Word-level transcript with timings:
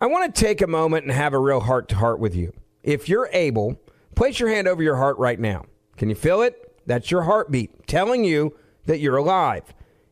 I 0.00 0.06
want 0.06 0.32
to 0.32 0.40
take 0.40 0.62
a 0.62 0.68
moment 0.68 1.04
and 1.04 1.12
have 1.12 1.34
a 1.34 1.40
real 1.40 1.58
heart 1.58 1.88
to 1.88 1.96
heart 1.96 2.20
with 2.20 2.34
you. 2.36 2.52
If 2.84 3.08
you're 3.08 3.28
able, 3.32 3.80
place 4.14 4.38
your 4.38 4.48
hand 4.48 4.68
over 4.68 4.80
your 4.80 4.94
heart 4.94 5.18
right 5.18 5.40
now. 5.40 5.64
Can 5.96 6.08
you 6.08 6.14
feel 6.14 6.42
it? 6.42 6.72
That's 6.86 7.10
your 7.10 7.22
heartbeat 7.22 7.88
telling 7.88 8.22
you 8.22 8.54
that 8.86 9.00
you're 9.00 9.16
alive. 9.16 9.64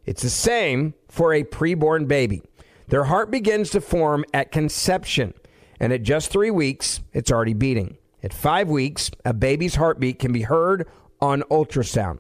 It's 0.05 0.23
the 0.23 0.31
same 0.31 0.95
for 1.09 1.33
a 1.33 1.45
preborn 1.45 2.09
baby. 2.09 2.43
Their 2.89 3.05
heart 3.05 3.31
begins 3.31 3.71
to 3.71 3.81
form 3.81 4.25
at 4.35 4.51
conception, 4.51 5.35
and 5.79 5.93
at 5.93 6.03
just 6.03 6.33
three 6.33 6.51
weeks, 6.51 7.01
it's 7.13 7.31
already 7.31 7.55
beating. 7.55 7.97
At 8.25 8.35
five 8.35 8.69
weeks, 8.69 9.13
a 9.25 9.33
baby's 9.33 9.77
heartbeat 9.77 10.19
can 10.19 10.33
be 10.33 10.43
heard 10.43 10.89
on 11.21 11.43
ultrasound. 11.43 12.19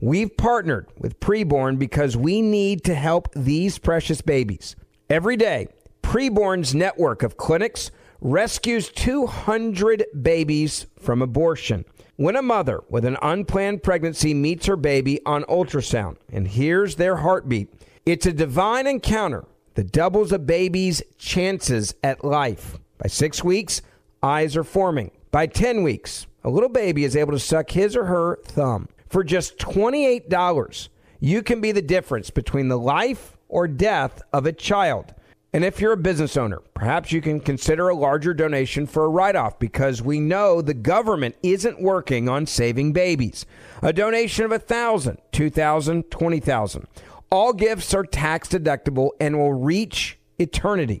We've 0.00 0.36
partnered 0.36 0.86
with 0.98 1.18
Preborn 1.18 1.78
because 1.78 2.14
we 2.14 2.42
need 2.42 2.84
to 2.84 2.94
help 2.94 3.28
these 3.34 3.78
precious 3.78 4.20
babies. 4.20 4.76
Every 5.08 5.36
day, 5.36 5.68
Preborn's 6.06 6.72
network 6.72 7.24
of 7.24 7.36
clinics 7.36 7.90
rescues 8.20 8.90
200 8.90 10.04
babies 10.22 10.86
from 11.00 11.20
abortion. 11.20 11.84
When 12.14 12.36
a 12.36 12.42
mother 12.42 12.84
with 12.88 13.04
an 13.04 13.16
unplanned 13.22 13.82
pregnancy 13.82 14.32
meets 14.32 14.66
her 14.66 14.76
baby 14.76 15.20
on 15.26 15.42
ultrasound 15.44 16.18
and 16.30 16.46
hears 16.46 16.94
their 16.94 17.16
heartbeat, 17.16 17.74
it's 18.06 18.24
a 18.24 18.32
divine 18.32 18.86
encounter 18.86 19.46
that 19.74 19.90
doubles 19.90 20.30
a 20.30 20.38
baby's 20.38 21.02
chances 21.18 21.92
at 22.04 22.24
life. 22.24 22.78
By 22.98 23.08
six 23.08 23.42
weeks, 23.42 23.82
eyes 24.22 24.56
are 24.56 24.62
forming. 24.62 25.10
By 25.32 25.48
10 25.48 25.82
weeks, 25.82 26.28
a 26.44 26.50
little 26.50 26.68
baby 26.68 27.02
is 27.02 27.16
able 27.16 27.32
to 27.32 27.40
suck 27.40 27.70
his 27.70 27.96
or 27.96 28.04
her 28.04 28.38
thumb. 28.44 28.88
For 29.08 29.24
just 29.24 29.58
$28, 29.58 30.88
you 31.18 31.42
can 31.42 31.60
be 31.60 31.72
the 31.72 31.82
difference 31.82 32.30
between 32.30 32.68
the 32.68 32.78
life 32.78 33.36
or 33.48 33.66
death 33.66 34.22
of 34.32 34.46
a 34.46 34.52
child. 34.52 35.12
And 35.56 35.64
if 35.64 35.80
you're 35.80 35.92
a 35.92 35.96
business 35.96 36.36
owner, 36.36 36.60
perhaps 36.74 37.12
you 37.12 37.22
can 37.22 37.40
consider 37.40 37.88
a 37.88 37.94
larger 37.94 38.34
donation 38.34 38.86
for 38.86 39.06
a 39.06 39.08
write 39.08 39.36
off 39.36 39.58
because 39.58 40.02
we 40.02 40.20
know 40.20 40.60
the 40.60 40.74
government 40.74 41.34
isn't 41.42 41.80
working 41.80 42.28
on 42.28 42.44
saving 42.44 42.92
babies. 42.92 43.46
A 43.80 43.90
donation 43.90 44.44
of 44.44 44.50
$1,000, 44.50 45.16
$2,000, 45.32 46.04
$20,000. 46.10 46.84
All 47.30 47.54
gifts 47.54 47.94
are 47.94 48.04
tax 48.04 48.48
deductible 48.48 49.12
and 49.18 49.38
will 49.38 49.54
reach 49.54 50.18
eternity. 50.38 51.00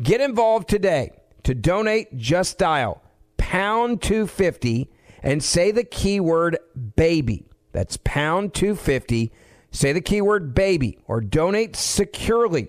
Get 0.00 0.20
involved 0.20 0.68
today. 0.68 1.10
To 1.42 1.52
donate, 1.52 2.16
just 2.16 2.56
dial 2.56 3.02
pound 3.36 4.00
250 4.00 4.88
and 5.24 5.42
say 5.42 5.72
the 5.72 5.82
keyword 5.82 6.56
baby. 6.94 7.48
That's 7.72 7.96
pound 8.04 8.54
250. 8.54 9.32
Say 9.72 9.92
the 9.92 10.00
keyword 10.00 10.54
baby 10.54 11.00
or 11.08 11.20
donate 11.20 11.74
securely 11.74 12.68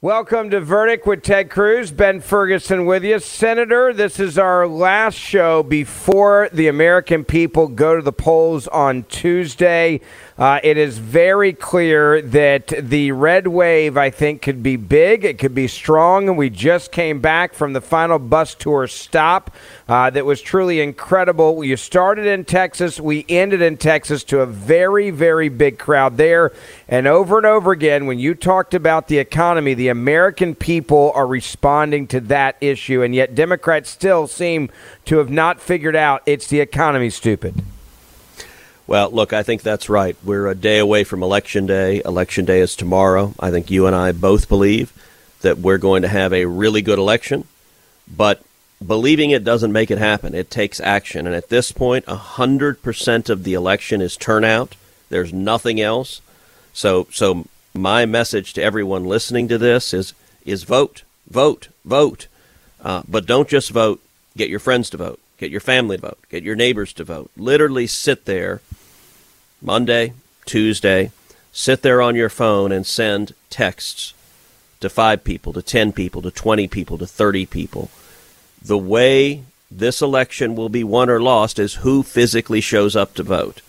Welcome 0.00 0.50
to 0.50 0.60
Verdict 0.60 1.08
with 1.08 1.24
Ted 1.24 1.50
Cruz. 1.50 1.90
Ben 1.90 2.20
Ferguson 2.20 2.86
with 2.86 3.02
you. 3.02 3.18
Senator, 3.18 3.92
this 3.92 4.20
is 4.20 4.38
our 4.38 4.64
last 4.68 5.16
show 5.16 5.64
before 5.64 6.48
the 6.52 6.68
American 6.68 7.24
people 7.24 7.66
go 7.66 7.96
to 7.96 8.02
the 8.02 8.12
polls 8.12 8.68
on 8.68 9.02
Tuesday. 9.08 10.00
Uh, 10.38 10.60
it 10.62 10.76
is 10.76 10.98
very 10.98 11.52
clear 11.52 12.22
that 12.22 12.68
the 12.68 13.10
red 13.10 13.48
wave, 13.48 13.96
I 13.96 14.10
think, 14.10 14.40
could 14.40 14.62
be 14.62 14.76
big. 14.76 15.24
It 15.24 15.36
could 15.36 15.54
be 15.54 15.66
strong. 15.66 16.28
And 16.28 16.38
we 16.38 16.48
just 16.48 16.92
came 16.92 17.20
back 17.20 17.54
from 17.54 17.72
the 17.72 17.80
final 17.80 18.20
bus 18.20 18.54
tour 18.54 18.86
stop 18.86 19.50
uh, 19.88 20.10
that 20.10 20.24
was 20.24 20.40
truly 20.40 20.80
incredible. 20.80 21.64
You 21.64 21.76
started 21.76 22.26
in 22.26 22.44
Texas, 22.44 23.00
we 23.00 23.26
ended 23.28 23.62
in 23.62 23.78
Texas 23.78 24.22
to 24.24 24.40
a 24.40 24.46
very, 24.46 25.10
very 25.10 25.48
big 25.48 25.76
crowd 25.76 26.16
there. 26.16 26.52
And 26.88 27.08
over 27.08 27.36
and 27.36 27.46
over 27.46 27.72
again, 27.72 28.06
when 28.06 28.20
you 28.20 28.36
talked 28.36 28.74
about 28.74 29.08
the 29.08 29.18
economy, 29.18 29.74
the 29.74 29.88
American 29.88 30.54
people 30.54 31.10
are 31.16 31.26
responding 31.26 32.06
to 32.08 32.20
that 32.20 32.56
issue. 32.60 33.02
And 33.02 33.12
yet, 33.12 33.34
Democrats 33.34 33.90
still 33.90 34.28
seem 34.28 34.70
to 35.06 35.18
have 35.18 35.30
not 35.30 35.60
figured 35.60 35.96
out 35.96 36.22
it's 36.26 36.46
the 36.46 36.60
economy, 36.60 37.10
stupid. 37.10 37.64
Well, 38.88 39.10
look, 39.10 39.34
I 39.34 39.42
think 39.42 39.60
that's 39.60 39.90
right. 39.90 40.16
We're 40.24 40.46
a 40.46 40.54
day 40.54 40.78
away 40.78 41.04
from 41.04 41.22
Election 41.22 41.66
Day. 41.66 42.00
Election 42.06 42.46
Day 42.46 42.60
is 42.60 42.74
tomorrow. 42.74 43.34
I 43.38 43.50
think 43.50 43.70
you 43.70 43.86
and 43.86 43.94
I 43.94 44.12
both 44.12 44.48
believe 44.48 44.94
that 45.42 45.58
we're 45.58 45.76
going 45.76 46.00
to 46.00 46.08
have 46.08 46.32
a 46.32 46.46
really 46.46 46.80
good 46.80 46.98
election, 46.98 47.44
but 48.10 48.42
believing 48.84 49.30
it 49.30 49.44
doesn't 49.44 49.72
make 49.72 49.90
it 49.90 49.98
happen. 49.98 50.34
It 50.34 50.50
takes 50.50 50.80
action. 50.80 51.26
And 51.26 51.36
at 51.36 51.50
this 51.50 51.70
point, 51.70 52.06
100% 52.06 53.28
of 53.28 53.44
the 53.44 53.52
election 53.52 54.00
is 54.00 54.16
turnout. 54.16 54.74
There's 55.10 55.34
nothing 55.34 55.82
else. 55.82 56.22
So, 56.72 57.08
so 57.12 57.44
my 57.74 58.06
message 58.06 58.54
to 58.54 58.62
everyone 58.62 59.04
listening 59.04 59.48
to 59.48 59.58
this 59.58 59.92
is, 59.92 60.14
is 60.46 60.62
vote, 60.62 61.02
vote, 61.28 61.68
vote. 61.84 62.26
Uh, 62.82 63.02
but 63.06 63.26
don't 63.26 63.50
just 63.50 63.68
vote. 63.68 64.00
Get 64.34 64.48
your 64.48 64.60
friends 64.60 64.88
to 64.90 64.96
vote. 64.96 65.20
Get 65.36 65.50
your 65.50 65.60
family 65.60 65.98
to 65.98 66.06
vote. 66.06 66.18
Get 66.30 66.42
your 66.42 66.56
neighbors 66.56 66.94
to 66.94 67.04
vote. 67.04 67.30
Literally 67.36 67.86
sit 67.86 68.24
there 68.24 68.62
Monday, 69.60 70.12
Tuesday, 70.44 71.10
sit 71.52 71.82
there 71.82 72.00
on 72.00 72.14
your 72.14 72.28
phone 72.28 72.72
and 72.72 72.86
send 72.86 73.34
texts 73.50 74.14
to 74.80 74.88
five 74.88 75.24
people, 75.24 75.52
to 75.52 75.62
10 75.62 75.92
people, 75.92 76.22
to 76.22 76.30
20 76.30 76.68
people, 76.68 76.98
to 76.98 77.06
30 77.06 77.46
people. 77.46 77.90
The 78.62 78.78
way 78.78 79.42
this 79.70 80.00
election 80.00 80.54
will 80.54 80.68
be 80.68 80.84
won 80.84 81.10
or 81.10 81.20
lost 81.20 81.58
is 81.58 81.76
who 81.76 82.02
physically 82.02 82.60
shows 82.60 82.96
up 82.96 83.14
to 83.14 83.22
vote. 83.22 83.60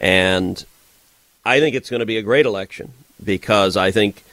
And 0.00 0.64
I 1.44 1.60
think 1.60 1.76
it's 1.76 1.90
going 1.90 2.00
to 2.00 2.06
be 2.06 2.18
a 2.18 2.22
great 2.22 2.46
election 2.46 2.92
because 3.22 3.76
I 3.76 3.90
think 3.90 4.24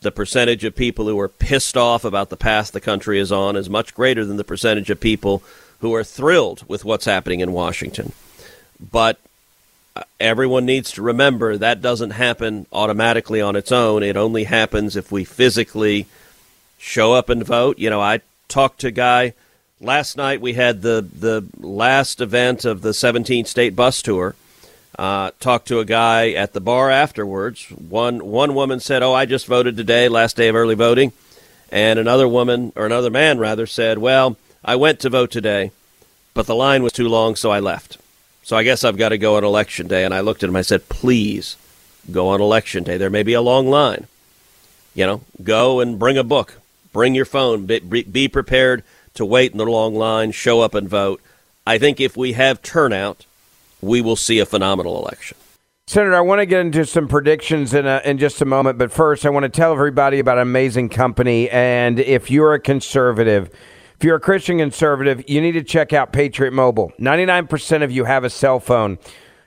the 0.00 0.10
percentage 0.10 0.64
of 0.64 0.74
people 0.74 1.06
who 1.06 1.18
are 1.20 1.28
pissed 1.28 1.76
off 1.76 2.04
about 2.04 2.28
the 2.28 2.36
path 2.36 2.72
the 2.72 2.80
country 2.80 3.18
is 3.18 3.32
on 3.32 3.56
is 3.56 3.70
much 3.70 3.94
greater 3.94 4.24
than 4.24 4.36
the 4.36 4.44
percentage 4.44 4.90
of 4.90 5.00
people 5.00 5.42
who 5.80 5.94
are 5.94 6.04
thrilled 6.04 6.64
with 6.68 6.84
what's 6.84 7.04
happening 7.04 7.40
in 7.40 7.52
Washington. 7.52 8.12
But 8.78 9.18
everyone 10.20 10.66
needs 10.66 10.92
to 10.92 11.02
remember 11.02 11.56
that 11.56 11.82
doesn't 11.82 12.10
happen 12.10 12.66
automatically 12.72 13.40
on 13.40 13.56
its 13.56 13.72
own. 13.72 14.02
It 14.02 14.16
only 14.16 14.44
happens 14.44 14.96
if 14.96 15.12
we 15.12 15.24
physically 15.24 16.06
show 16.78 17.12
up 17.12 17.28
and 17.28 17.44
vote. 17.44 17.78
You 17.78 17.90
know, 17.90 18.00
I 18.00 18.20
talked 18.48 18.80
to 18.80 18.88
a 18.88 18.92
guy 18.92 19.34
last 19.80 20.16
night. 20.16 20.40
We 20.40 20.54
had 20.54 20.82
the 20.82 21.06
the 21.18 21.44
last 21.58 22.20
event 22.20 22.64
of 22.64 22.82
the 22.82 22.94
17 22.94 23.44
state 23.44 23.76
bus 23.76 24.02
tour. 24.02 24.34
Uh, 24.98 25.30
talked 25.40 25.68
to 25.68 25.78
a 25.78 25.84
guy 25.84 26.30
at 26.30 26.54
the 26.54 26.60
bar 26.60 26.90
afterwards. 26.90 27.66
One 27.70 28.24
one 28.24 28.54
woman 28.54 28.80
said, 28.80 29.02
"Oh, 29.02 29.12
I 29.12 29.26
just 29.26 29.46
voted 29.46 29.76
today, 29.76 30.08
last 30.08 30.36
day 30.36 30.48
of 30.48 30.56
early 30.56 30.74
voting," 30.74 31.12
and 31.70 31.98
another 31.98 32.26
woman 32.26 32.72
or 32.74 32.86
another 32.86 33.10
man 33.10 33.38
rather 33.38 33.66
said, 33.66 33.98
"Well, 33.98 34.38
I 34.64 34.74
went 34.76 35.00
to 35.00 35.10
vote 35.10 35.30
today, 35.30 35.70
but 36.32 36.46
the 36.46 36.54
line 36.54 36.82
was 36.82 36.92
too 36.92 37.08
long, 37.08 37.36
so 37.36 37.50
I 37.50 37.60
left." 37.60 37.98
So 38.46 38.56
I 38.56 38.62
guess 38.62 38.84
I've 38.84 38.96
got 38.96 39.08
to 39.08 39.18
go 39.18 39.38
on 39.38 39.42
election 39.42 39.88
day. 39.88 40.04
And 40.04 40.14
I 40.14 40.20
looked 40.20 40.44
at 40.44 40.48
him. 40.48 40.54
I 40.54 40.62
said, 40.62 40.88
please 40.88 41.56
go 42.12 42.28
on 42.28 42.40
election 42.40 42.84
day. 42.84 42.96
There 42.96 43.10
may 43.10 43.24
be 43.24 43.32
a 43.32 43.40
long 43.40 43.68
line. 43.68 44.06
You 44.94 45.04
know, 45.04 45.22
go 45.42 45.80
and 45.80 45.98
bring 45.98 46.16
a 46.16 46.22
book, 46.22 46.60
bring 46.92 47.16
your 47.16 47.24
phone, 47.24 47.66
be, 47.66 47.80
be 47.80 48.28
prepared 48.28 48.84
to 49.14 49.24
wait 49.24 49.50
in 49.50 49.58
the 49.58 49.66
long 49.66 49.96
line, 49.96 50.30
show 50.30 50.60
up 50.60 50.76
and 50.76 50.88
vote. 50.88 51.20
I 51.66 51.78
think 51.78 51.98
if 51.98 52.16
we 52.16 52.34
have 52.34 52.62
turnout, 52.62 53.26
we 53.80 54.00
will 54.00 54.14
see 54.14 54.38
a 54.38 54.46
phenomenal 54.46 54.96
election. 54.96 55.36
Senator, 55.88 56.14
I 56.14 56.20
want 56.20 56.38
to 56.38 56.46
get 56.46 56.60
into 56.60 56.86
some 56.86 57.08
predictions 57.08 57.74
in, 57.74 57.84
a, 57.84 58.00
in 58.04 58.16
just 58.16 58.40
a 58.40 58.44
moment, 58.44 58.78
but 58.78 58.92
first, 58.92 59.26
I 59.26 59.30
want 59.30 59.42
to 59.42 59.48
tell 59.48 59.72
everybody 59.72 60.20
about 60.20 60.38
an 60.38 60.42
amazing 60.42 60.90
company. 60.90 61.50
And 61.50 61.98
if 61.98 62.30
you're 62.30 62.54
a 62.54 62.60
conservative, 62.60 63.50
if 63.98 64.04
you're 64.04 64.16
a 64.16 64.20
Christian 64.20 64.58
conservative, 64.58 65.24
you 65.26 65.40
need 65.40 65.52
to 65.52 65.62
check 65.62 65.94
out 65.94 66.12
Patriot 66.12 66.50
Mobile. 66.52 66.92
99% 67.00 67.82
of 67.82 67.90
you 67.90 68.04
have 68.04 68.24
a 68.24 68.30
cell 68.30 68.60
phone. 68.60 68.98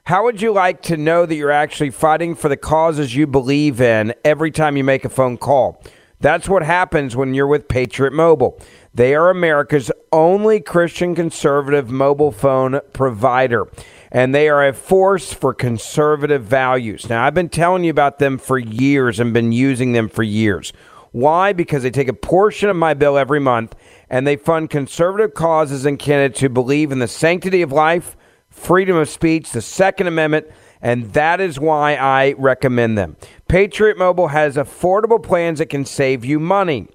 How 0.06 0.24
would 0.24 0.42
you 0.42 0.51
like 0.51 0.81
to 0.84 0.98
know 0.98 1.28
that 1.28 1.36
you're 1.36 1.51
actually 1.51 1.92
fighting 1.92 2.34
for 2.34 2.50
the 2.50 2.57
causes 2.57 3.16
you 3.16 3.28
believe 3.28 3.80
in 3.80 4.16
every 4.25 4.50
time 4.50 4.75
you 4.75 4.84
make 4.84 5.06
a 5.06 5.10
phone 5.10 5.38
call? 5.38 5.84
That's 6.19 6.50
what 6.50 6.63
happens 6.63 7.16
when 7.16 7.36
you're 7.36 7.46
with 7.46 7.68
Patriot 7.68 8.12
Mobile. 8.12 8.60
They 8.92 9.13
are 9.13 9.30
America's 9.30 9.92
only 10.12 10.60
Christian 10.60 11.13
conservative 11.13 11.92
mobile 11.92 12.31
phone 12.31 12.80
provider, 12.92 13.68
and 14.12 14.34
they 14.34 14.50
are 14.50 14.68
a 14.68 14.74
force 14.74 15.31
for 15.31 15.54
conservative 15.54 16.44
values. 16.44 17.07
Now, 17.07 17.24
I've 17.24 17.36
been 17.36 17.50
telling 17.50 17.84
you 17.84 17.92
about 17.92 18.18
them 18.18 18.40
for 18.40 18.57
years 18.57 19.19
and 19.19 19.31
been 19.31 19.51
using 19.51 19.92
them 19.92 20.10
for 20.10 20.24
years. 20.24 20.74
Why? 21.12 21.54
Because 21.54 21.84
they 21.84 21.92
take 21.92 22.07
a 22.07 22.13
portion 22.13 22.69
of 22.69 22.75
my 22.75 22.94
bill 22.94 23.18
every 23.18 23.40
month 23.40 23.75
and 24.09 24.25
they 24.25 24.35
fund 24.35 24.69
conservative 24.69 25.33
causes 25.33 25.85
and 25.85 26.00
candidates 26.00 26.41
who 26.41 26.50
believe 26.50 26.91
in 26.91 27.00
the 27.00 27.07
sanctity 27.07 27.61
of 27.61 27.71
life, 27.71 28.17
freedom 28.50 28.95
of 28.95 29.09
speech, 29.09 29.51
the 29.51 29.61
Second 29.61 30.07
Amendment, 30.07 30.47
and 30.81 31.13
that 31.13 31.41
is 31.41 31.59
why 31.59 31.95
I 31.95 32.33
recommend 32.38 32.97
them. 32.97 33.17
Patriot 33.47 33.97
Mobile 33.97 34.29
has 34.29 34.56
affordable 34.56 35.21
plans 35.21 35.59
that 35.59 35.67
can 35.67 35.85
save 35.85 36.23
you 36.23 36.39
money. 36.39 36.88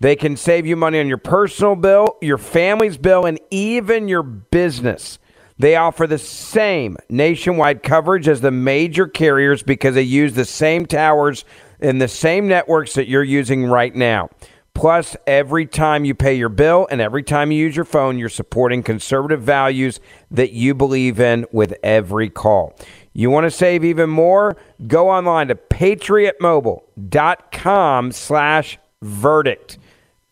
They 0.00 0.16
can 0.16 0.36
save 0.36 0.66
you 0.66 0.76
money 0.76 0.98
on 0.98 1.06
your 1.06 1.18
personal 1.18 1.76
bill, 1.76 2.16
your 2.20 2.38
family's 2.38 2.98
bill, 2.98 3.24
and 3.24 3.38
even 3.50 4.08
your 4.08 4.22
business. 4.22 5.18
They 5.58 5.76
offer 5.76 6.06
the 6.06 6.18
same 6.18 6.96
nationwide 7.08 7.82
coverage 7.82 8.26
as 8.26 8.40
the 8.40 8.50
major 8.50 9.06
carriers 9.06 9.62
because 9.62 9.94
they 9.94 10.02
use 10.02 10.34
the 10.34 10.44
same 10.44 10.86
towers 10.86 11.44
and 11.78 12.00
the 12.00 12.08
same 12.08 12.48
networks 12.48 12.94
that 12.94 13.08
you're 13.08 13.22
using 13.22 13.66
right 13.66 13.94
now. 13.94 14.28
Plus, 14.74 15.16
every 15.26 15.66
time 15.66 16.04
you 16.04 16.14
pay 16.14 16.34
your 16.34 16.48
bill 16.48 16.86
and 16.90 17.00
every 17.00 17.22
time 17.22 17.52
you 17.52 17.58
use 17.58 17.76
your 17.76 17.84
phone, 17.84 18.18
you're 18.18 18.28
supporting 18.28 18.82
conservative 18.82 19.42
values 19.42 20.00
that 20.30 20.52
you 20.52 20.74
believe 20.74 21.20
in 21.20 21.46
with 21.52 21.74
every 21.82 22.30
call. 22.30 22.74
You 23.12 23.30
want 23.30 23.44
to 23.44 23.50
save 23.50 23.84
even 23.84 24.08
more? 24.08 24.56
Go 24.86 25.10
online 25.10 25.48
to 25.48 25.54
patriotmobile.com 25.54 28.12
slash 28.12 28.78
verdict. 29.02 29.78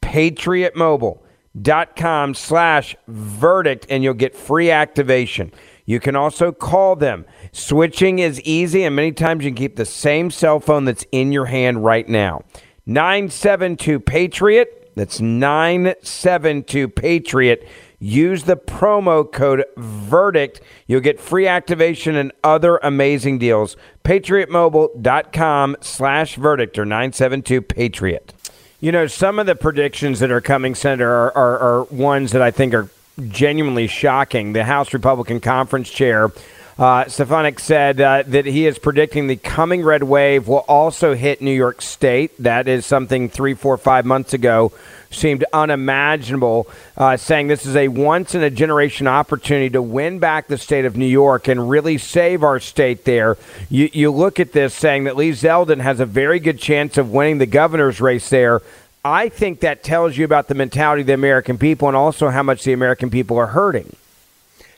patriotmobile.com 0.02 2.34
slash 2.34 2.96
verdict, 3.06 3.86
and 3.90 4.02
you'll 4.02 4.14
get 4.14 4.34
free 4.34 4.70
activation. 4.70 5.52
You 5.84 6.00
can 6.00 6.16
also 6.16 6.52
call 6.52 6.96
them. 6.96 7.26
Switching 7.52 8.20
is 8.20 8.40
easy, 8.42 8.84
and 8.84 8.96
many 8.96 9.12
times 9.12 9.44
you 9.44 9.50
can 9.50 9.56
keep 9.56 9.76
the 9.76 9.84
same 9.84 10.30
cell 10.30 10.60
phone 10.60 10.86
that's 10.86 11.04
in 11.12 11.30
your 11.32 11.44
hand 11.46 11.84
right 11.84 12.08
now. 12.08 12.42
972 12.90 14.00
Patriot. 14.00 14.90
That's 14.96 15.20
972 15.20 16.88
Patriot. 16.88 17.68
Use 18.00 18.42
the 18.42 18.56
promo 18.56 19.30
code 19.30 19.64
VERDICT. 19.76 20.60
You'll 20.88 21.00
get 21.00 21.20
free 21.20 21.46
activation 21.46 22.16
and 22.16 22.32
other 22.42 22.78
amazing 22.78 23.38
deals. 23.38 23.76
PatriotMobile.com 24.02 25.76
slash 25.80 26.34
verdict 26.34 26.80
or 26.80 26.84
972 26.84 27.62
Patriot. 27.62 28.34
You 28.80 28.90
know, 28.90 29.06
some 29.06 29.38
of 29.38 29.46
the 29.46 29.54
predictions 29.54 30.18
that 30.18 30.32
are 30.32 30.40
coming, 30.40 30.74
Senator, 30.74 31.12
are, 31.12 31.36
are, 31.36 31.58
are 31.58 31.82
ones 31.84 32.32
that 32.32 32.42
I 32.42 32.50
think 32.50 32.74
are 32.74 32.88
genuinely 33.28 33.86
shocking. 33.86 34.52
The 34.52 34.64
House 34.64 34.92
Republican 34.92 35.38
Conference 35.38 35.90
Chair 35.90 36.32
uh, 36.80 37.06
Stefanik 37.08 37.60
said 37.60 38.00
uh, 38.00 38.22
that 38.26 38.46
he 38.46 38.66
is 38.66 38.78
predicting 38.78 39.26
the 39.26 39.36
coming 39.36 39.84
red 39.84 40.02
wave 40.02 40.48
will 40.48 40.64
also 40.66 41.14
hit 41.14 41.42
New 41.42 41.52
York 41.52 41.82
State. 41.82 42.32
That 42.38 42.68
is 42.68 42.86
something 42.86 43.28
three, 43.28 43.52
four, 43.52 43.76
five 43.76 44.06
months 44.06 44.32
ago 44.32 44.72
seemed 45.10 45.44
unimaginable, 45.52 46.66
uh, 46.96 47.18
saying 47.18 47.48
this 47.48 47.66
is 47.66 47.76
a 47.76 47.88
once 47.88 48.34
in 48.34 48.42
a 48.42 48.48
generation 48.48 49.06
opportunity 49.06 49.68
to 49.68 49.82
win 49.82 50.20
back 50.20 50.46
the 50.46 50.56
state 50.56 50.86
of 50.86 50.96
New 50.96 51.04
York 51.04 51.48
and 51.48 51.68
really 51.68 51.98
save 51.98 52.42
our 52.42 52.58
state 52.58 53.04
there. 53.04 53.36
You, 53.68 53.90
you 53.92 54.10
look 54.10 54.40
at 54.40 54.52
this 54.52 54.72
saying 54.72 55.04
that 55.04 55.16
Lee 55.16 55.32
Zeldin 55.32 55.80
has 55.80 56.00
a 56.00 56.06
very 56.06 56.40
good 56.40 56.58
chance 56.58 56.96
of 56.96 57.10
winning 57.10 57.36
the 57.36 57.46
governor's 57.46 58.00
race 58.00 58.30
there. 58.30 58.62
I 59.04 59.28
think 59.28 59.60
that 59.60 59.82
tells 59.82 60.16
you 60.16 60.24
about 60.24 60.48
the 60.48 60.54
mentality 60.54 61.02
of 61.02 61.08
the 61.08 61.14
American 61.14 61.58
people 61.58 61.88
and 61.88 61.96
also 61.96 62.30
how 62.30 62.42
much 62.42 62.64
the 62.64 62.72
American 62.72 63.10
people 63.10 63.36
are 63.36 63.48
hurting. 63.48 63.94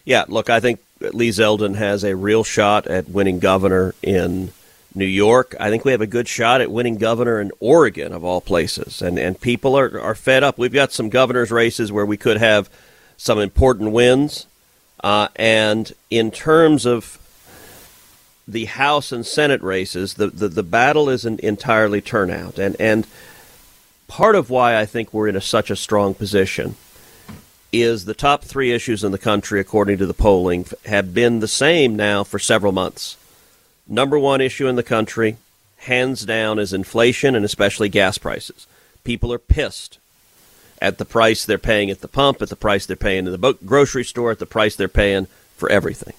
Yeah, 0.05 0.25
look, 0.27 0.51
I 0.51 0.59
think 0.59 0.81
Lee 1.11 1.31
Zeldin 1.31 1.77
has 1.77 2.05
a 2.05 2.17
real 2.17 2.45
shot 2.45 2.87
at 2.87 3.09
winning 3.09 3.39
governor 3.39 3.95
in 4.03 4.53
New 4.95 5.07
York. 5.07 5.55
I 5.59 5.71
think 5.71 5.85
we 5.85 5.93
have 5.93 6.01
a 6.01 6.07
good 6.07 6.29
shot 6.29 6.61
at 6.61 6.71
winning 6.71 6.97
governor 6.97 7.41
in 7.41 7.51
Oregon, 7.61 8.13
of 8.13 8.25
all 8.25 8.41
places. 8.41 9.03
And 9.03 9.19
and 9.19 9.41
people 9.41 9.77
are, 9.77 10.01
are 10.01 10.15
fed 10.15 10.43
up. 10.43 10.59
We've 10.59 10.73
got 10.73 10.93
some 10.93 11.09
governor's 11.09 11.51
races 11.51 11.91
where 11.91 12.07
we 12.07 12.17
could 12.17 12.37
have 12.37 12.71
some 13.17 13.39
important 13.39 13.93
wins. 13.93 14.47
Uh, 15.03 15.29
and 15.37 15.93
in 16.11 16.31
terms 16.31 16.87
of 16.87 17.19
the 18.47 18.67
House 18.67 19.13
and 19.13 19.27
Senate 19.27 19.63
races, 19.63 20.15
the, 20.15 20.29
the, 20.29 20.49
the 20.49 20.63
battle 20.63 21.09
isn't 21.09 21.41
entirely 21.41 22.01
turnout. 22.01 22.59
And, 22.59 22.77
and 22.79 23.07
part 24.07 24.35
of 24.35 24.51
why 24.51 24.79
I 24.79 24.87
think 24.87 25.13
we're 25.13 25.29
in 25.29 25.37
a, 25.37 25.41
such 25.41 25.71
a 25.71 25.77
strong 25.77 26.15
position– 26.15 26.77
is 27.73 28.05
the 28.05 28.15
top 28.15 28.45
three 28.45 28.71
issues 28.71 29.03
in 29.03 29.13
the 29.13 29.19
country, 29.19 29.59
according 29.59 29.99
to 29.99 30.07
the 30.07 30.15
polling, 30.15 30.67
have 30.85 31.15
been 31.15 31.41
the 31.41 31.49
same 31.49 31.97
now 31.97 32.23
for 32.23 32.39
several 32.39 32.73
months. 32.73 33.17
Number 33.89 34.19
one 34.19 34.41
issue 34.41 34.69
in 34.69 34.77
the 34.77 34.83
country, 34.83 35.39
hands 35.79 36.25
down, 36.25 36.59
is 36.59 36.73
inflation 36.73 37.35
and 37.35 37.45
especially 37.45 37.89
gas 37.89 38.19
prices. 38.19 38.67
People 39.05 39.33
are 39.33 39.39
pissed 39.39 39.99
at 40.81 40.99
the 40.99 41.05
price 41.05 41.45
they're 41.45 41.59
paying 41.59 41.91
at 41.91 42.01
the 42.01 42.09
pump, 42.09 42.43
at 42.43 42.49
the 42.49 42.57
price 42.57 42.87
they're 42.87 42.97
paying 42.97 43.27
in 43.27 43.33
the 43.33 43.59
grocery 43.65 44.05
store, 44.05 44.33
at 44.33 44.39
the 44.39 44.47
price 44.47 44.77
they're 44.77 44.89
paying 44.89 45.27
for 45.57 45.71
everything. 45.71 46.15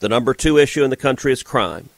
The 0.00 0.08
number 0.08 0.34
two 0.34 0.58
issue 0.58 0.84
in 0.84 0.90
the 0.90 0.96
country 0.96 1.32
is 1.32 1.42
crime. 1.42 1.88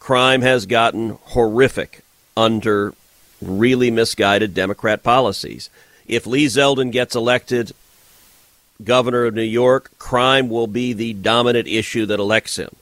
Crime 0.00 0.42
has 0.42 0.66
gotten 0.66 1.18
horrific 1.22 2.02
under 2.36 2.94
really 3.40 3.90
misguided 3.90 4.54
Democrat 4.54 5.02
policies. 5.02 5.70
If 6.06 6.26
Lee 6.26 6.46
Zeldin 6.46 6.90
gets 6.92 7.14
elected, 7.14 7.72
governor 8.82 9.24
of 9.24 9.34
New 9.34 9.42
York, 9.42 9.90
crime 9.98 10.48
will 10.48 10.66
be 10.66 10.92
the 10.92 11.12
dominant 11.12 11.66
issue 11.68 12.06
that 12.06 12.20
elects 12.20 12.56
him. 12.56 12.74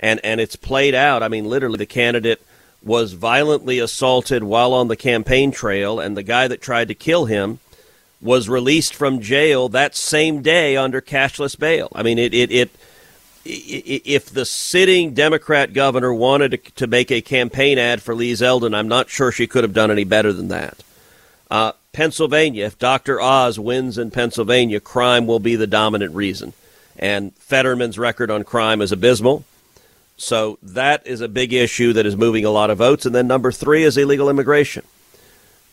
And 0.00 0.20
and 0.24 0.40
it's 0.40 0.56
played 0.56 0.94
out. 0.94 1.22
I 1.22 1.28
mean, 1.28 1.44
literally 1.44 1.78
the 1.78 1.86
candidate 1.86 2.44
was 2.82 3.12
violently 3.12 3.78
assaulted 3.78 4.42
while 4.42 4.72
on 4.72 4.88
the 4.88 4.96
campaign 4.96 5.52
trail 5.52 6.00
and 6.00 6.16
the 6.16 6.22
guy 6.22 6.48
that 6.48 6.60
tried 6.60 6.88
to 6.88 6.94
kill 6.94 7.26
him 7.26 7.60
was 8.20 8.48
released 8.48 8.94
from 8.94 9.20
jail 9.20 9.68
that 9.68 9.96
same 9.96 10.42
day 10.42 10.76
under 10.76 11.00
cashless 11.00 11.58
bail. 11.58 11.88
I 11.94 12.02
mean, 12.02 12.18
it 12.18 12.34
it, 12.34 12.50
it 12.50 12.70
if 13.44 14.30
the 14.30 14.44
sitting 14.44 15.14
Democrat 15.14 15.72
governor 15.72 16.14
wanted 16.14 16.50
to, 16.52 16.58
to, 16.74 16.86
make 16.86 17.10
a 17.10 17.20
campaign 17.20 17.76
ad 17.76 18.00
for 18.00 18.14
Lee 18.14 18.32
Zeldin, 18.32 18.72
I'm 18.72 18.86
not 18.86 19.10
sure 19.10 19.32
she 19.32 19.48
could 19.48 19.64
have 19.64 19.72
done 19.72 19.90
any 19.90 20.04
better 20.04 20.32
than 20.32 20.48
that. 20.48 20.82
Uh, 21.50 21.72
Pennsylvania, 21.92 22.64
if 22.64 22.78
Dr. 22.78 23.20
Oz 23.20 23.58
wins 23.58 23.98
in 23.98 24.10
Pennsylvania, 24.10 24.80
crime 24.80 25.26
will 25.26 25.40
be 25.40 25.56
the 25.56 25.66
dominant 25.66 26.14
reason. 26.14 26.54
And 26.98 27.34
Fetterman's 27.34 27.98
record 27.98 28.30
on 28.30 28.44
crime 28.44 28.80
is 28.80 28.92
abysmal. 28.92 29.44
So 30.16 30.58
that 30.62 31.06
is 31.06 31.20
a 31.20 31.28
big 31.28 31.52
issue 31.52 31.92
that 31.92 32.06
is 32.06 32.16
moving 32.16 32.44
a 32.44 32.50
lot 32.50 32.70
of 32.70 32.78
votes. 32.78 33.04
And 33.04 33.14
then 33.14 33.26
number 33.26 33.52
three 33.52 33.82
is 33.82 33.96
illegal 33.98 34.30
immigration. 34.30 34.84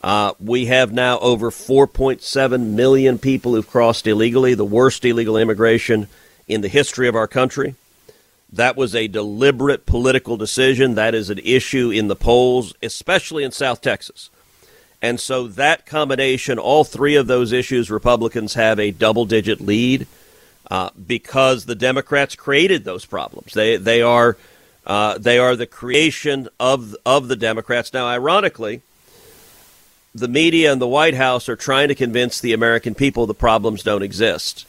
Uh, 0.01 0.33
we 0.39 0.65
have 0.65 0.91
now 0.91 1.19
over 1.19 1.51
4.7 1.51 2.67
million 2.67 3.17
people 3.17 3.53
who've 3.53 3.69
crossed 3.69 4.07
illegally, 4.07 4.53
the 4.53 4.65
worst 4.65 5.03
illegal 5.05 5.37
immigration 5.37 6.07
in 6.47 6.61
the 6.61 6.67
history 6.67 7.07
of 7.07 7.15
our 7.15 7.27
country. 7.27 7.75
That 8.51 8.75
was 8.75 8.95
a 8.95 9.07
deliberate 9.07 9.85
political 9.85 10.35
decision. 10.35 10.95
That 10.95 11.13
is 11.13 11.29
an 11.29 11.39
issue 11.39 11.91
in 11.91 12.07
the 12.07 12.15
polls, 12.15 12.73
especially 12.81 13.43
in 13.43 13.51
South 13.51 13.81
Texas. 13.81 14.29
And 15.01 15.19
so 15.19 15.47
that 15.47 15.85
combination, 15.85 16.59
all 16.59 16.83
three 16.83 17.15
of 17.15 17.27
those 17.27 17.51
issues, 17.51 17.89
Republicans 17.89 18.55
have 18.55 18.79
a 18.79 18.91
double 18.91 19.25
digit 19.25 19.61
lead 19.61 20.07
uh, 20.69 20.89
because 21.07 21.65
the 21.65 21.75
Democrats 21.75 22.35
created 22.35 22.83
those 22.83 23.05
problems. 23.05 23.53
They, 23.53 23.77
they, 23.77 24.01
are, 24.01 24.37
uh, 24.85 25.17
they 25.17 25.39
are 25.39 25.55
the 25.55 25.65
creation 25.65 26.49
of, 26.59 26.95
of 27.05 27.27
the 27.29 27.37
Democrats. 27.37 27.93
Now, 27.93 28.07
ironically, 28.07 28.81
the 30.13 30.27
media 30.27 30.71
and 30.71 30.81
the 30.81 30.87
White 30.87 31.15
House 31.15 31.47
are 31.47 31.55
trying 31.55 31.87
to 31.87 31.95
convince 31.95 32.39
the 32.39 32.53
American 32.53 32.93
people 32.93 33.25
the 33.25 33.33
problems 33.33 33.83
don't 33.83 34.03
exist. 34.03 34.65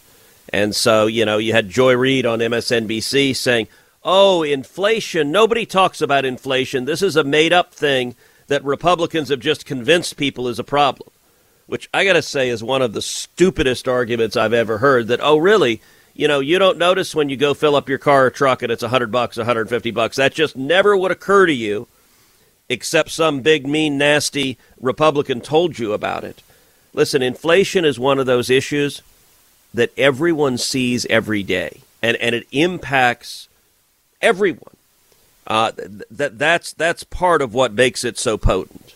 And 0.52 0.75
so, 0.75 1.06
you 1.06 1.25
know, 1.25 1.38
you 1.38 1.52
had 1.52 1.68
Joy 1.68 1.96
Reid 1.96 2.25
on 2.25 2.38
MSNBC 2.38 3.34
saying, 3.34 3.68
oh, 4.04 4.42
inflation. 4.42 5.30
Nobody 5.32 5.66
talks 5.66 6.00
about 6.00 6.25
inflation. 6.25 6.84
This 6.84 7.02
is 7.02 7.16
a 7.16 7.25
made 7.25 7.52
up 7.52 7.75
thing 7.75 8.14
that 8.50 8.64
Republicans 8.64 9.28
have 9.28 9.38
just 9.38 9.64
convinced 9.64 10.16
people 10.16 10.49
is 10.49 10.59
a 10.59 10.64
problem, 10.64 11.09
which 11.69 11.88
I 11.95 12.04
got 12.04 12.14
to 12.14 12.23
say 12.23 12.49
is 12.49 12.64
one 12.64 12.83
of 12.83 12.92
the 12.92 13.00
stupidest 13.00 13.87
arguments 13.87 14.37
I've 14.37 14.52
ever 14.52 14.78
heard. 14.78 15.07
That 15.07 15.21
oh, 15.23 15.37
really? 15.37 15.80
You 16.14 16.26
know, 16.26 16.40
you 16.40 16.59
don't 16.59 16.76
notice 16.76 17.14
when 17.14 17.28
you 17.28 17.37
go 17.37 17.54
fill 17.54 17.76
up 17.76 17.88
your 17.88 17.99
car 17.99 18.26
or 18.26 18.30
truck 18.30 18.62
and 18.62 18.73
it's 18.73 18.83
a 18.83 18.88
hundred 18.88 19.12
bucks, 19.12 19.38
a 19.38 19.45
hundred 19.45 19.69
fifty 19.69 19.92
bucks. 19.92 20.16
That 20.16 20.35
just 20.35 20.57
never 20.57 20.97
would 20.97 21.12
occur 21.12 21.47
to 21.47 21.52
you, 21.52 21.87
except 22.69 23.11
some 23.11 23.40
big, 23.40 23.69
mean, 23.69 23.97
nasty 23.97 24.59
Republican 24.80 25.40
told 25.40 25.78
you 25.78 25.92
about 25.92 26.25
it. 26.25 26.42
Listen, 26.92 27.23
inflation 27.23 27.85
is 27.85 28.00
one 28.00 28.19
of 28.19 28.26
those 28.26 28.50
issues 28.50 29.00
that 29.73 29.97
everyone 29.97 30.59
sees 30.59 31.07
every 31.07 31.45
day, 31.45 31.83
and 32.02 32.16
and 32.16 32.35
it 32.35 32.49
impacts 32.50 33.49
everyone. 34.21 34.75
Uh, 35.50 35.73
that 36.12 36.38
that's 36.38 36.73
that's 36.75 37.02
part 37.02 37.42
of 37.42 37.52
what 37.52 37.73
makes 37.73 38.04
it 38.04 38.16
so 38.16 38.38
potent. 38.38 38.95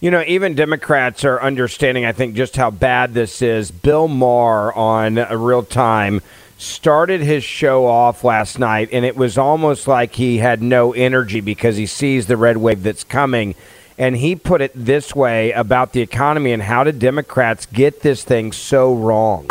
You 0.00 0.10
know, 0.10 0.24
even 0.26 0.56
Democrats 0.56 1.24
are 1.24 1.40
understanding, 1.40 2.04
I 2.04 2.10
think, 2.10 2.34
just 2.34 2.56
how 2.56 2.72
bad 2.72 3.14
this 3.14 3.40
is. 3.42 3.70
Bill 3.70 4.08
Maher 4.08 4.72
on 4.72 5.14
Real 5.14 5.62
Time 5.62 6.20
started 6.56 7.20
his 7.20 7.44
show 7.44 7.86
off 7.86 8.24
last 8.24 8.58
night, 8.58 8.88
and 8.90 9.04
it 9.04 9.16
was 9.16 9.38
almost 9.38 9.86
like 9.86 10.16
he 10.16 10.38
had 10.38 10.60
no 10.60 10.92
energy 10.94 11.40
because 11.40 11.76
he 11.76 11.86
sees 11.86 12.26
the 12.26 12.36
red 12.36 12.56
wave 12.56 12.82
that's 12.82 13.04
coming. 13.04 13.54
And 13.96 14.16
he 14.16 14.34
put 14.34 14.60
it 14.60 14.72
this 14.74 15.14
way 15.14 15.52
about 15.52 15.92
the 15.92 16.00
economy 16.00 16.52
and 16.52 16.62
how 16.62 16.82
did 16.82 16.98
Democrats 16.98 17.66
get 17.66 18.02
this 18.02 18.24
thing 18.24 18.50
so 18.50 18.94
wrong? 18.94 19.46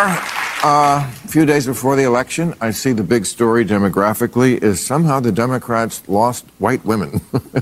Uh, 0.63 1.07
a 1.23 1.27
few 1.27 1.45
days 1.45 1.67
before 1.67 1.95
the 1.95 2.03
election, 2.03 2.51
I 2.59 2.71
see 2.71 2.91
the 2.91 3.03
big 3.03 3.27
story 3.27 3.63
demographically 3.63 4.61
is 4.61 4.83
somehow 4.83 5.19
the 5.19 5.31
Democrats 5.31 6.01
lost 6.09 6.45
white 6.57 6.83
women. 6.83 7.21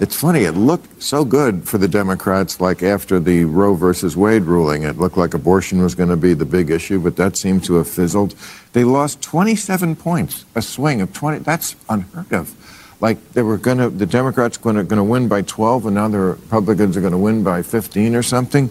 it's 0.00 0.16
funny, 0.16 0.40
it 0.40 0.52
looked 0.56 1.00
so 1.00 1.24
good 1.24 1.68
for 1.68 1.78
the 1.78 1.86
Democrats, 1.86 2.60
like 2.60 2.82
after 2.82 3.20
the 3.20 3.44
Roe 3.44 3.74
versus 3.74 4.16
Wade 4.16 4.42
ruling. 4.42 4.82
It 4.82 4.98
looked 4.98 5.16
like 5.16 5.32
abortion 5.32 5.80
was 5.80 5.94
going 5.94 6.08
to 6.08 6.16
be 6.16 6.34
the 6.34 6.44
big 6.44 6.70
issue, 6.70 6.98
but 6.98 7.14
that 7.16 7.36
seemed 7.36 7.62
to 7.64 7.74
have 7.74 7.88
fizzled. 7.88 8.34
They 8.72 8.82
lost 8.82 9.22
27 9.22 9.94
points, 9.94 10.44
a 10.56 10.60
swing 10.60 11.00
of 11.00 11.12
20. 11.12 11.38
That's 11.38 11.76
unheard 11.88 12.32
of. 12.32 12.52
Like 13.00 13.32
they 13.32 13.42
were 13.42 13.58
going 13.58 13.78
to, 13.78 13.90
the 13.90 14.06
Democrats 14.06 14.56
to, 14.56 14.72
going 14.72 14.88
to 14.88 15.04
win 15.04 15.28
by 15.28 15.42
12, 15.42 15.86
and 15.86 15.94
now 15.94 16.08
the 16.08 16.18
Republicans 16.18 16.96
are 16.96 17.00
going 17.00 17.12
to 17.12 17.18
win 17.18 17.44
by 17.44 17.62
15 17.62 18.16
or 18.16 18.24
something. 18.24 18.70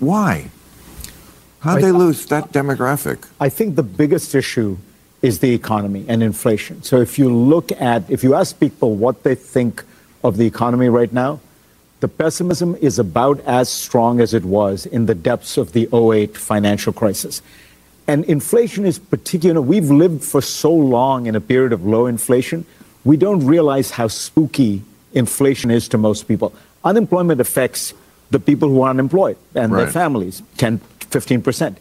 Why? 0.00 0.50
How'd 1.60 1.82
they 1.82 1.92
lose 1.92 2.26
that 2.26 2.52
demographic? 2.52 3.26
I 3.38 3.48
think 3.48 3.76
the 3.76 3.82
biggest 3.82 4.34
issue 4.34 4.78
is 5.22 5.40
the 5.40 5.52
economy 5.52 6.06
and 6.08 6.22
inflation. 6.22 6.82
So 6.82 7.00
if 7.00 7.18
you 7.18 7.32
look 7.32 7.70
at, 7.72 8.08
if 8.10 8.24
you 8.24 8.34
ask 8.34 8.58
people 8.58 8.96
what 8.96 9.22
they 9.22 9.34
think 9.34 9.84
of 10.24 10.38
the 10.38 10.46
economy 10.46 10.88
right 10.88 11.12
now, 11.12 11.40
the 12.00 12.08
pessimism 12.08 12.76
is 12.80 12.98
about 12.98 13.40
as 13.40 13.68
strong 13.68 14.20
as 14.20 14.32
it 14.32 14.44
was 14.44 14.86
in 14.86 15.04
the 15.04 15.14
depths 15.14 15.58
of 15.58 15.72
the 15.72 15.86
08 15.94 16.34
financial 16.36 16.94
crisis. 16.94 17.42
And 18.08 18.24
inflation 18.24 18.86
is 18.86 18.98
particular. 18.98 19.60
We've 19.60 19.90
lived 19.90 20.24
for 20.24 20.40
so 20.40 20.72
long 20.72 21.26
in 21.26 21.36
a 21.36 21.40
period 21.40 21.74
of 21.74 21.84
low 21.84 22.06
inflation, 22.06 22.64
we 23.04 23.16
don't 23.16 23.46
realize 23.46 23.92
how 23.92 24.08
spooky 24.08 24.82
inflation 25.12 25.70
is 25.70 25.88
to 25.88 25.98
most 25.98 26.28
people. 26.28 26.54
Unemployment 26.84 27.40
affects 27.40 27.94
the 28.30 28.38
people 28.38 28.68
who 28.68 28.82
are 28.82 28.90
unemployed 28.90 29.36
and 29.54 29.72
right. 29.72 29.84
their 29.84 29.92
families. 29.92 30.42
10, 30.56 30.80
15%. 31.10 31.76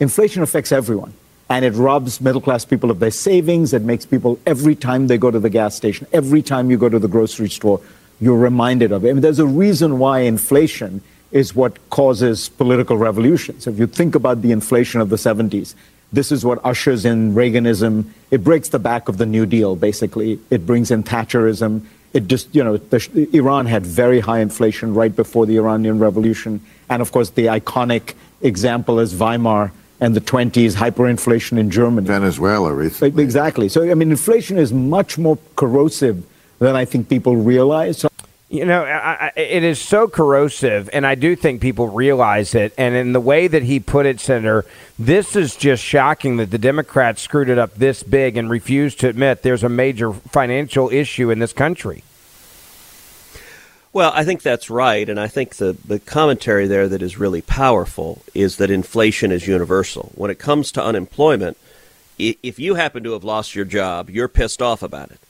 Inflation 0.00 0.42
affects 0.42 0.72
everyone. 0.72 1.14
And 1.48 1.64
it 1.64 1.74
robs 1.74 2.20
middle 2.20 2.40
class 2.40 2.64
people 2.64 2.90
of 2.90 3.00
their 3.00 3.10
savings. 3.10 3.74
It 3.74 3.82
makes 3.82 4.06
people, 4.06 4.38
every 4.46 4.74
time 4.74 5.08
they 5.08 5.18
go 5.18 5.30
to 5.30 5.38
the 5.38 5.50
gas 5.50 5.74
station, 5.74 6.06
every 6.12 6.42
time 6.42 6.70
you 6.70 6.78
go 6.78 6.88
to 6.88 6.98
the 6.98 7.08
grocery 7.08 7.50
store, 7.50 7.80
you're 8.20 8.38
reminded 8.38 8.92
of 8.92 9.04
it. 9.04 9.10
I 9.10 9.12
mean, 9.12 9.20
there's 9.20 9.38
a 9.38 9.46
reason 9.46 9.98
why 9.98 10.20
inflation 10.20 11.02
is 11.32 11.54
what 11.54 11.90
causes 11.90 12.48
political 12.48 12.96
revolutions. 12.96 13.66
If 13.66 13.78
you 13.78 13.86
think 13.86 14.14
about 14.14 14.40
the 14.40 14.52
inflation 14.52 15.00
of 15.00 15.10
the 15.10 15.16
70s, 15.16 15.74
this 16.12 16.30
is 16.30 16.44
what 16.44 16.64
ushers 16.64 17.04
in 17.04 17.34
Reaganism. 17.34 18.08
It 18.30 18.44
breaks 18.44 18.68
the 18.68 18.78
back 18.78 19.08
of 19.08 19.18
the 19.18 19.26
New 19.26 19.46
Deal, 19.46 19.74
basically. 19.74 20.38
It 20.48 20.64
brings 20.64 20.92
in 20.92 21.02
Thatcherism. 21.02 21.84
It 22.12 22.28
just, 22.28 22.54
you 22.54 22.62
know, 22.62 22.76
the, 22.76 23.28
Iran 23.32 23.66
had 23.66 23.84
very 23.84 24.20
high 24.20 24.38
inflation 24.38 24.94
right 24.94 25.14
before 25.14 25.44
the 25.44 25.56
Iranian 25.56 25.98
Revolution. 25.98 26.60
And 26.88 27.02
of 27.02 27.10
course, 27.10 27.30
the 27.30 27.46
iconic 27.46 28.14
example 28.44 29.00
is 29.00 29.14
Weimar 29.14 29.72
and 30.00 30.14
the 30.14 30.20
20s, 30.20 30.74
hyperinflation 30.74 31.58
in 31.58 31.70
Germany. 31.70 32.06
Venezuela 32.06 32.72
recently. 32.72 33.22
Exactly. 33.22 33.68
So, 33.68 33.90
I 33.90 33.94
mean, 33.94 34.10
inflation 34.10 34.58
is 34.58 34.72
much 34.72 35.18
more 35.18 35.38
corrosive 35.56 36.24
than 36.58 36.76
I 36.76 36.84
think 36.84 37.08
people 37.08 37.36
realize. 37.36 37.98
So 37.98 38.08
you 38.54 38.64
know, 38.64 38.84
I, 38.84 39.26
I, 39.26 39.32
it 39.34 39.64
is 39.64 39.80
so 39.80 40.06
corrosive, 40.06 40.88
and 40.92 41.04
I 41.04 41.16
do 41.16 41.34
think 41.34 41.60
people 41.60 41.88
realize 41.88 42.54
it. 42.54 42.72
And 42.78 42.94
in 42.94 43.12
the 43.12 43.20
way 43.20 43.48
that 43.48 43.64
he 43.64 43.80
put 43.80 44.06
it, 44.06 44.20
Senator, 44.20 44.64
this 44.96 45.34
is 45.34 45.56
just 45.56 45.82
shocking 45.82 46.36
that 46.36 46.52
the 46.52 46.58
Democrats 46.58 47.20
screwed 47.20 47.48
it 47.48 47.58
up 47.58 47.74
this 47.74 48.04
big 48.04 48.36
and 48.36 48.48
refused 48.48 49.00
to 49.00 49.08
admit 49.08 49.42
there's 49.42 49.64
a 49.64 49.68
major 49.68 50.12
financial 50.12 50.88
issue 50.90 51.30
in 51.30 51.40
this 51.40 51.52
country. 51.52 52.04
Well, 53.94 54.10
I 54.12 54.24
think 54.24 54.42
that's 54.42 54.70
right, 54.70 55.08
and 55.08 55.20
I 55.20 55.28
think 55.28 55.54
the, 55.54 55.76
the 55.86 56.00
commentary 56.00 56.66
there 56.66 56.88
that 56.88 57.00
is 57.00 57.16
really 57.16 57.42
powerful 57.42 58.22
is 58.34 58.56
that 58.56 58.68
inflation 58.68 59.30
is 59.30 59.46
universal. 59.46 60.10
When 60.16 60.32
it 60.32 60.38
comes 60.40 60.72
to 60.72 60.82
unemployment, 60.84 61.56
if 62.18 62.58
you 62.58 62.74
happen 62.74 63.04
to 63.04 63.12
have 63.12 63.22
lost 63.22 63.54
your 63.54 63.64
job, 63.64 64.10
you're 64.10 64.26
pissed 64.26 64.60
off 64.60 64.82
about 64.82 65.12
it. 65.12 65.20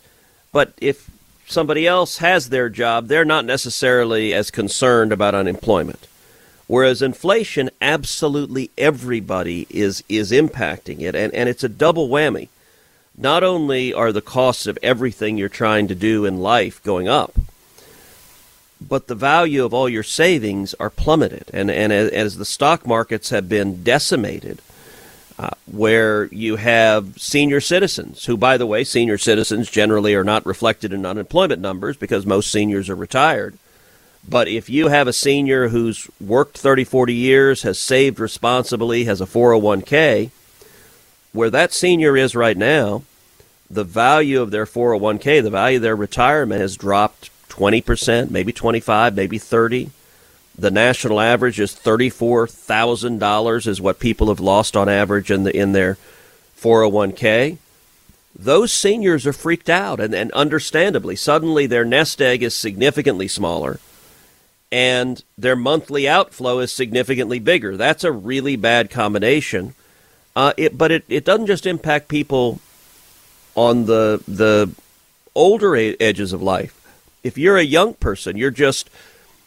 But 0.51 0.73
if 0.79 1.11
somebody 1.47 1.87
else 1.87 2.19
has 2.19 2.49
their 2.49 2.71
job, 2.71 3.09
they're 3.09 3.23
not 3.27 3.45
necessarily 3.45 4.33
as 4.33 4.51
concerned 4.51 5.13
about 5.13 5.35
unemployment. 5.35 6.09
Whereas 6.67 7.03
inflation, 7.03 7.69
absolutely 7.83 8.71
everybody 8.79 9.67
is, 9.69 10.03
is 10.09 10.33
impacting 10.33 11.03
it, 11.03 11.15
and, 11.15 11.35
and 11.35 11.51
it's 11.51 11.65
a 11.65 11.69
double 11.69 12.09
whammy. 12.09 12.49
Not 13.15 13.45
only 13.45 13.93
are 13.93 14.11
the 14.11 14.23
costs 14.23 14.67
of 14.67 14.79
everything 14.83 15.37
you're 15.37 15.51
trying 15.51 15.87
to 15.89 15.95
do 15.95 16.25
in 16.25 16.41
life 16.41 16.83
going 16.83 17.09
up, 17.09 17.35
but 18.89 19.07
the 19.07 19.15
value 19.15 19.65
of 19.65 19.75
all 19.75 19.89
your 19.89 20.03
savings 20.03 20.75
are 20.75 20.91
plummeted. 20.91 21.51
And, 21.53 21.71
and 21.71 21.93
as 21.93 22.37
the 22.37 22.45
stock 22.45 22.87
markets 22.87 23.31
have 23.31 23.49
been 23.49 23.83
decimated, 23.83 24.61
uh, 25.39 25.51
where 25.67 26.27
you 26.27 26.57
have 26.57 27.19
senior 27.21 27.61
citizens, 27.61 28.27
who, 28.27 28.37
by 28.37 28.57
the 28.57 28.67
way, 28.67 28.85
senior 28.85 29.19
citizens 29.19 29.69
generally 29.69 30.15
are 30.15 30.25
not 30.25 30.47
reflected 30.47 30.93
in 30.93 31.05
unemployment 31.05 31.61
numbers 31.61 31.97
because 31.97 32.25
most 32.25 32.51
seniors 32.51 32.89
are 32.89 32.95
retired. 32.95 33.59
But 34.29 34.49
if 34.49 34.71
you 34.71 34.89
have 34.89 35.09
a 35.09 35.13
senior 35.13 35.69
who's 35.69 36.09
worked 36.21 36.57
30, 36.57 36.85
40 36.85 37.15
years, 37.15 37.63
has 37.63 37.79
saved 37.79 38.21
responsibly, 38.21 39.05
has 39.05 39.21
a 39.21 39.27
401k, 39.27 40.31
where 41.33 41.51
that 41.51 41.73
senior 41.73 42.17
is 42.17 42.37
right 42.37 42.57
now, 42.57 43.03
the 43.69 43.85
value 43.85 44.41
of 44.41 44.51
their 44.51 44.67
401k, 44.67 45.43
the 45.43 45.51
value 45.51 45.77
of 45.77 45.83
their 45.83 45.97
retirement 45.97 46.61
has 46.61 46.77
dropped 46.77 47.31
20%, 47.55 48.31
maybe 48.31 48.53
25, 48.53 49.15
maybe 49.15 49.39
30. 49.39 49.91
The 50.57 50.71
national 50.71 51.21
average 51.21 51.61
is 51.61 51.73
$34,000 51.75 53.67
is 53.67 53.81
what 53.81 53.99
people 53.99 54.29
have 54.29 54.41
lost 54.41 54.77
on 54.77 54.89
average 54.89 55.31
in 55.31 55.45
the 55.45 55.57
in 55.57 55.73
their 55.73 55.97
401k. 56.61 57.59
Those 58.37 58.73
seniors 58.73 59.27
are 59.27 59.33
freaked 59.33 59.71
out 59.71 60.01
and, 60.01 60.15
and 60.15 60.33
understandably 60.33 61.15
suddenly 61.15 61.67
their 61.67 61.85
nest 61.85 62.21
egg 62.21 62.43
is 62.43 62.55
significantly 62.55 63.29
smaller 63.29 63.79
and 64.73 65.23
their 65.39 65.55
monthly 65.55 66.09
outflow 66.09 66.59
is 66.59 66.73
significantly 66.73 67.39
bigger. 67.39 67.77
That's 67.77 68.03
a 68.03 68.11
really 68.11 68.57
bad 68.57 68.91
combination. 68.91 69.75
Uh, 70.35 70.53
it, 70.57 70.77
but 70.77 70.91
it, 70.91 71.05
it 71.09 71.25
doesn't 71.25 71.47
just 71.47 71.67
impact 71.67 72.09
people 72.09 72.61
on 73.55 73.87
the 73.87 74.21
the 74.27 74.73
older 75.37 75.77
edges 75.77 76.33
of 76.33 76.43
life 76.43 76.84
if 77.25 77.39
you're 77.39 77.57
a 77.57 77.65
young 77.65 77.95
person, 77.95 78.37
you're 78.37 78.53
just 78.53 78.89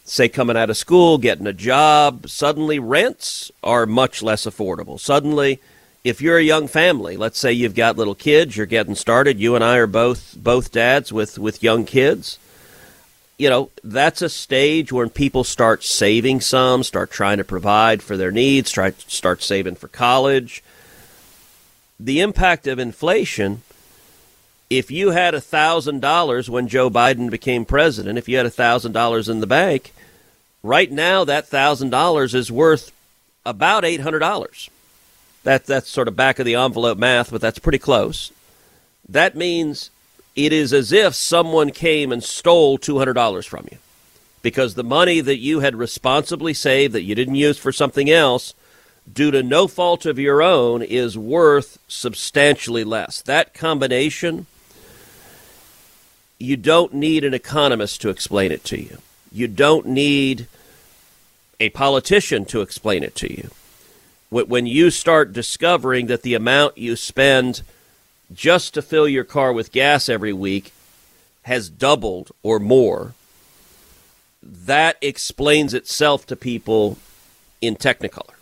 say 0.03 0.27
coming 0.27 0.57
out 0.57 0.69
of 0.69 0.77
school, 0.77 1.17
getting 1.17 1.47
a 1.47 1.53
job, 1.53 2.27
suddenly 2.27 2.79
rents 2.79 3.51
are 3.63 3.85
much 3.85 4.23
less 4.23 4.45
affordable. 4.45 4.99
Suddenly, 4.99 5.59
if 6.03 6.21
you're 6.21 6.37
a 6.37 6.43
young 6.43 6.67
family, 6.67 7.17
let's 7.17 7.37
say 7.37 7.53
you've 7.53 7.75
got 7.75 7.97
little 7.97 8.15
kids, 8.15 8.57
you're 8.57 8.65
getting 8.65 8.95
started, 8.95 9.39
you 9.39 9.55
and 9.55 9.63
I 9.63 9.77
are 9.77 9.87
both 9.87 10.35
both 10.35 10.71
dads 10.71 11.13
with 11.13 11.37
with 11.37 11.63
young 11.63 11.85
kids. 11.85 12.39
You 13.37 13.49
know, 13.51 13.69
that's 13.83 14.23
a 14.23 14.29
stage 14.29 14.91
when 14.91 15.11
people 15.11 15.43
start 15.43 15.83
saving 15.83 16.41
some, 16.41 16.81
start 16.81 17.11
trying 17.11 17.37
to 17.37 17.43
provide 17.43 18.01
for 18.01 18.17
their 18.17 18.31
needs, 18.31 18.71
try 18.71 18.93
start 19.07 19.43
saving 19.43 19.75
for 19.75 19.87
college. 19.87 20.63
The 21.99 22.21
impact 22.21 22.65
of 22.65 22.79
inflation 22.79 23.61
if 24.69 24.91
you 24.91 25.11
had 25.11 25.33
a 25.33 25.41
thousand 25.41 26.01
dollars 26.01 26.49
when 26.49 26.67
Joe 26.67 26.89
Biden 26.89 27.29
became 27.29 27.65
president, 27.65 28.17
if 28.17 28.27
you 28.27 28.37
had 28.37 28.45
a 28.45 28.51
thousand 28.51 28.91
dollars 28.91 29.29
in 29.29 29.39
the 29.39 29.47
bank, 29.47 29.93
right 30.61 30.91
now 30.91 31.23
that 31.23 31.47
thousand 31.47 31.89
dollars 31.89 32.35
is 32.35 32.51
worth 32.51 32.91
about 33.45 33.85
eight 33.85 34.01
hundred 34.01 34.19
dollars. 34.19 34.69
That 35.43 35.65
that's 35.65 35.89
sort 35.89 36.09
of 36.09 36.15
back 36.15 36.39
of 36.39 36.45
the 36.45 36.55
envelope 36.55 36.97
math, 36.97 37.31
but 37.31 37.39
that's 37.39 37.59
pretty 37.59 37.77
close. 37.77 38.31
That 39.07 39.35
means 39.35 39.89
it 40.35 40.51
is 40.51 40.73
as 40.73 40.91
if 40.91 41.15
someone 41.15 41.71
came 41.71 42.11
and 42.11 42.23
stole 42.23 42.77
two 42.77 42.97
hundred 42.97 43.13
dollars 43.13 43.45
from 43.45 43.67
you. 43.71 43.77
Because 44.41 44.75
the 44.75 44.83
money 44.83 45.21
that 45.21 45.37
you 45.37 45.61
had 45.61 45.75
responsibly 45.75 46.53
saved 46.53 46.93
that 46.93 47.03
you 47.03 47.15
didn't 47.15 47.35
use 47.35 47.57
for 47.57 47.71
something 47.71 48.09
else 48.09 48.53
due 49.11 49.31
to 49.31 49.41
no 49.41 49.67
fault 49.67 50.05
of 50.05 50.19
your 50.19 50.41
own 50.41 50.81
is 50.81 51.17
worth 51.17 51.79
substantially 51.87 52.83
less. 52.83 53.21
That 53.21 53.53
combination 53.53 54.45
you 56.39 56.57
don't 56.57 56.93
need 56.93 57.23
an 57.23 57.33
economist 57.33 58.01
to 58.01 58.09
explain 58.09 58.51
it 58.51 58.63
to 58.65 58.81
you. 58.81 58.97
You 59.31 59.47
don't 59.47 59.87
need 59.87 60.47
a 61.59 61.69
politician 61.69 62.45
to 62.45 62.61
explain 62.61 63.03
it 63.03 63.15
to 63.15 63.31
you. 63.31 63.49
When 64.29 64.65
you 64.65 64.91
start 64.91 65.33
discovering 65.33 66.07
that 66.07 66.21
the 66.21 66.33
amount 66.33 66.77
you 66.77 66.95
spend 66.95 67.61
just 68.33 68.73
to 68.73 68.81
fill 68.81 69.07
your 69.07 69.23
car 69.23 69.53
with 69.53 69.71
gas 69.71 70.09
every 70.09 70.33
week 70.33 70.73
has 71.43 71.69
doubled 71.69 72.31
or 72.43 72.59
more, 72.59 73.13
that 74.43 74.97
explains 75.01 75.73
itself 75.73 76.25
to 76.27 76.35
people 76.35 76.97
in 77.61 77.75
Technicolor. 77.75 78.36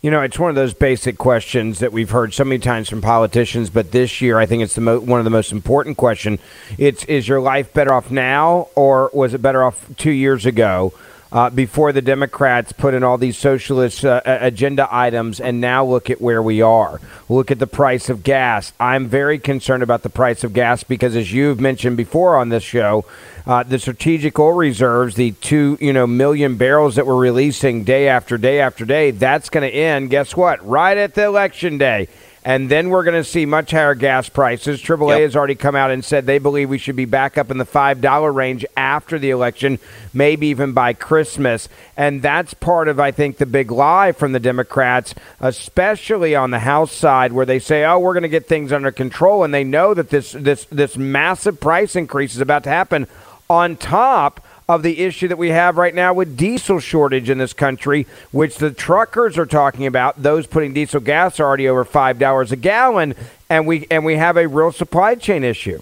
You 0.00 0.10
know, 0.10 0.22
it's 0.22 0.38
one 0.38 0.50
of 0.50 0.56
those 0.56 0.74
basic 0.74 1.18
questions 1.18 1.78
that 1.78 1.92
we've 1.92 2.10
heard 2.10 2.34
so 2.34 2.42
many 2.44 2.58
times 2.58 2.88
from 2.88 3.00
politicians, 3.00 3.70
but 3.70 3.92
this 3.92 4.20
year 4.20 4.38
I 4.38 4.46
think 4.46 4.62
it's 4.62 4.74
the 4.74 4.80
mo- 4.80 4.98
one 4.98 5.20
of 5.20 5.24
the 5.24 5.30
most 5.30 5.52
important 5.52 5.96
question. 5.96 6.40
It's 6.78 7.04
is 7.04 7.28
your 7.28 7.40
life 7.40 7.72
better 7.72 7.92
off 7.92 8.10
now 8.10 8.68
or 8.74 9.10
was 9.12 9.34
it 9.34 9.42
better 9.42 9.62
off 9.62 9.86
2 9.96 10.10
years 10.10 10.46
ago? 10.46 10.92
Uh, 11.30 11.50
before 11.50 11.92
the 11.92 12.00
Democrats 12.00 12.72
put 12.72 12.94
in 12.94 13.04
all 13.04 13.18
these 13.18 13.36
socialist 13.36 14.02
uh, 14.02 14.22
agenda 14.24 14.88
items, 14.90 15.40
and 15.40 15.60
now 15.60 15.84
look 15.84 16.08
at 16.08 16.22
where 16.22 16.42
we 16.42 16.62
are. 16.62 17.00
Look 17.28 17.50
at 17.50 17.58
the 17.58 17.66
price 17.66 18.08
of 18.08 18.22
gas. 18.22 18.72
I'm 18.80 19.08
very 19.08 19.38
concerned 19.38 19.82
about 19.82 20.02
the 20.02 20.08
price 20.08 20.42
of 20.42 20.54
gas 20.54 20.84
because, 20.84 21.14
as 21.14 21.30
you've 21.30 21.60
mentioned 21.60 21.98
before 21.98 22.36
on 22.38 22.48
this 22.48 22.62
show, 22.62 23.04
uh, 23.46 23.62
the 23.62 23.78
strategic 23.78 24.38
oil 24.38 24.52
reserves, 24.52 25.16
the 25.16 25.32
two 25.32 25.76
you 25.80 25.92
know 25.92 26.06
million 26.06 26.56
barrels 26.56 26.96
that 26.96 27.06
we're 27.06 27.16
releasing 27.16 27.84
day 27.84 28.08
after 28.08 28.38
day 28.38 28.60
after 28.60 28.86
day, 28.86 29.10
that's 29.10 29.50
going 29.50 29.70
to 29.70 29.76
end. 29.76 30.08
Guess 30.08 30.34
what? 30.34 30.66
Right 30.66 30.96
at 30.96 31.14
the 31.14 31.24
election 31.24 31.76
day. 31.76 32.08
And 32.44 32.70
then 32.70 32.90
we're 32.90 33.04
going 33.04 33.22
to 33.22 33.28
see 33.28 33.46
much 33.46 33.72
higher 33.72 33.94
gas 33.94 34.28
prices. 34.28 34.80
AAA 34.80 35.10
yep. 35.10 35.20
has 35.20 35.36
already 35.36 35.54
come 35.54 35.74
out 35.74 35.90
and 35.90 36.04
said 36.04 36.24
they 36.24 36.38
believe 36.38 36.70
we 36.70 36.78
should 36.78 36.96
be 36.96 37.04
back 37.04 37.36
up 37.36 37.50
in 37.50 37.58
the 37.58 37.66
$5 37.66 38.34
range 38.34 38.64
after 38.76 39.18
the 39.18 39.30
election, 39.30 39.78
maybe 40.14 40.46
even 40.48 40.72
by 40.72 40.92
Christmas. 40.92 41.68
And 41.96 42.22
that's 42.22 42.54
part 42.54 42.88
of, 42.88 43.00
I 43.00 43.10
think, 43.10 43.38
the 43.38 43.46
big 43.46 43.70
lie 43.70 44.12
from 44.12 44.32
the 44.32 44.40
Democrats, 44.40 45.14
especially 45.40 46.34
on 46.34 46.50
the 46.50 46.60
House 46.60 46.92
side, 46.92 47.32
where 47.32 47.46
they 47.46 47.58
say, 47.58 47.84
oh, 47.84 47.98
we're 47.98 48.14
going 48.14 48.22
to 48.22 48.28
get 48.28 48.46
things 48.46 48.72
under 48.72 48.92
control. 48.92 49.44
And 49.44 49.52
they 49.52 49.64
know 49.64 49.94
that 49.94 50.10
this, 50.10 50.32
this, 50.32 50.64
this 50.66 50.96
massive 50.96 51.60
price 51.60 51.96
increase 51.96 52.34
is 52.34 52.40
about 52.40 52.64
to 52.64 52.70
happen 52.70 53.06
on 53.50 53.76
top 53.76 54.44
of 54.68 54.82
the 54.82 55.00
issue 55.00 55.28
that 55.28 55.38
we 55.38 55.48
have 55.48 55.78
right 55.78 55.94
now 55.94 56.12
with 56.12 56.36
diesel 56.36 56.78
shortage 56.78 57.30
in 57.30 57.38
this 57.38 57.54
country, 57.54 58.06
which 58.32 58.58
the 58.58 58.70
truckers 58.70 59.38
are 59.38 59.46
talking 59.46 59.86
about. 59.86 60.22
Those 60.22 60.46
putting 60.46 60.74
diesel 60.74 61.00
gas 61.00 61.40
are 61.40 61.46
already 61.46 61.66
over 61.66 61.86
five 61.86 62.18
dollars 62.18 62.52
a 62.52 62.56
gallon, 62.56 63.14
and 63.48 63.66
we 63.66 63.86
and 63.90 64.04
we 64.04 64.16
have 64.16 64.36
a 64.36 64.46
real 64.46 64.70
supply 64.70 65.14
chain 65.14 65.42
issue. 65.42 65.80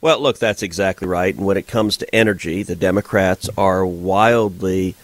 Well, 0.00 0.20
look, 0.20 0.38
that's 0.38 0.62
exactly 0.62 1.08
right. 1.08 1.34
And 1.34 1.44
when 1.44 1.56
it 1.56 1.66
comes 1.66 1.96
to 1.96 2.14
energy, 2.14 2.62
the 2.62 2.76
Democrats 2.76 3.50
are 3.58 3.84
wildly 3.84 4.94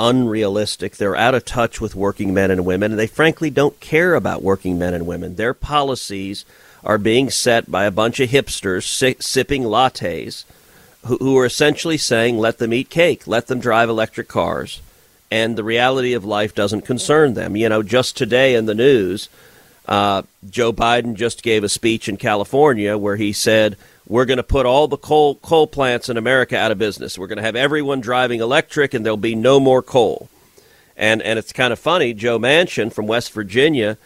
unrealistic. 0.00 0.96
They're 0.96 1.16
out 1.16 1.36
of 1.36 1.44
touch 1.44 1.80
with 1.80 1.94
working 1.94 2.34
men 2.34 2.50
and 2.50 2.66
women, 2.66 2.90
and 2.90 2.98
they 2.98 3.06
frankly 3.06 3.48
don't 3.48 3.78
care 3.78 4.16
about 4.16 4.42
working 4.42 4.76
men 4.76 4.92
and 4.92 5.06
women. 5.06 5.36
Their 5.36 5.54
policies 5.54 6.44
are 6.82 6.98
being 6.98 7.30
set 7.30 7.70
by 7.70 7.84
a 7.84 7.92
bunch 7.92 8.18
of 8.18 8.30
hipsters 8.30 8.82
si- 8.82 9.16
sipping 9.20 9.62
lattes 9.62 10.44
who, 11.06 11.16
who 11.18 11.38
are 11.38 11.46
essentially 11.46 11.98
saying, 11.98 12.38
let 12.38 12.58
them 12.58 12.72
eat 12.72 12.90
cake, 12.90 13.26
let 13.26 13.46
them 13.46 13.60
drive 13.60 13.88
electric 13.88 14.28
cars. 14.28 14.80
And 15.30 15.56
the 15.56 15.64
reality 15.64 16.14
of 16.14 16.24
life 16.24 16.54
doesn't 16.54 16.82
concern 16.82 17.34
them. 17.34 17.54
You 17.56 17.68
know, 17.68 17.82
just 17.82 18.16
today 18.16 18.54
in 18.54 18.66
the 18.66 18.74
news, 18.74 19.28
uh, 19.86 20.22
Joe 20.48 20.72
Biden 20.72 21.14
just 21.14 21.42
gave 21.42 21.64
a 21.64 21.68
speech 21.68 22.08
in 22.08 22.16
California 22.16 22.96
where 22.96 23.16
he 23.16 23.32
said, 23.32 23.76
we're 24.06 24.24
going 24.24 24.38
to 24.38 24.42
put 24.42 24.64
all 24.64 24.88
the 24.88 24.96
coal 24.96 25.34
coal 25.36 25.66
plants 25.66 26.08
in 26.08 26.16
America 26.16 26.56
out 26.56 26.72
of 26.72 26.78
business. 26.78 27.18
We're 27.18 27.26
going 27.26 27.36
to 27.36 27.42
have 27.42 27.56
everyone 27.56 28.00
driving 28.00 28.40
electric, 28.40 28.94
and 28.94 29.04
there'll 29.04 29.18
be 29.18 29.34
no 29.34 29.60
more 29.60 29.82
coal. 29.82 30.30
And 30.96 31.20
and 31.22 31.38
it's 31.38 31.52
kind 31.52 31.72
of 31.72 31.78
funny. 31.78 32.14
Joe 32.14 32.38
Manchin 32.38 32.90
from 32.90 33.06
West 33.06 33.32
Virginia 33.32 33.98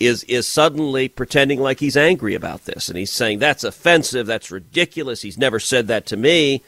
is 0.00 0.24
is 0.24 0.46
suddenly 0.48 1.08
pretending 1.08 1.60
like 1.60 1.80
he's 1.80 1.96
angry 1.96 2.34
about 2.34 2.64
this 2.64 2.88
and 2.88 2.98
he's 2.98 3.12
saying 3.12 3.38
that's 3.38 3.64
offensive, 3.64 4.26
that's 4.26 4.50
ridiculous. 4.50 5.22
He's 5.22 5.38
never 5.38 5.60
said 5.60 5.86
that 5.88 6.06
to 6.06 6.16
me. 6.16 6.62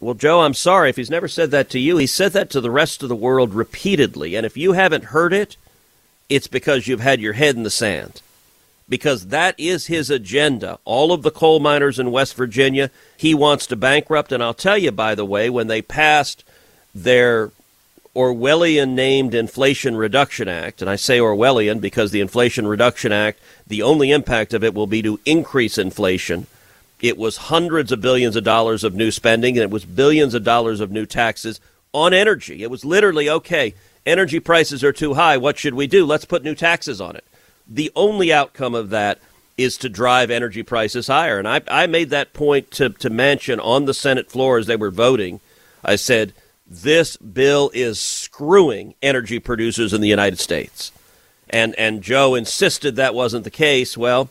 Well, 0.00 0.14
Joe, 0.14 0.40
I'm 0.40 0.54
sorry 0.54 0.88
if 0.88 0.96
he's 0.96 1.10
never 1.10 1.28
said 1.28 1.50
that 1.50 1.68
to 1.70 1.78
you. 1.78 1.98
He 1.98 2.06
said 2.06 2.32
that 2.32 2.48
to 2.50 2.60
the 2.62 2.70
rest 2.70 3.02
of 3.02 3.10
the 3.10 3.16
world 3.16 3.52
repeatedly. 3.52 4.34
And 4.34 4.46
if 4.46 4.56
you 4.56 4.72
haven't 4.72 5.04
heard 5.04 5.34
it, 5.34 5.58
it's 6.30 6.46
because 6.46 6.88
you've 6.88 7.00
had 7.00 7.20
your 7.20 7.34
head 7.34 7.54
in 7.54 7.64
the 7.64 7.70
sand. 7.70 8.22
Because 8.88 9.26
that 9.26 9.54
is 9.58 9.86
his 9.86 10.08
agenda. 10.08 10.78
All 10.86 11.12
of 11.12 11.22
the 11.22 11.30
coal 11.30 11.60
miners 11.60 11.98
in 11.98 12.10
West 12.10 12.34
Virginia, 12.34 12.90
he 13.14 13.34
wants 13.34 13.66
to 13.66 13.76
bankrupt. 13.76 14.32
And 14.32 14.42
I'll 14.42 14.54
tell 14.54 14.78
you, 14.78 14.90
by 14.90 15.14
the 15.14 15.24
way, 15.24 15.50
when 15.50 15.66
they 15.66 15.82
passed 15.82 16.44
their 16.94 17.50
Orwellian 18.14 18.90
named 18.94 19.34
Inflation 19.34 19.96
Reduction 19.96 20.48
Act, 20.48 20.80
and 20.82 20.90
I 20.90 20.96
say 20.96 21.18
Orwellian 21.18 21.80
because 21.80 22.10
the 22.10 22.20
Inflation 22.20 22.66
Reduction 22.66 23.12
Act, 23.12 23.40
the 23.66 23.82
only 23.82 24.10
impact 24.10 24.52
of 24.52 24.64
it 24.64 24.74
will 24.74 24.88
be 24.88 25.00
to 25.02 25.20
increase 25.24 25.78
inflation. 25.78 26.48
It 27.00 27.16
was 27.16 27.36
hundreds 27.36 27.92
of 27.92 28.00
billions 28.00 28.34
of 28.34 28.42
dollars 28.42 28.82
of 28.82 28.94
new 28.94 29.12
spending, 29.12 29.56
and 29.56 29.62
it 29.62 29.70
was 29.70 29.84
billions 29.84 30.34
of 30.34 30.42
dollars 30.42 30.80
of 30.80 30.90
new 30.90 31.06
taxes 31.06 31.60
on 31.92 32.12
energy. 32.12 32.64
It 32.64 32.70
was 32.70 32.84
literally 32.84 33.30
okay, 33.30 33.74
energy 34.04 34.40
prices 34.40 34.82
are 34.82 34.92
too 34.92 35.14
high. 35.14 35.36
What 35.36 35.56
should 35.58 35.74
we 35.74 35.86
do? 35.86 36.04
Let's 36.04 36.24
put 36.24 36.42
new 36.42 36.56
taxes 36.56 37.00
on 37.00 37.14
it. 37.14 37.24
The 37.68 37.92
only 37.94 38.32
outcome 38.32 38.74
of 38.74 38.90
that 38.90 39.20
is 39.56 39.76
to 39.78 39.88
drive 39.88 40.30
energy 40.30 40.64
prices 40.64 41.06
higher. 41.06 41.38
And 41.38 41.46
I, 41.46 41.60
I 41.68 41.86
made 41.86 42.10
that 42.10 42.32
point 42.32 42.70
to, 42.72 42.88
to 42.88 43.10
Manchin 43.10 43.64
on 43.64 43.84
the 43.84 43.94
Senate 43.94 44.30
floor 44.30 44.58
as 44.58 44.66
they 44.66 44.76
were 44.76 44.90
voting. 44.90 45.40
I 45.84 45.96
said, 45.96 46.32
this 46.70 47.16
bill 47.16 47.70
is 47.74 48.00
screwing 48.00 48.94
energy 49.02 49.40
producers 49.40 49.92
in 49.92 50.00
the 50.00 50.08
United 50.08 50.38
States. 50.38 50.92
And, 51.50 51.74
and 51.74 52.00
Joe 52.00 52.36
insisted 52.36 52.94
that 52.94 53.14
wasn't 53.14 53.42
the 53.42 53.50
case. 53.50 53.98
Well, 53.98 54.30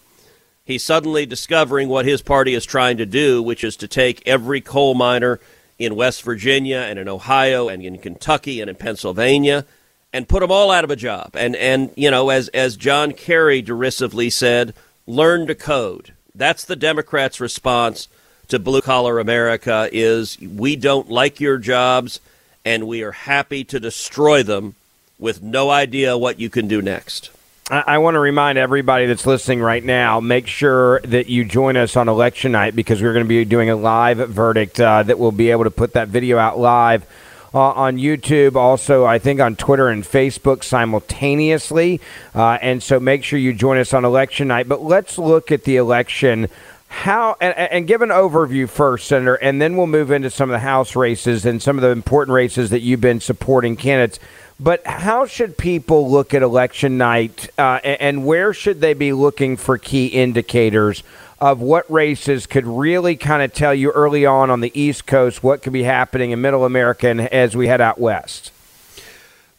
he's 0.63 0.83
suddenly 0.83 1.25
discovering 1.25 1.89
what 1.89 2.05
his 2.05 2.21
party 2.21 2.53
is 2.53 2.65
trying 2.65 2.95
to 2.97 3.05
do, 3.05 3.43
which 3.43 3.63
is 3.65 3.75
to 3.77 3.89
take 3.89 4.25
every 4.25 4.61
coal 4.61 4.95
miner 4.95 5.41
in 5.77 5.95
West 5.95 6.23
Virginia 6.23 6.77
and 6.77 6.97
in 6.97 7.09
Ohio 7.09 7.67
and 7.67 7.83
in 7.83 7.97
Kentucky 7.97 8.61
and 8.61 8.69
in 8.69 8.77
Pennsylvania 8.77 9.65
and 10.13 10.29
put 10.29 10.39
them 10.39 10.51
all 10.51 10.71
out 10.71 10.85
of 10.85 10.91
a 10.91 10.95
job. 10.95 11.35
And, 11.35 11.57
and 11.57 11.91
you 11.97 12.09
know, 12.09 12.29
as, 12.29 12.47
as 12.49 12.77
John 12.77 13.11
Kerry 13.11 13.61
derisively 13.61 14.29
said, 14.29 14.73
learn 15.05 15.45
to 15.47 15.55
code. 15.55 16.13
That's 16.33 16.63
the 16.63 16.77
Democrats' 16.77 17.41
response 17.41 18.07
to 18.49 18.59
blue 18.59 18.81
collar 18.81 19.19
America 19.19 19.89
is 19.91 20.37
we 20.39 20.75
don't 20.75 21.09
like 21.09 21.39
your 21.39 21.57
jobs 21.57 22.19
and 22.65 22.87
we 22.87 23.01
are 23.01 23.11
happy 23.11 23.63
to 23.63 23.79
destroy 23.79 24.43
them 24.43 24.75
with 25.17 25.41
no 25.41 25.69
idea 25.69 26.17
what 26.17 26.39
you 26.39 26.49
can 26.49 26.67
do 26.67 26.81
next. 26.81 27.31
I 27.71 27.99
want 27.99 28.15
to 28.15 28.19
remind 28.19 28.57
everybody 28.57 29.05
that's 29.05 29.27
listening 29.27 29.61
right 29.61 29.83
now 29.83 30.19
make 30.19 30.47
sure 30.47 31.01
that 31.01 31.27
you 31.27 31.45
join 31.45 31.77
us 31.77 31.95
on 31.95 32.09
election 32.09 32.51
night 32.51 32.75
because 32.75 32.99
we're 32.99 33.13
going 33.13 33.25
to 33.25 33.29
be 33.29 33.45
doing 33.45 33.69
a 33.69 33.75
live 33.75 34.17
verdict 34.17 34.79
uh, 34.79 35.03
that 35.03 35.19
we'll 35.19 35.31
be 35.31 35.51
able 35.51 35.65
to 35.65 35.71
put 35.71 35.93
that 35.93 36.07
video 36.07 36.39
out 36.39 36.57
live 36.57 37.05
uh, 37.53 37.59
on 37.59 37.97
YouTube, 37.97 38.55
also, 38.55 39.05
I 39.05 39.17
think 39.17 39.39
on 39.39 39.55
Twitter 39.55 39.89
and 39.89 40.03
Facebook 40.03 40.63
simultaneously. 40.63 41.99
Uh, 42.33 42.59
and 42.61 42.81
so 42.81 42.99
make 42.99 43.23
sure 43.23 43.39
you 43.39 43.53
join 43.53 43.77
us 43.77 43.93
on 43.93 44.05
election 44.05 44.49
night. 44.49 44.67
But 44.67 44.83
let's 44.83 45.17
look 45.17 45.51
at 45.51 45.63
the 45.63 45.77
election 45.77 46.49
how 46.89 47.37
and, 47.39 47.55
and, 47.55 47.87
give 47.87 48.01
an 48.01 48.09
overview 48.09 48.67
first, 48.67 49.07
Senator, 49.07 49.35
and 49.35 49.61
then 49.61 49.77
we'll 49.77 49.87
move 49.87 50.09
into 50.09 50.29
some 50.31 50.49
of 50.49 50.53
the 50.53 50.59
House 50.59 50.95
races 50.95 51.45
and 51.45 51.61
some 51.61 51.77
of 51.77 51.83
the 51.83 51.89
important 51.89 52.33
races 52.33 52.71
that 52.71 52.81
you've 52.81 52.99
been 52.99 53.19
supporting 53.19 53.75
candidates. 53.77 54.19
But 54.59 54.85
how 54.85 55.27
should 55.27 55.55
people 55.55 56.09
look 56.09 56.33
at 56.33 56.41
election 56.41 56.97
night, 56.97 57.49
uh, 57.57 57.79
and 57.83 58.25
where 58.25 58.53
should 58.53 58.81
they 58.81 58.95
be 58.95 59.13
looking 59.13 59.55
for 59.55 59.77
key 59.77 60.07
indicators 60.07 61.03
of 61.39 61.61
what 61.61 61.89
races 61.89 62.47
could 62.47 62.65
really 62.65 63.15
kind 63.15 63.43
of 63.43 63.53
tell 63.53 63.73
you 63.73 63.91
early 63.91 64.25
on 64.25 64.49
on 64.49 64.59
the 64.59 64.71
East 64.77 65.05
Coast 65.05 65.43
what 65.43 65.61
could 65.61 65.71
be 65.71 65.83
happening 65.83 66.31
in 66.31 66.41
Middle 66.41 66.65
America 66.65 67.07
and 67.07 67.21
as 67.21 67.55
we 67.55 67.67
head 67.67 67.79
out 67.79 67.99
west? 67.99 68.51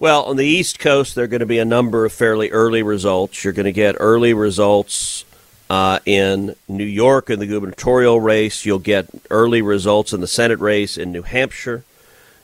Well, 0.00 0.24
on 0.24 0.36
the 0.36 0.46
East 0.46 0.78
Coast, 0.78 1.14
there 1.14 1.24
are 1.24 1.28
going 1.28 1.40
to 1.40 1.46
be 1.46 1.58
a 1.58 1.64
number 1.64 2.04
of 2.04 2.12
fairly 2.12 2.50
early 2.50 2.82
results. 2.82 3.44
You're 3.44 3.52
going 3.52 3.64
to 3.64 3.72
get 3.72 3.96
early 4.00 4.34
results 4.34 5.24
uh, 5.70 6.00
in 6.04 6.56
New 6.66 6.84
York 6.84 7.30
in 7.30 7.38
the 7.38 7.46
gubernatorial 7.46 8.20
race, 8.20 8.66
you'll 8.66 8.80
get 8.80 9.06
early 9.30 9.62
results 9.62 10.12
in 10.12 10.20
the 10.20 10.26
Senate 10.26 10.58
race 10.58 10.98
in 10.98 11.12
New 11.12 11.22
Hampshire. 11.22 11.84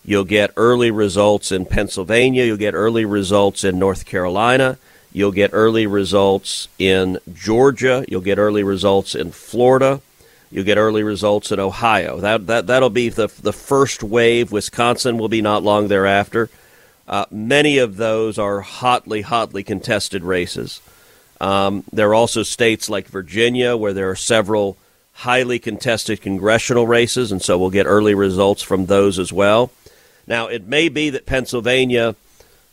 You'll 0.04 0.22
get 0.22 0.52
early 0.56 0.92
results 0.92 1.50
in 1.50 1.66
Pennsylvania. 1.66 2.44
You'll 2.44 2.56
get 2.56 2.74
early 2.74 3.04
results 3.04 3.64
in 3.64 3.80
North 3.80 4.06
Carolina. 4.06 4.78
You'll 5.12 5.32
get 5.32 5.50
early 5.52 5.88
results 5.88 6.68
in 6.78 7.18
Georgia. 7.34 8.04
You'll 8.06 8.20
get 8.20 8.38
early 8.38 8.62
results 8.62 9.16
in 9.16 9.32
Florida. 9.32 10.00
You'll 10.52 10.64
get 10.64 10.78
early 10.78 11.02
results 11.02 11.50
in 11.50 11.58
Ohio. 11.58 12.20
That, 12.20 12.46
that, 12.46 12.68
that'll 12.68 12.90
be 12.90 13.08
the, 13.08 13.26
the 13.42 13.52
first 13.52 14.04
wave. 14.04 14.52
Wisconsin 14.52 15.18
will 15.18 15.28
be 15.28 15.42
not 15.42 15.64
long 15.64 15.88
thereafter. 15.88 16.48
Uh, 17.08 17.24
many 17.32 17.78
of 17.78 17.96
those 17.96 18.38
are 18.38 18.60
hotly, 18.60 19.22
hotly 19.22 19.64
contested 19.64 20.22
races. 20.22 20.80
Um, 21.40 21.84
there 21.92 22.10
are 22.10 22.14
also 22.14 22.42
states 22.42 22.88
like 22.88 23.08
Virginia 23.08 23.76
where 23.76 23.92
there 23.92 24.10
are 24.10 24.16
several 24.16 24.76
highly 25.12 25.58
contested 25.58 26.20
congressional 26.20 26.86
races, 26.86 27.32
and 27.32 27.42
so 27.42 27.58
we'll 27.58 27.70
get 27.70 27.86
early 27.86 28.14
results 28.14 28.62
from 28.62 28.86
those 28.86 29.18
as 29.18 29.32
well. 29.32 29.70
Now, 30.26 30.48
it 30.48 30.66
may 30.66 30.88
be 30.88 31.10
that 31.10 31.26
Pennsylvania, 31.26 32.16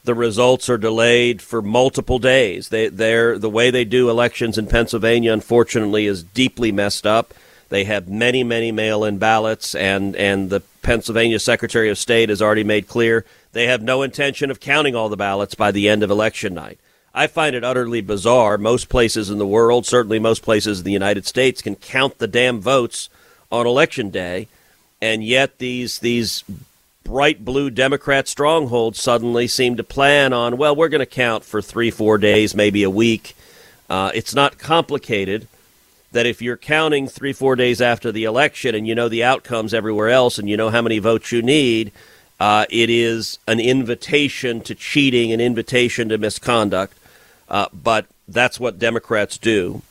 the 0.04 0.14
results 0.14 0.70
are 0.70 0.78
delayed 0.78 1.42
for 1.42 1.62
multiple 1.62 2.20
days. 2.20 2.70
They, 2.70 2.90
they're, 2.90 3.38
the 3.38 3.50
way 3.50 3.72
they 3.72 3.86
do 3.86 4.10
elections 4.10 4.58
in 4.58 4.68
Pennsylvania, 4.68 5.32
unfortunately, 5.32 6.06
is 6.06 6.24
deeply 6.24 6.72
messed 6.72 7.06
up. 7.06 7.34
They 7.70 7.86
have 7.86 8.10
many, 8.10 8.44
many 8.44 8.72
mail 8.72 9.06
in 9.06 9.18
ballots, 9.20 9.74
and, 9.74 10.16
and 10.16 10.50
the 10.50 10.62
Pennsylvania 10.82 11.40
Secretary 11.40 11.90
of 11.90 11.98
State 11.98 12.30
has 12.30 12.42
already 12.42 12.64
made 12.64 12.88
clear 12.88 13.26
they 13.54 13.68
have 13.68 13.82
no 13.82 14.02
intention 14.02 14.52
of 14.52 14.60
counting 14.60 14.96
all 14.96 15.10
the 15.10 15.16
ballots 15.16 15.56
by 15.56 15.72
the 15.72 15.88
end 15.88 16.04
of 16.04 16.12
election 16.12 16.54
night. 16.54 16.80
I 17.14 17.28
find 17.28 17.56
it 17.56 17.64
utterly 17.64 18.02
bizarre. 18.02 18.58
Most 18.58 18.90
places 18.90 19.30
in 19.30 19.38
the 19.38 19.46
world, 19.46 19.86
certainly 19.86 20.18
most 20.18 20.42
places 20.42 20.80
in 20.80 20.86
the 20.86 20.92
United 20.92 21.28
States, 21.28 21.62
can 21.62 21.76
count 21.76 22.18
the 22.18 22.28
damn 22.28 22.60
votes 22.60 23.10
on 23.52 23.68
election 23.68 24.10
day, 24.10 24.48
and 25.00 25.24
yet 25.24 25.60
these 25.60 26.00
these 26.00 26.44
bright 27.04 27.46
blue 27.46 27.70
Democrat 27.70 28.28
strongholds 28.28 29.00
suddenly 29.00 29.48
seem 29.48 29.76
to 29.76 29.84
plan 29.84 30.34
on, 30.34 30.58
well, 30.58 30.76
we're 30.76 30.90
going 30.90 31.00
to 31.00 31.06
count 31.06 31.44
for 31.44 31.62
three, 31.62 31.92
four 31.92 32.18
days, 32.18 32.56
maybe 32.56 32.82
a 32.82 32.90
week. 32.90 33.36
Uh, 33.90 34.10
it's 34.16 34.34
not 34.34 34.58
complicated 34.58 35.48
that 36.14 36.26
if 36.26 36.42
you're 36.42 36.58
counting 36.58 37.08
three, 37.08 37.34
four 37.34 37.56
days 37.56 37.82
after 37.82 38.12
the 38.12 38.24
election 38.24 38.74
and 38.74 38.88
you 38.88 38.96
know 38.96 39.10
the 39.10 39.24
outcomes 39.24 39.74
everywhere 39.74 40.10
else 40.10 40.40
and 40.40 40.50
you 40.50 40.56
know 40.56 40.70
how 40.70 40.82
many 40.82 41.00
votes 41.00 41.32
you 41.32 41.42
need, 41.42 41.92
uh, 42.40 42.66
it 42.70 42.90
is 42.90 43.38
an 43.48 43.60
invitation 43.60 44.62
to 44.62 44.74
cheating, 44.74 45.32
an 45.32 45.42
invitation 45.42 46.10
to 46.10 46.18
misconduct. 46.18 46.98
Uh, 47.54 47.68
but 47.72 48.08
that's 48.28 48.60
what 48.60 48.80
Democrats 48.80 49.38
do. 49.38 49.84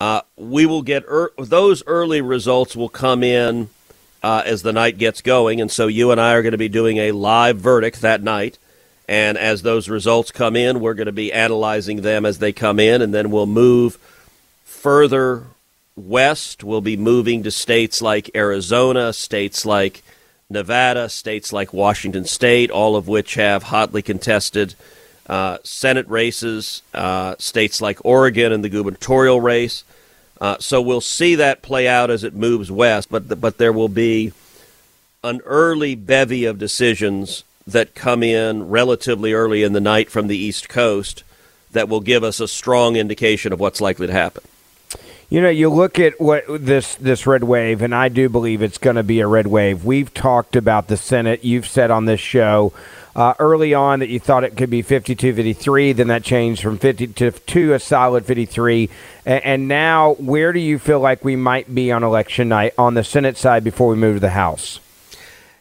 Uh, 0.00 0.22
we 0.36 0.66
will 0.66 0.82
get 0.82 1.04
er- 1.08 1.32
those 1.38 1.84
early 1.86 2.20
results 2.20 2.74
will 2.74 2.88
come 2.88 3.22
in 3.22 3.70
uh, 4.24 4.42
as 4.44 4.62
the 4.62 4.72
night 4.72 4.98
gets 4.98 5.22
going, 5.22 5.60
and 5.60 5.70
so 5.70 5.86
you 5.86 6.10
and 6.10 6.20
I 6.20 6.32
are 6.32 6.42
going 6.42 6.50
to 6.50 6.58
be 6.58 6.68
doing 6.68 6.96
a 6.96 7.12
live 7.12 7.58
verdict 7.58 8.00
that 8.00 8.24
night. 8.24 8.58
And 9.06 9.38
as 9.38 9.62
those 9.62 9.88
results 9.88 10.32
come 10.32 10.56
in, 10.56 10.80
we're 10.80 10.94
going 10.94 11.06
to 11.06 11.12
be 11.12 11.32
analyzing 11.32 12.00
them 12.02 12.26
as 12.26 12.40
they 12.40 12.52
come 12.52 12.80
in, 12.80 13.02
and 13.02 13.14
then 13.14 13.30
we'll 13.30 13.46
move 13.46 13.96
further 14.64 15.44
west, 15.94 16.64
we'll 16.64 16.80
be 16.80 16.96
moving 16.96 17.44
to 17.44 17.52
states 17.52 18.02
like 18.02 18.34
Arizona, 18.34 19.12
states 19.12 19.64
like 19.64 20.02
Nevada, 20.50 21.08
states 21.08 21.52
like 21.52 21.72
Washington 21.72 22.24
State, 22.24 22.70
all 22.70 22.96
of 22.96 23.06
which 23.06 23.34
have 23.34 23.64
hotly 23.64 24.02
contested 24.02 24.74
uh, 25.26 25.58
Senate 25.62 26.08
races, 26.08 26.82
uh, 26.92 27.34
states 27.38 27.80
like 27.80 28.04
Oregon 28.04 28.52
and 28.52 28.62
the 28.62 28.68
gubernatorial 28.68 29.40
race. 29.40 29.84
Uh, 30.40 30.56
so 30.58 30.82
we'll 30.82 31.00
see 31.00 31.36
that 31.36 31.62
play 31.62 31.88
out 31.88 32.10
as 32.10 32.24
it 32.24 32.34
moves 32.34 32.70
west, 32.70 33.08
but 33.10 33.40
but 33.40 33.58
there 33.58 33.72
will 33.72 33.88
be 33.88 34.32
an 35.22 35.40
early 35.44 35.94
bevy 35.94 36.44
of 36.44 36.58
decisions 36.58 37.44
that 37.66 37.94
come 37.94 38.22
in 38.22 38.68
relatively 38.68 39.32
early 39.32 39.62
in 39.62 39.72
the 39.72 39.80
night 39.80 40.10
from 40.10 40.26
the 40.26 40.36
East 40.36 40.68
Coast 40.68 41.24
that 41.72 41.88
will 41.88 42.00
give 42.00 42.22
us 42.22 42.40
a 42.40 42.48
strong 42.48 42.96
indication 42.96 43.52
of 43.52 43.60
what's 43.60 43.80
likely 43.80 44.06
to 44.06 44.12
happen. 44.12 44.42
You 45.30 45.40
know, 45.40 45.48
you 45.48 45.70
look 45.70 45.98
at 45.98 46.20
what 46.20 46.44
this 46.48 46.94
this 46.96 47.26
red 47.26 47.44
wave, 47.44 47.80
and 47.80 47.94
I 47.94 48.08
do 48.08 48.28
believe 48.28 48.60
it's 48.60 48.78
going 48.78 48.96
to 48.96 49.02
be 49.02 49.20
a 49.20 49.26
red 49.26 49.46
wave. 49.46 49.84
We've 49.84 50.12
talked 50.12 50.54
about 50.54 50.88
the 50.88 50.96
Senate. 50.96 51.44
You've 51.44 51.66
said 51.66 51.90
on 51.90 52.04
this 52.04 52.20
show 52.20 52.72
uh, 53.16 53.34
early 53.38 53.74
on 53.74 54.00
that 54.00 54.08
you 54.08 54.18
thought 54.18 54.44
it 54.44 54.56
could 54.56 54.70
be 54.70 54.82
52 54.82 55.34
53. 55.34 55.92
Then 55.92 56.08
that 56.08 56.24
changed 56.24 56.62
from 56.62 56.78
50 56.78 57.08
to, 57.08 57.30
to 57.30 57.72
a 57.72 57.78
solid 57.78 58.26
53. 58.26 58.90
And, 59.24 59.44
and 59.44 59.68
now, 59.68 60.14
where 60.14 60.52
do 60.52 60.58
you 60.58 60.78
feel 60.78 61.00
like 61.00 61.24
we 61.24 61.36
might 61.36 61.72
be 61.74 61.92
on 61.92 62.02
election 62.02 62.48
night 62.48 62.74
on 62.76 62.94
the 62.94 63.04
Senate 63.04 63.36
side 63.36 63.62
before 63.62 63.88
we 63.88 63.96
move 63.96 64.16
to 64.16 64.20
the 64.20 64.30
House? 64.30 64.80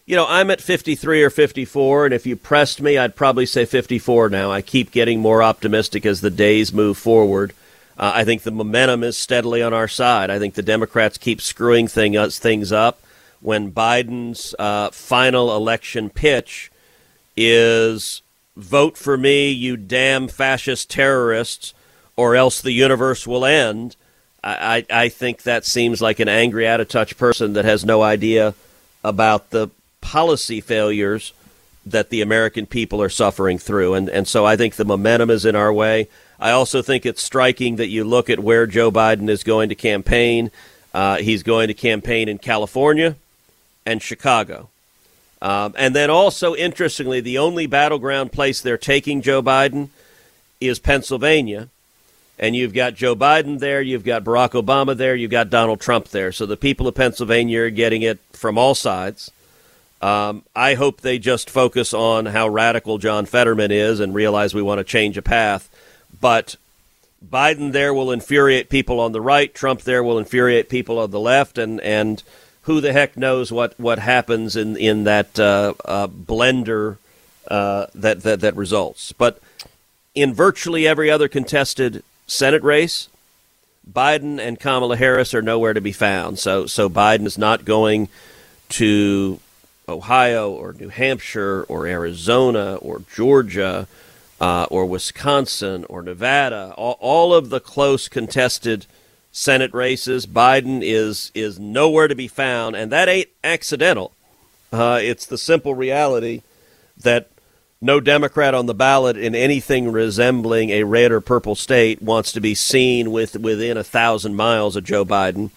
You 0.06 0.18
know, 0.18 0.26
I'm 0.28 0.52
at 0.52 0.60
53 0.60 1.24
or 1.24 1.30
54, 1.30 2.06
and 2.06 2.13
if 2.13 2.26
you 2.26 2.36
pressed 2.36 2.82
me, 2.82 2.98
I'd 2.98 3.16
probably 3.16 3.46
say 3.46 3.63
54 3.63 4.30
now. 4.30 4.52
I 4.52 4.62
keep 4.62 4.92
getting 4.92 5.22
more 5.22 5.42
optimistic 5.42 6.06
as 6.06 6.20
the 6.20 6.30
days 6.30 6.74
move 6.74 6.98
forward. 6.98 7.54
Uh, 7.98 8.12
I 8.16 8.26
think 8.26 8.42
the 8.42 8.52
momentum 8.52 9.02
is 9.04 9.16
steadily 9.16 9.62
on 9.62 9.74
our 9.74 9.88
side. 9.88 10.30
I 10.30 10.39
think 10.39 10.56
the 10.56 10.62
Democrats 10.62 11.18
keep 11.18 11.39
screwing 11.39 11.88
thing, 11.88 12.18
uh, 12.18 12.28
things 12.30 12.74
up. 12.74 13.00
When 13.39 13.72
Biden's 13.72 14.54
uh, 14.60 14.89
final 14.92 15.56
election 15.56 16.10
pitch 16.10 16.70
is 17.36 18.22
vote 18.56 18.98
for 18.98 19.17
me, 19.17 19.50
you 19.50 19.78
damn 19.78 20.28
fascist 20.28 20.89
terrorists, 20.89 21.74
or 22.15 22.36
else 22.36 22.62
the 22.62 22.72
universe 22.72 23.26
will 23.26 23.46
end, 23.46 23.96
I, 24.43 24.86
I, 24.89 25.10
think 25.10 25.43
that 25.43 25.65
seems 25.65 26.02
like 26.02 26.19
an 26.19 26.28
angry, 26.28 26.67
out 26.67 26.82
of 26.82 26.89
touch 26.89 27.17
person 27.17 27.54
that 27.54 27.63
has 27.63 27.86
no 27.86 28.02
idea 28.02 28.54
about 29.04 29.52
the 29.52 29.69
policy 30.02 30.60
failures 30.60 31.32
that 31.86 32.10
the 32.10 32.22
American 32.22 32.65
people 32.65 33.02
are 33.02 33.10
suffering 33.10 33.58
through. 33.58 33.93
And, 33.93 34.10
and 34.10 34.28
so 34.28 34.46
I 34.46 34.58
think 34.58 34.76
the 34.76 34.86
momentum 34.86 35.30
is 35.30 35.46
in 35.46 35.56
our 35.56 35.72
way. 35.72 36.10
I 36.39 36.52
also 36.52 36.82
think 36.82 37.06
it's 37.06 37.24
striking 37.24 37.78
that 37.78 37.88
you 37.88 38.04
look 38.04 38.30
at 38.30 38.39
where 38.39 38.67
Joe 38.67 38.91
Biden 38.91 39.30
is 39.30 39.43
going 39.43 39.69
to 39.69 39.76
campaign. 39.76 40.52
Uh, 40.93 41.17
he's 41.17 41.41
going 41.41 41.69
to 41.69 41.74
campaign 41.74 42.28
in 42.28 42.38
California 42.38 43.15
and 43.86 44.02
Chicago. 44.02 44.69
Um, 45.43 45.75
and 45.77 45.93
then 45.93 46.10
also, 46.10 46.56
interestingly, 46.56 47.19
the 47.19 47.38
only 47.38 47.67
battleground 47.67 48.32
place 48.32 48.62
they're 48.62 48.77
taking 48.77 49.21
Joe 49.21 49.43
Biden 49.43 49.89
is 50.62 50.79
Pennsylvania. 50.79 51.67
And 52.39 52.56
you've 52.56 52.73
got 52.73 52.95
Joe 52.95 53.13
Biden 53.13 53.60
there, 53.60 53.82
you've 53.82 54.06
got 54.06 54.23
Barack 54.23 54.51
Obama 54.51 54.95
there, 54.95 55.15
you've 55.15 55.29
got 55.29 55.49
Donald 55.49 55.82
Trump 55.82 56.08
there. 56.08 56.32
So 56.32 56.45
the 56.45 56.58
people 56.58 56.88
of 56.88 56.95
Pennsylvania 56.95 57.63
are 57.63 57.69
getting 57.69 58.01
it 58.03 58.19
from 58.32 58.58
all 58.58 58.73
sides. 58.73 59.32
Um, 60.01 60.43
I 60.56 60.75
hope 60.75 61.01
they 61.01 61.19
just 61.19 61.49
focus 61.49 61.93
on 61.93 62.27
how 62.27 62.47
radical 62.47 62.97
John 62.97 63.25
Fetterman 63.25 63.71
is 63.71 63.99
and 63.99 64.15
realize 64.15 64.53
we 64.53 64.62
want 64.62 64.79
to 64.79 64.86
change 64.86 65.17
a 65.17 65.21
path. 65.21 65.69
But 66.19 66.56
Biden 67.25 67.73
there 67.73 67.93
will 67.93 68.12
infuriate 68.12 68.69
people 68.69 69.01
on 69.01 69.12
the 69.12 69.21
right. 69.21 69.53
Trump 69.53 69.82
there 69.82 70.03
will 70.03 70.17
infuriate 70.17 70.69
people 70.69 70.99
on 70.99 71.12
the 71.12 71.19
left, 71.19 71.58
and 71.58 71.79
and 71.82 72.23
who 72.63 72.82
the 72.82 72.93
heck 72.93 73.17
knows 73.17 73.52
what, 73.52 73.78
what 73.80 73.99
happens 73.99 74.56
in 74.56 74.78
in 74.78 75.04
that 75.04 75.39
uh, 75.39 75.73
uh, 75.86 76.08
blender 76.08 76.97
uh, 77.47 77.88
that, 77.95 78.21
that 78.23 78.41
that 78.41 78.56
results. 78.56 79.12
But 79.12 79.39
in 80.15 80.34
virtually 80.34 80.88
every 80.88 81.10
other 81.10 81.28
contested 81.28 82.04
Senate 82.28 82.63
race, 82.63 83.10
Biden 83.89 84.39
and 84.39 84.60
Kamala 84.60 84.97
Harris 84.97 85.34
are 85.34 85.41
nowhere 85.41 85.73
to 85.73 85.82
be 85.82 85.91
found. 85.91 86.39
So 86.39 86.65
so 86.65 86.89
Biden 86.89 87.26
is 87.26 87.38
not 87.38 87.65
going 87.65 88.10
to 88.69 89.39
Ohio 89.88 90.49
or 90.52 90.73
New 90.73 90.89
Hampshire 90.89 91.63
or 91.67 91.86
Arizona 91.86 92.76
or 92.76 93.02
Georgia 93.13 93.88
uh, 94.39 94.65
or 94.69 94.86
Wisconsin 94.86 95.86
or 95.89 96.02
Nevada, 96.02 96.73
all, 96.76 96.97
all, 96.99 97.34
of 97.34 97.49
the 97.49 97.60
close 97.60 98.10
contested 98.10 98.86
Senate 99.34 99.74
races, 99.74 100.28
Biden 100.28 100.82
is 100.84 101.32
is 101.34 101.60
nowhere 101.60 102.08
to 102.08 102.15
be 102.15 102.28
found, 102.28 102.76
and 102.76 102.91
that 102.91 103.10
ain't 103.10 103.30
accidental. 103.43 104.13
Uh, 104.72 105.00
it's 105.02 105.26
the 105.26 105.39
simple 105.39 105.74
reality 105.74 106.43
that 106.96 107.30
no 107.82 108.00
Democrat 108.00 108.54
on 108.54 108.67
the 108.67 108.76
ballot 108.76 109.17
in 109.17 109.34
anything 109.34 109.91
resembling 109.91 110.69
a 110.69 110.84
red 110.84 111.12
or 111.12 111.19
purple 111.19 111.56
state 111.56 112.02
wants 112.02 112.32
to 112.32 112.39
be 112.39 112.54
seen 112.54 113.12
with 113.12 113.36
within 113.36 113.76
a 113.76 113.84
thousand 113.84 114.36
miles 114.36 114.76
of 114.76 114.84
Joe 114.84 115.04
Biden. 115.04 115.50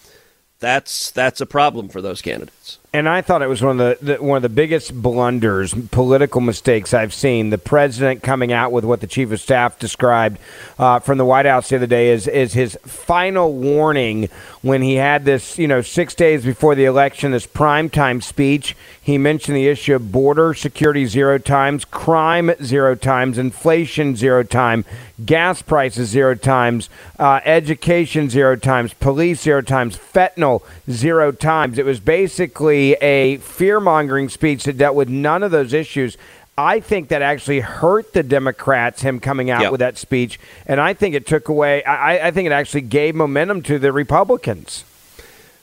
That's 0.59 1.11
that's 1.11 1.39
a 1.39 1.45
problem 1.45 1.87
for 1.87 2.01
those 2.01 2.21
candidates 2.23 2.79
and 2.97 3.07
I 3.07 3.21
thought 3.21 3.43
it 3.43 3.47
was 3.47 3.61
one 3.61 3.79
of 3.79 3.99
the, 3.99 4.13
the, 4.13 4.23
one 4.23 4.37
of 4.37 4.41
the 4.41 4.49
biggest 4.49 4.99
blunders, 4.99 5.71
political 5.91 6.41
mistakes 6.41 6.95
I've 6.95 7.13
seen. 7.13 7.51
The 7.51 7.59
president 7.59 8.23
coming 8.23 8.51
out 8.51 8.71
with 8.71 8.85
what 8.85 9.01
the 9.01 9.07
chief 9.07 9.31
of 9.31 9.39
staff 9.39 9.77
described 9.77 10.39
uh, 10.79 10.99
from 10.99 11.19
the 11.19 11.25
White 11.25 11.45
House 11.45 11.69
the 11.69 11.75
other 11.75 11.85
day 11.85 12.09
is 12.09 12.27
is 12.27 12.53
his 12.53 12.75
final 12.85 13.53
warning 13.53 14.29
when 14.63 14.81
he 14.81 14.95
had 14.95 15.25
this, 15.25 15.59
you 15.59 15.67
know, 15.67 15.81
six 15.81 16.15
days 16.15 16.43
before 16.43 16.73
the 16.73 16.85
election, 16.85 17.31
this 17.31 17.45
primetime 17.45 18.23
speech. 18.23 18.75
He 19.07 19.17
mentioned 19.17 19.55
the 19.55 19.69
issue 19.69 19.95
of 19.95 20.11
border 20.11 20.53
security 20.53 21.05
zero 21.05 21.37
times, 21.37 21.85
crime 21.85 22.51
zero 22.61 22.93
times, 22.93 23.37
inflation 23.37 24.17
zero 24.17 24.43
time, 24.43 24.83
gas 25.25 25.61
prices 25.61 26.09
zero 26.09 26.35
times, 26.35 26.89
uh, 27.17 27.39
education 27.45 28.29
zero 28.29 28.57
times, 28.57 28.93
police 28.93 29.41
zero 29.41 29.61
times, 29.61 29.95
fentanyl 29.95 30.61
zero 30.91 31.31
times. 31.31 31.77
It 31.77 31.85
was 31.85 32.01
basically 32.01 32.95
a 32.95 33.37
fear 33.37 33.79
mongering 33.79 34.27
speech 34.27 34.65
that 34.65 34.77
dealt 34.77 34.97
with 34.97 35.07
none 35.07 35.41
of 35.41 35.51
those 35.51 35.71
issues. 35.71 36.17
I 36.57 36.81
think 36.81 37.07
that 37.07 37.21
actually 37.21 37.61
hurt 37.61 38.11
the 38.11 38.23
Democrats, 38.23 39.03
him 39.03 39.21
coming 39.21 39.49
out 39.49 39.61
yep. 39.61 39.71
with 39.71 39.79
that 39.79 39.97
speech. 39.97 40.37
And 40.65 40.81
I 40.81 40.93
think 40.93 41.15
it 41.15 41.25
took 41.25 41.47
away, 41.47 41.81
I, 41.85 42.27
I 42.27 42.31
think 42.31 42.45
it 42.47 42.51
actually 42.51 42.81
gave 42.81 43.15
momentum 43.15 43.61
to 43.63 43.79
the 43.79 43.93
Republicans. 43.93 44.83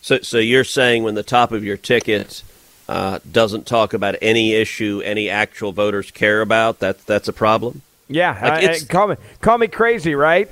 So, 0.01 0.21
so 0.21 0.39
you're 0.39 0.65
saying 0.65 1.03
when 1.03 1.15
the 1.15 1.23
top 1.23 1.53
of 1.53 1.63
your 1.63 1.77
ticket 1.77 2.43
uh, 2.89 3.19
doesn't 3.31 3.67
talk 3.67 3.95
about 3.95 4.17
any 4.21 4.55
issue 4.55 5.03
any 5.05 5.31
actual 5.31 5.73
voters 5.73 6.11
care 6.11 6.41
about, 6.41 6.81
that, 6.81 7.07
that's 7.07 7.29
a 7.29 7.33
problem? 7.33 7.83
Yeah. 8.09 8.39
Like 8.41 8.65
I, 8.65 8.73
I, 8.73 8.79
call, 8.81 9.09
me, 9.09 9.17
call 9.41 9.59
me 9.59 9.69
crazy, 9.69 10.15
right? 10.15 10.51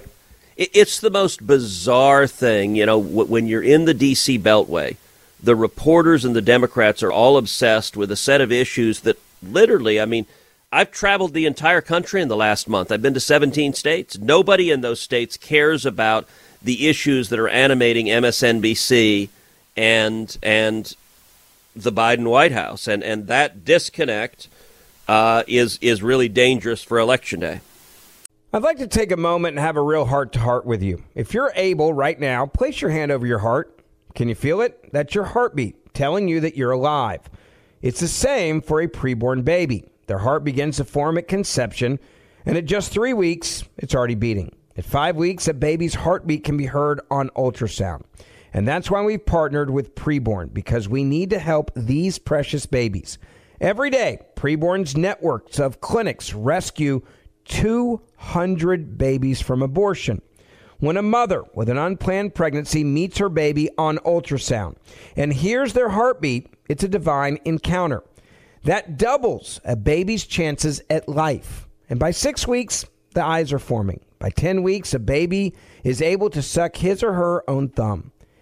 It, 0.56 0.70
it's 0.74 1.00
the 1.00 1.10
most 1.10 1.46
bizarre 1.46 2.26
thing. 2.26 2.76
You 2.76 2.86
know, 2.86 2.98
when 2.98 3.46
you're 3.46 3.62
in 3.62 3.84
the 3.84 3.94
D.C. 3.94 4.38
Beltway, 4.38 4.96
the 5.42 5.56
reporters 5.56 6.24
and 6.24 6.36
the 6.36 6.42
Democrats 6.42 7.02
are 7.02 7.12
all 7.12 7.36
obsessed 7.36 7.96
with 7.96 8.10
a 8.10 8.16
set 8.16 8.40
of 8.40 8.52
issues 8.52 9.00
that 9.00 9.18
literally, 9.42 10.00
I 10.00 10.04
mean, 10.04 10.26
I've 10.72 10.90
traveled 10.90 11.34
the 11.34 11.46
entire 11.46 11.82
country 11.82 12.22
in 12.22 12.28
the 12.28 12.36
last 12.36 12.68
month. 12.68 12.90
I've 12.90 13.02
been 13.02 13.14
to 13.14 13.20
17 13.20 13.74
states. 13.74 14.16
Nobody 14.16 14.70
in 14.70 14.80
those 14.80 15.00
states 15.00 15.36
cares 15.36 15.84
about 15.84 16.26
the 16.62 16.88
issues 16.88 17.28
that 17.28 17.38
are 17.38 17.48
animating 17.48 18.06
MSNBC 18.06 19.28
and 19.76 20.38
and 20.42 20.94
the 21.74 21.92
Biden 21.92 22.28
White 22.28 22.52
House, 22.52 22.86
and 22.86 23.02
and 23.02 23.26
that 23.26 23.64
disconnect 23.64 24.48
uh, 25.08 25.42
is 25.46 25.78
is 25.80 26.02
really 26.02 26.28
dangerous 26.28 26.82
for 26.82 26.98
election 26.98 27.40
day. 27.40 27.60
I'd 28.52 28.62
like 28.62 28.78
to 28.78 28.86
take 28.86 29.10
a 29.10 29.16
moment 29.16 29.56
and 29.56 29.64
have 29.64 29.76
a 29.76 29.82
real 29.82 30.04
heart 30.04 30.32
to 30.34 30.40
heart 30.40 30.66
with 30.66 30.82
you. 30.82 31.02
If 31.14 31.32
you're 31.32 31.52
able 31.54 31.94
right 31.94 32.20
now, 32.20 32.44
place 32.44 32.82
your 32.82 32.90
hand 32.90 33.10
over 33.10 33.26
your 33.26 33.38
heart. 33.38 33.80
Can 34.14 34.28
you 34.28 34.34
feel 34.34 34.60
it? 34.60 34.92
That's 34.92 35.14
your 35.14 35.24
heartbeat 35.24 35.94
telling 35.94 36.28
you 36.28 36.40
that 36.40 36.56
you're 36.56 36.70
alive. 36.70 37.20
It's 37.80 38.00
the 38.00 38.08
same 38.08 38.60
for 38.60 38.80
a 38.80 38.88
preborn 38.88 39.44
baby. 39.44 39.84
Their 40.06 40.18
heart 40.18 40.44
begins 40.44 40.76
to 40.76 40.84
form 40.84 41.16
at 41.16 41.28
conception, 41.28 41.98
and 42.44 42.58
at 42.58 42.66
just 42.66 42.92
three 42.92 43.14
weeks, 43.14 43.64
it's 43.78 43.94
already 43.94 44.14
beating. 44.14 44.54
At 44.76 44.84
five 44.84 45.16
weeks, 45.16 45.48
a 45.48 45.54
baby's 45.54 45.94
heartbeat 45.94 46.44
can 46.44 46.56
be 46.56 46.66
heard 46.66 47.00
on 47.10 47.30
ultrasound. 47.30 48.02
And 48.52 48.68
that's 48.68 48.90
why 48.90 49.02
we've 49.02 49.24
partnered 49.24 49.70
with 49.70 49.94
Preborn, 49.94 50.52
because 50.52 50.88
we 50.88 51.04
need 51.04 51.30
to 51.30 51.38
help 51.38 51.70
these 51.74 52.18
precious 52.18 52.66
babies. 52.66 53.18
Every 53.60 53.90
day, 53.90 54.18
Preborn's 54.36 54.96
networks 54.96 55.58
of 55.58 55.80
clinics 55.80 56.34
rescue 56.34 57.02
200 57.44 58.98
babies 58.98 59.40
from 59.40 59.62
abortion. 59.62 60.20
When 60.78 60.96
a 60.96 61.02
mother 61.02 61.44
with 61.54 61.68
an 61.68 61.78
unplanned 61.78 62.34
pregnancy 62.34 62.82
meets 62.82 63.18
her 63.18 63.28
baby 63.28 63.70
on 63.78 63.98
ultrasound 63.98 64.76
and 65.16 65.32
hears 65.32 65.72
their 65.72 65.90
heartbeat, 65.90 66.48
it's 66.68 66.82
a 66.82 66.88
divine 66.88 67.38
encounter. 67.44 68.02
That 68.64 68.96
doubles 68.96 69.60
a 69.64 69.76
baby's 69.76 70.26
chances 70.26 70.82
at 70.90 71.08
life. 71.08 71.68
And 71.88 72.00
by 72.00 72.10
six 72.10 72.48
weeks, 72.48 72.84
the 73.14 73.24
eyes 73.24 73.52
are 73.52 73.58
forming. 73.58 74.00
By 74.18 74.30
10 74.30 74.62
weeks, 74.62 74.94
a 74.94 74.98
baby 74.98 75.54
is 75.84 76.02
able 76.02 76.30
to 76.30 76.42
suck 76.42 76.76
his 76.76 77.02
or 77.02 77.12
her 77.12 77.48
own 77.48 77.68
thumb. 77.68 78.12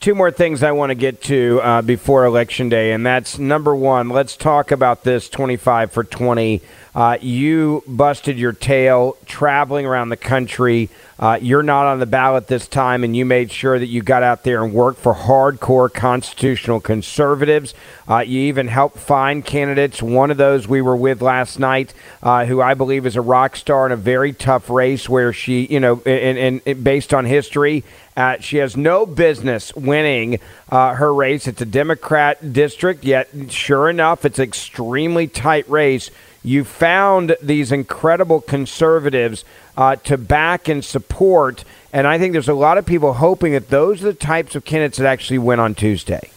Two 0.00 0.14
more 0.14 0.30
things 0.30 0.62
I 0.62 0.70
want 0.70 0.90
to 0.90 0.94
get 0.94 1.22
to 1.22 1.60
uh, 1.60 1.82
before 1.82 2.24
Election 2.24 2.68
Day, 2.68 2.92
and 2.92 3.04
that's 3.04 3.36
number 3.36 3.74
one, 3.74 4.10
let's 4.10 4.36
talk 4.36 4.70
about 4.70 5.02
this 5.02 5.28
25 5.28 5.90
for 5.90 6.04
20. 6.04 6.62
Uh, 6.94 7.18
you 7.20 7.82
busted 7.84 8.38
your 8.38 8.52
tail 8.52 9.16
traveling 9.26 9.86
around 9.86 10.10
the 10.10 10.16
country. 10.16 10.88
Uh, 11.18 11.36
you're 11.42 11.64
not 11.64 11.86
on 11.86 11.98
the 11.98 12.06
ballot 12.06 12.46
this 12.46 12.68
time, 12.68 13.02
and 13.02 13.16
you 13.16 13.24
made 13.24 13.50
sure 13.50 13.76
that 13.76 13.86
you 13.86 14.00
got 14.00 14.22
out 14.22 14.44
there 14.44 14.62
and 14.62 14.72
worked 14.72 15.00
for 15.00 15.14
hardcore 15.14 15.92
constitutional 15.92 16.78
conservatives. 16.80 17.74
Uh, 18.08 18.18
you 18.20 18.42
even 18.42 18.68
helped 18.68 18.98
find 18.98 19.44
candidates. 19.44 20.00
One 20.00 20.30
of 20.30 20.36
those 20.36 20.68
we 20.68 20.80
were 20.80 20.96
with 20.96 21.20
last 21.22 21.58
night, 21.58 21.92
uh, 22.22 22.46
who 22.46 22.62
I 22.62 22.74
believe 22.74 23.04
is 23.04 23.16
a 23.16 23.20
rock 23.20 23.56
star 23.56 23.84
in 23.86 23.90
a 23.90 23.96
very 23.96 24.32
tough 24.32 24.70
race 24.70 25.08
where 25.08 25.32
she, 25.32 25.66
you 25.66 25.80
know, 25.80 26.00
and, 26.06 26.62
and 26.64 26.84
based 26.84 27.12
on 27.12 27.24
history, 27.24 27.82
uh, 28.18 28.36
she 28.40 28.56
has 28.56 28.76
no 28.76 29.06
business 29.06 29.72
winning 29.76 30.40
uh, 30.70 30.94
her 30.94 31.14
race. 31.14 31.46
It's 31.46 31.60
a 31.60 31.66
Democrat 31.66 32.52
district, 32.52 33.04
yet, 33.04 33.28
sure 33.48 33.88
enough, 33.88 34.24
it's 34.24 34.40
an 34.40 34.44
extremely 34.44 35.28
tight 35.28 35.70
race. 35.70 36.10
You 36.42 36.64
found 36.64 37.36
these 37.40 37.70
incredible 37.70 38.40
conservatives 38.40 39.44
uh, 39.76 39.94
to 39.96 40.18
back 40.18 40.66
and 40.66 40.84
support, 40.84 41.62
and 41.92 42.08
I 42.08 42.18
think 42.18 42.32
there's 42.32 42.48
a 42.48 42.54
lot 42.54 42.76
of 42.76 42.84
people 42.84 43.12
hoping 43.12 43.52
that 43.52 43.68
those 43.68 44.02
are 44.02 44.06
the 44.06 44.14
types 44.14 44.56
of 44.56 44.64
candidates 44.64 44.98
that 44.98 45.06
actually 45.06 45.38
win 45.38 45.60
on 45.60 45.76
Tuesday. 45.76 46.28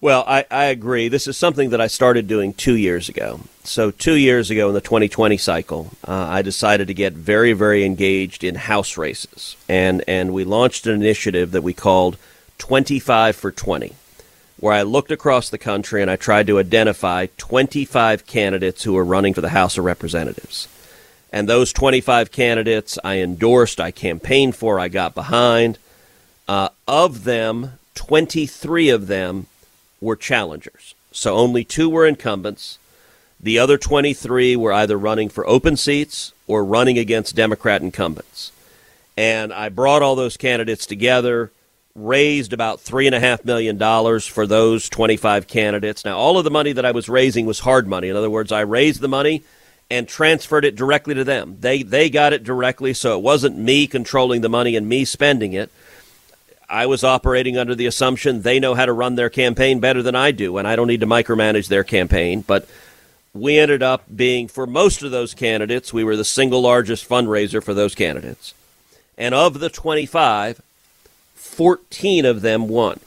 Well, 0.00 0.24
I, 0.26 0.44
I 0.50 0.64
agree. 0.66 1.08
This 1.08 1.26
is 1.26 1.38
something 1.38 1.70
that 1.70 1.80
I 1.80 1.86
started 1.86 2.28
doing 2.28 2.52
two 2.52 2.74
years 2.74 3.08
ago. 3.08 3.40
So, 3.64 3.90
two 3.90 4.14
years 4.14 4.50
ago 4.50 4.68
in 4.68 4.74
the 4.74 4.80
2020 4.80 5.38
cycle, 5.38 5.90
uh, 6.06 6.12
I 6.12 6.42
decided 6.42 6.88
to 6.88 6.94
get 6.94 7.14
very, 7.14 7.54
very 7.54 7.84
engaged 7.84 8.44
in 8.44 8.56
house 8.56 8.98
races. 8.98 9.56
And, 9.68 10.04
and 10.06 10.34
we 10.34 10.44
launched 10.44 10.86
an 10.86 10.94
initiative 10.94 11.50
that 11.52 11.62
we 11.62 11.72
called 11.72 12.18
25 12.58 13.36
for 13.36 13.50
20, 13.50 13.94
where 14.60 14.74
I 14.74 14.82
looked 14.82 15.10
across 15.10 15.48
the 15.48 15.58
country 15.58 16.02
and 16.02 16.10
I 16.10 16.16
tried 16.16 16.46
to 16.48 16.58
identify 16.58 17.26
25 17.38 18.26
candidates 18.26 18.82
who 18.82 18.92
were 18.92 19.04
running 19.04 19.32
for 19.32 19.40
the 19.40 19.48
House 19.48 19.78
of 19.78 19.84
Representatives. 19.84 20.68
And 21.32 21.48
those 21.48 21.72
25 21.72 22.30
candidates 22.30 22.98
I 23.02 23.16
endorsed, 23.16 23.80
I 23.80 23.92
campaigned 23.92 24.56
for, 24.56 24.78
I 24.78 24.88
got 24.88 25.14
behind. 25.14 25.78
Uh, 26.46 26.68
of 26.86 27.24
them, 27.24 27.78
23 27.94 28.90
of 28.90 29.06
them 29.06 29.46
were 30.06 30.16
challengers. 30.16 30.94
So 31.12 31.34
only 31.34 31.64
two 31.64 31.90
were 31.90 32.06
incumbents. 32.06 32.78
The 33.38 33.58
other 33.58 33.76
23 33.76 34.56
were 34.56 34.72
either 34.72 34.96
running 34.96 35.28
for 35.28 35.46
open 35.46 35.76
seats 35.76 36.32
or 36.46 36.64
running 36.64 36.96
against 36.96 37.36
Democrat 37.36 37.82
incumbents. 37.82 38.52
And 39.16 39.52
I 39.52 39.68
brought 39.68 40.02
all 40.02 40.14
those 40.14 40.36
candidates 40.36 40.86
together, 40.86 41.50
raised 41.94 42.52
about 42.52 42.78
$3.5 42.78 43.44
million 43.44 43.78
for 44.20 44.46
those 44.46 44.88
25 44.88 45.46
candidates. 45.46 46.04
Now, 46.04 46.16
all 46.16 46.38
of 46.38 46.44
the 46.44 46.50
money 46.50 46.72
that 46.72 46.84
I 46.84 46.92
was 46.92 47.08
raising 47.08 47.44
was 47.44 47.60
hard 47.60 47.86
money. 47.86 48.08
In 48.08 48.16
other 48.16 48.30
words, 48.30 48.52
I 48.52 48.60
raised 48.60 49.00
the 49.00 49.08
money 49.08 49.42
and 49.90 50.08
transferred 50.08 50.64
it 50.64 50.76
directly 50.76 51.14
to 51.14 51.24
them. 51.24 51.56
They, 51.60 51.82
they 51.82 52.10
got 52.10 52.32
it 52.32 52.44
directly, 52.44 52.92
so 52.94 53.16
it 53.16 53.22
wasn't 53.22 53.58
me 53.58 53.86
controlling 53.86 54.40
the 54.40 54.48
money 54.48 54.76
and 54.76 54.88
me 54.88 55.04
spending 55.04 55.52
it. 55.52 55.70
I 56.68 56.86
was 56.86 57.04
operating 57.04 57.56
under 57.56 57.74
the 57.74 57.86
assumption 57.86 58.42
they 58.42 58.58
know 58.58 58.74
how 58.74 58.86
to 58.86 58.92
run 58.92 59.14
their 59.14 59.30
campaign 59.30 59.78
better 59.78 60.02
than 60.02 60.16
I 60.16 60.32
do, 60.32 60.58
and 60.58 60.66
I 60.66 60.74
don't 60.74 60.88
need 60.88 61.00
to 61.00 61.06
micromanage 61.06 61.68
their 61.68 61.84
campaign. 61.84 62.40
But 62.40 62.68
we 63.32 63.58
ended 63.58 63.82
up 63.82 64.04
being, 64.14 64.48
for 64.48 64.66
most 64.66 65.02
of 65.02 65.10
those 65.10 65.34
candidates, 65.34 65.92
we 65.92 66.02
were 66.02 66.16
the 66.16 66.24
single 66.24 66.62
largest 66.62 67.08
fundraiser 67.08 67.62
for 67.62 67.72
those 67.72 67.94
candidates. 67.94 68.52
And 69.16 69.34
of 69.34 69.60
the 69.60 69.70
25, 69.70 70.60
14 71.34 72.24
of 72.24 72.42
them 72.42 72.68
won. 72.68 73.00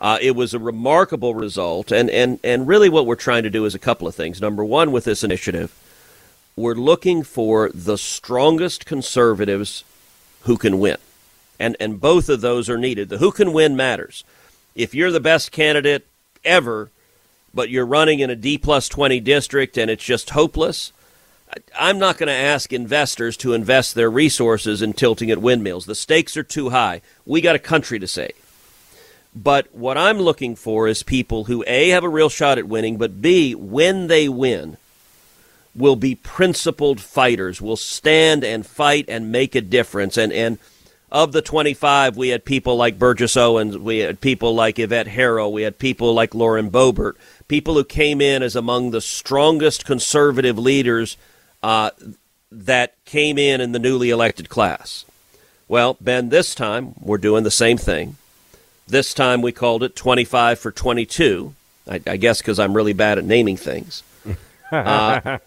Uh, 0.00 0.18
it 0.20 0.36
was 0.36 0.54
a 0.54 0.60
remarkable 0.60 1.34
result, 1.34 1.90
and, 1.90 2.08
and, 2.10 2.38
and 2.44 2.68
really 2.68 2.88
what 2.88 3.06
we're 3.06 3.16
trying 3.16 3.42
to 3.42 3.50
do 3.50 3.64
is 3.64 3.74
a 3.74 3.80
couple 3.80 4.06
of 4.06 4.14
things. 4.14 4.40
Number 4.40 4.64
one, 4.64 4.92
with 4.92 5.04
this 5.04 5.24
initiative, 5.24 5.74
we're 6.54 6.74
looking 6.74 7.24
for 7.24 7.70
the 7.74 7.98
strongest 7.98 8.86
conservatives 8.86 9.82
who 10.42 10.56
can 10.56 10.78
win 10.78 10.98
and 11.58 11.76
and 11.80 12.00
both 12.00 12.28
of 12.28 12.40
those 12.40 12.68
are 12.68 12.78
needed. 12.78 13.08
The 13.08 13.18
who 13.18 13.32
can 13.32 13.52
win 13.52 13.76
matters. 13.76 14.24
If 14.74 14.94
you're 14.94 15.10
the 15.10 15.20
best 15.20 15.50
candidate 15.50 16.06
ever, 16.44 16.90
but 17.52 17.70
you're 17.70 17.86
running 17.86 18.20
in 18.20 18.30
a 18.30 18.36
D 18.36 18.58
plus 18.58 18.88
20 18.88 19.20
district 19.20 19.76
and 19.76 19.90
it's 19.90 20.04
just 20.04 20.30
hopeless, 20.30 20.92
I'm 21.78 21.98
not 21.98 22.18
going 22.18 22.28
to 22.28 22.32
ask 22.32 22.72
investors 22.72 23.36
to 23.38 23.54
invest 23.54 23.94
their 23.94 24.10
resources 24.10 24.82
in 24.82 24.92
tilting 24.92 25.30
at 25.30 25.38
windmills. 25.38 25.86
The 25.86 25.94
stakes 25.94 26.36
are 26.36 26.42
too 26.42 26.70
high. 26.70 27.00
We 27.24 27.40
got 27.40 27.56
a 27.56 27.60
country 27.60 27.98
to 27.98 28.06
save. 28.06 28.32
But 29.34 29.74
what 29.74 29.96
I'm 29.96 30.18
looking 30.18 30.56
for 30.56 30.88
is 30.88 31.02
people 31.02 31.44
who 31.44 31.64
A, 31.66 31.90
have 31.90 32.04
a 32.04 32.08
real 32.08 32.28
shot 32.28 32.58
at 32.58 32.68
winning, 32.68 32.96
but 32.96 33.22
B, 33.22 33.54
when 33.54 34.08
they 34.08 34.28
win, 34.28 34.76
will 35.74 35.96
be 35.96 36.14
principled 36.14 37.00
fighters, 37.00 37.60
will 37.60 37.76
stand 37.76 38.42
and 38.42 38.66
fight 38.66 39.04
and 39.08 39.30
make 39.30 39.54
a 39.54 39.60
difference. 39.60 40.16
And, 40.16 40.32
and 40.32 40.58
of 41.10 41.32
the 41.32 41.42
25, 41.42 42.16
we 42.16 42.28
had 42.28 42.44
people 42.44 42.76
like 42.76 42.98
Burgess 42.98 43.36
Owens, 43.36 43.78
we 43.78 43.98
had 43.98 44.20
people 44.20 44.54
like 44.54 44.78
Yvette 44.78 45.08
Herrell, 45.08 45.52
we 45.52 45.62
had 45.62 45.78
people 45.78 46.12
like 46.12 46.34
Lauren 46.34 46.70
Boebert, 46.70 47.14
people 47.48 47.74
who 47.74 47.84
came 47.84 48.20
in 48.20 48.42
as 48.42 48.54
among 48.54 48.90
the 48.90 49.00
strongest 49.00 49.86
conservative 49.86 50.58
leaders 50.58 51.16
uh, 51.62 51.90
that 52.52 52.94
came 53.04 53.38
in 53.38 53.60
in 53.60 53.72
the 53.72 53.78
newly 53.78 54.10
elected 54.10 54.48
class. 54.48 55.04
Well, 55.66 55.96
Ben, 56.00 56.28
this 56.28 56.54
time 56.54 56.94
we're 57.00 57.18
doing 57.18 57.44
the 57.44 57.50
same 57.50 57.78
thing. 57.78 58.16
This 58.86 59.12
time 59.12 59.42
we 59.42 59.52
called 59.52 59.82
it 59.82 59.96
25 59.96 60.58
for 60.58 60.72
22. 60.72 61.54
I, 61.86 62.00
I 62.06 62.16
guess 62.16 62.38
because 62.38 62.58
I'm 62.58 62.74
really 62.74 62.94
bad 62.94 63.18
at 63.18 63.24
naming 63.24 63.56
things. 63.56 64.02
Uh, 64.70 65.38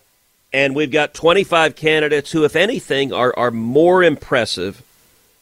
and 0.52 0.76
we've 0.76 0.90
got 0.90 1.14
25 1.14 1.76
candidates 1.76 2.32
who, 2.32 2.44
if 2.44 2.56
anything, 2.56 3.14
are, 3.14 3.32
are 3.38 3.52
more 3.52 4.04
impressive 4.04 4.82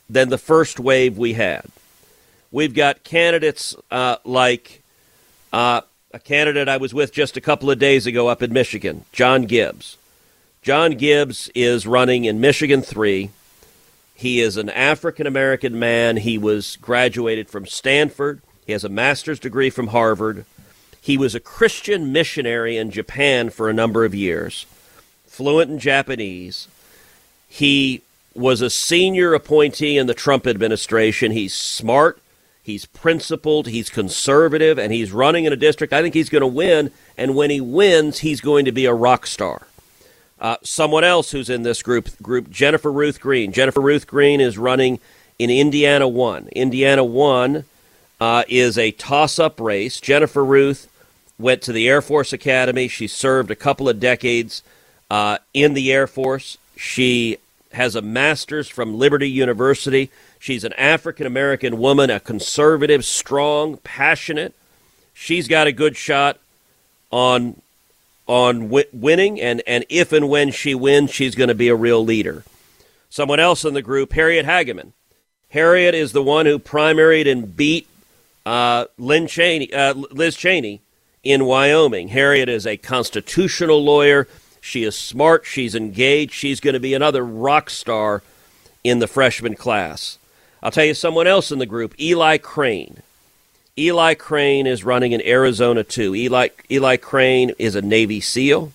than 0.10 0.30
the 0.30 0.38
first 0.38 0.80
wave 0.80 1.18
we 1.18 1.34
had. 1.34 1.66
We've 2.52 2.74
got 2.74 3.04
candidates 3.04 3.76
uh, 3.92 4.18
like 4.26 4.82
uh, 5.54 5.82
a 6.12 6.20
candidate 6.20 6.68
I 6.68 6.78
was 6.78 6.94
with 6.94 7.14
just 7.14 7.38
a 7.38 7.42
couple 7.42 7.70
of 7.70 7.78
days 7.78 8.08
ago 8.08 8.28
up 8.28 8.42
in 8.42 8.52
Michigan, 8.52 9.06
John 9.12 9.44
Gibbs. 9.44 9.98
John 10.62 10.92
Gibbs 10.94 11.50
is 11.54 11.88
running 11.88 12.26
in 12.26 12.42
Michigan 12.42 12.82
3. 12.82 13.30
He 14.16 14.42
is 14.42 14.58
an 14.58 14.70
African 14.70 15.28
American 15.28 15.80
man. 15.80 16.18
He 16.18 16.38
was 16.38 16.78
graduated 16.78 17.50
from 17.50 17.66
Stanford. 17.66 18.42
He 18.66 18.74
has 18.74 18.84
a 18.84 18.90
master's 18.90 19.40
degree 19.40 19.70
from 19.70 19.88
Harvard. 19.88 20.46
He 21.00 21.18
was 21.18 21.34
a 21.34 21.40
Christian 21.40 22.12
missionary 22.12 22.76
in 22.76 22.92
Japan 22.92 23.50
for 23.50 23.70
a 23.70 23.74
number 23.74 24.04
of 24.04 24.14
years, 24.14 24.66
fluent 25.26 25.72
in 25.72 25.80
Japanese. 25.80 26.68
He 27.48 28.02
was 28.34 28.62
a 28.62 28.70
senior 28.70 29.34
appointee 29.34 29.98
in 29.98 30.08
the 30.08 30.14
Trump 30.14 30.48
administration. 30.48 31.32
He's 31.32 31.54
smart, 31.54 32.22
he's 32.62 32.86
principled, 32.86 33.68
he's 33.68 33.90
conservative, 33.90 34.78
and 34.78 34.94
he's 34.94 35.12
running 35.12 35.46
in 35.46 35.54
a 35.54 35.58
district. 35.58 35.94
I 35.94 36.02
think 36.02 36.14
he's 36.14 36.30
going 36.30 36.42
to 36.42 36.48
win. 36.48 36.92
And 37.18 37.36
when 37.36 37.50
he 37.50 37.62
wins, 37.62 38.20
he's 38.20 38.42
going 38.42 38.66
to 38.66 38.72
be 38.72 38.86
a 38.86 38.94
rock 38.94 39.28
star. 39.28 39.68
Uh, 40.40 40.56
someone 40.64 41.04
else 41.04 41.32
who's 41.32 41.50
in 41.50 41.64
this 41.64 41.84
group, 41.84 42.10
group 42.22 42.50
Jennifer 42.50 42.92
Ruth 42.92 43.20
Green. 43.20 43.52
Jennifer 43.52 43.82
Ruth 43.82 44.08
Green 44.08 44.40
is 44.40 44.58
running 44.58 45.00
in 45.38 45.50
Indiana 45.50 46.08
1. 46.08 46.48
Indiana 46.50 47.04
1 47.04 47.66
uh, 48.22 48.44
is 48.48 48.78
a 48.78 48.92
toss 48.92 49.38
up 49.38 49.60
race. 49.60 50.00
Jennifer 50.00 50.44
Ruth 50.44 50.88
went 51.38 51.62
to 51.64 51.74
the 51.74 51.88
Air 51.88 52.02
Force 52.02 52.32
Academy. 52.32 52.88
She 52.88 53.08
served 53.08 53.52
a 53.52 53.56
couple 53.56 53.90
of 53.90 54.00
decades 54.00 54.64
uh, 55.10 55.40
in 55.54 55.74
the 55.74 55.92
Air 55.92 56.08
Force. 56.08 56.58
She 56.78 57.38
has 57.74 57.96
a 57.96 58.02
master's 58.02 58.68
from 58.68 58.98
Liberty 58.98 59.30
University. 59.30 60.10
She's 60.40 60.64
an 60.64 60.74
African 60.74 61.28
American 61.28 61.78
woman, 61.78 62.10
a 62.10 62.20
conservative, 62.20 63.06
strong, 63.06 63.78
passionate. 63.78 64.54
She's 65.14 65.48
got 65.48 65.68
a 65.68 65.72
good 65.72 65.96
shot 65.98 66.40
on 67.12 67.62
on 68.28 68.66
w- 68.66 68.86
winning, 68.94 69.42
and, 69.42 69.64
and 69.66 69.86
if 69.90 70.14
and 70.14 70.30
when 70.30 70.52
she 70.52 70.76
wins, 70.76 71.12
she's 71.12 71.34
going 71.34 71.48
to 71.48 71.56
be 71.56 71.68
a 71.68 71.76
real 71.76 72.06
leader. 72.06 72.44
Someone 73.10 73.40
else 73.40 73.66
in 73.66 73.74
the 73.74 73.82
group, 73.82 74.14
Harriet 74.14 74.46
Hageman. 74.46 74.92
Harriet 75.50 75.96
is 75.96 76.12
the 76.12 76.22
one 76.22 76.46
who 76.46 76.60
primaried 76.60 77.30
and 77.30 77.58
beat 77.58 77.88
uh, 78.46 78.86
Lynn 79.00 79.26
Cheney, 79.26 79.74
uh, 79.74 79.96
Liz 79.96 80.36
Cheney 80.36 80.80
in 81.24 81.46
Wyoming. 81.46 82.10
Harriet 82.10 82.50
is 82.50 82.68
a 82.68 82.78
constitutional 82.78 83.84
lawyer. 83.84 84.28
She 84.62 84.84
is 84.84 84.96
smart. 84.96 85.46
She's 85.46 85.76
engaged. 85.76 86.34
She's 86.34 86.60
going 86.60 86.74
to 86.74 86.80
be 86.80 86.94
another 86.94 87.24
rock 87.24 87.70
star 87.70 88.22
in 88.84 89.00
the 89.00 89.08
freshman 89.08 89.56
class. 89.56 90.18
I'll 90.62 90.72
tell 90.72 90.86
you 90.86 90.94
someone 90.94 91.28
else 91.28 91.52
in 91.52 91.60
the 91.60 91.66
group, 91.66 92.00
Eli 92.00 92.38
Crane. 92.38 93.02
Eli 93.78 94.14
Crane 94.14 94.68
is 94.68 94.84
running 94.84 95.14
in 95.14 95.26
Arizona 95.26 95.84
2. 95.84 96.14
Eli 96.16 96.50
Eli 96.70 96.98
Crane 96.98 97.54
is 97.58 97.76
a 97.76 97.82
Navy 97.82 98.20
SEAL. 98.20 98.74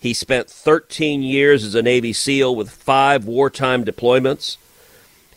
He 0.00 0.14
spent 0.14 0.48
13 0.48 1.22
years 1.22 1.64
as 1.64 1.74
a 1.74 1.82
Navy 1.82 2.12
SEAL 2.12 2.54
with 2.56 2.70
five 2.70 3.24
wartime 3.26 3.84
deployments. 3.84 4.56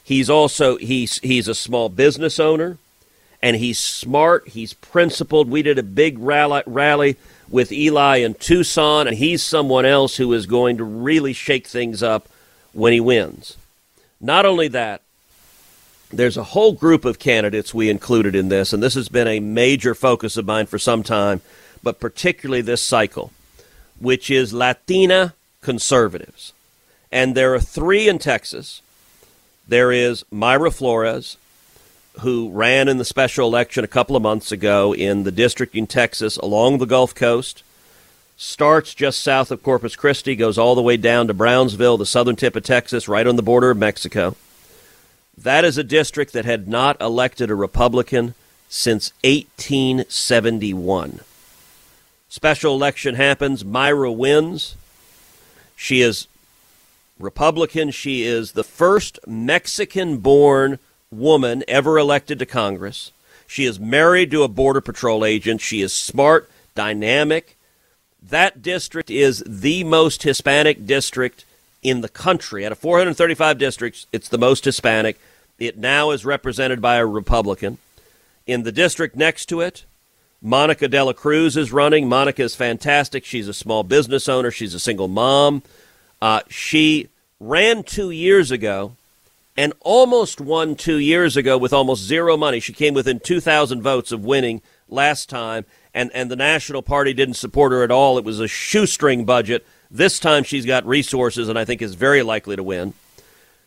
He's 0.03 0.29
also 0.29 0.77
he's 0.77 1.19
he's 1.19 1.47
a 1.47 1.55
small 1.55 1.89
business 1.89 2.39
owner, 2.39 2.77
and 3.41 3.57
he's 3.57 3.79
smart. 3.79 4.47
He's 4.47 4.73
principled. 4.73 5.49
We 5.49 5.61
did 5.61 5.77
a 5.77 5.83
big 5.83 6.17
rally 6.17 6.63
rally 6.65 7.17
with 7.49 7.71
Eli 7.71 8.17
in 8.17 8.35
Tucson, 8.35 9.07
and 9.07 9.17
he's 9.17 9.41
someone 9.41 9.85
else 9.85 10.17
who 10.17 10.31
is 10.33 10.45
going 10.45 10.77
to 10.77 10.83
really 10.83 11.33
shake 11.33 11.67
things 11.67 12.03
up 12.03 12.27
when 12.73 12.93
he 12.93 12.99
wins. 12.99 13.57
Not 14.21 14.45
only 14.45 14.67
that, 14.69 15.01
there's 16.11 16.37
a 16.37 16.43
whole 16.43 16.73
group 16.73 17.05
of 17.05 17.19
candidates 17.19 17.73
we 17.73 17.89
included 17.89 18.35
in 18.35 18.49
this, 18.49 18.73
and 18.73 18.81
this 18.81 18.95
has 18.95 19.09
been 19.09 19.27
a 19.27 19.39
major 19.39 19.93
focus 19.93 20.37
of 20.37 20.45
mine 20.45 20.65
for 20.65 20.79
some 20.79 21.03
time, 21.03 21.41
but 21.83 21.99
particularly 21.99 22.61
this 22.61 22.81
cycle, 22.81 23.31
which 23.99 24.29
is 24.29 24.53
Latina 24.53 25.33
conservatives. 25.61 26.53
And 27.11 27.35
there 27.35 27.53
are 27.53 27.59
three 27.59 28.07
in 28.07 28.19
Texas. 28.19 28.81
There 29.67 29.91
is 29.91 30.23
Mayra 30.31 30.73
Flores, 30.73 31.37
who 32.19 32.49
ran 32.49 32.87
in 32.87 32.97
the 32.97 33.05
special 33.05 33.47
election 33.47 33.83
a 33.83 33.87
couple 33.87 34.15
of 34.15 34.23
months 34.23 34.51
ago 34.51 34.93
in 34.93 35.23
the 35.23 35.31
district 35.31 35.75
in 35.75 35.87
Texas 35.87 36.37
along 36.37 36.77
the 36.77 36.85
Gulf 36.85 37.15
Coast, 37.15 37.63
starts 38.37 38.93
just 38.93 39.21
south 39.21 39.51
of 39.51 39.61
Corpus 39.61 39.95
Christi, 39.95 40.35
goes 40.35 40.57
all 40.57 40.75
the 40.75 40.81
way 40.81 40.97
down 40.97 41.27
to 41.27 41.33
Brownsville, 41.33 41.97
the 41.97 42.05
southern 42.05 42.35
tip 42.35 42.55
of 42.55 42.63
Texas, 42.63 43.09
right 43.09 43.27
on 43.27 43.35
the 43.35 43.43
border 43.43 43.71
of 43.71 43.77
Mexico. 43.77 44.35
That 45.37 45.65
is 45.65 45.77
a 45.77 45.83
district 45.83 46.33
that 46.33 46.45
had 46.45 46.67
not 46.67 46.99
elected 47.01 47.49
a 47.49 47.55
Republican 47.55 48.35
since 48.69 49.11
1871. 49.23 51.19
Special 52.29 52.75
election 52.75 53.15
happens. 53.15 53.63
Mayra 53.63 54.15
wins. 54.15 54.75
She 55.75 56.01
is 56.01 56.27
Republican. 57.19 57.91
She 57.91 58.23
is 58.23 58.51
the 58.51 58.63
first 58.63 59.19
Mexican 59.25 60.17
born 60.17 60.79
woman 61.11 61.63
ever 61.67 61.97
elected 61.97 62.39
to 62.39 62.45
Congress. 62.45 63.11
She 63.47 63.65
is 63.65 63.79
married 63.79 64.29
to 64.31 64.43
a 64.43 64.47
Border 64.47 64.81
Patrol 64.81 65.25
agent. 65.25 65.61
She 65.61 65.81
is 65.81 65.93
smart, 65.93 66.49
dynamic. 66.75 67.57
That 68.21 68.61
district 68.61 69.09
is 69.09 69.43
the 69.45 69.83
most 69.83 70.23
Hispanic 70.23 70.85
district 70.85 71.45
in 71.81 72.01
the 72.01 72.09
country. 72.09 72.65
Out 72.65 72.71
of 72.71 72.77
435 72.77 73.57
districts, 73.57 74.05
it's 74.11 74.29
the 74.29 74.37
most 74.37 74.65
Hispanic. 74.65 75.19
It 75.57 75.77
now 75.77 76.11
is 76.11 76.25
represented 76.25 76.81
by 76.81 76.97
a 76.97 77.05
Republican. 77.05 77.79
In 78.45 78.63
the 78.63 78.71
district 78.71 79.15
next 79.15 79.47
to 79.47 79.61
it, 79.61 79.85
Monica 80.41 80.87
De 80.87 81.03
La 81.03 81.13
Cruz 81.13 81.57
is 81.57 81.71
running. 81.71 82.07
Monica 82.07 82.43
is 82.43 82.55
fantastic. 82.55 83.25
She's 83.25 83.47
a 83.47 83.53
small 83.53 83.83
business 83.83 84.29
owner. 84.29 84.51
She's 84.51 84.73
a 84.73 84.79
single 84.79 85.07
mom. 85.07 85.63
Uh, 86.21 86.41
she 86.49 87.09
ran 87.39 87.83
two 87.83 88.11
years 88.11 88.51
ago 88.51 88.95
and 89.59 89.73
almost 89.81 90.39
won 90.39 90.73
two 90.73 90.99
years 90.99 91.35
ago 91.35 91.57
with 91.57 91.73
almost 91.73 92.05
zero 92.05 92.37
money. 92.37 92.61
She 92.61 92.71
came 92.71 92.93
within 92.93 93.19
2,000 93.19 93.81
votes 93.81 94.13
of 94.13 94.23
winning 94.23 94.61
last 94.87 95.27
time, 95.27 95.65
and, 95.93 96.09
and 96.13 96.31
the 96.31 96.37
National 96.37 96.81
Party 96.81 97.13
didn't 97.13 97.33
support 97.33 97.73
her 97.73 97.83
at 97.83 97.91
all. 97.91 98.17
It 98.17 98.23
was 98.23 98.39
a 98.39 98.47
shoestring 98.47 99.25
budget. 99.25 99.67
This 99.91 100.17
time 100.17 100.45
she's 100.45 100.65
got 100.65 100.85
resources 100.85 101.49
and 101.49 101.59
I 101.59 101.65
think 101.65 101.81
is 101.81 101.95
very 101.95 102.23
likely 102.23 102.55
to 102.55 102.63
win. 102.63 102.93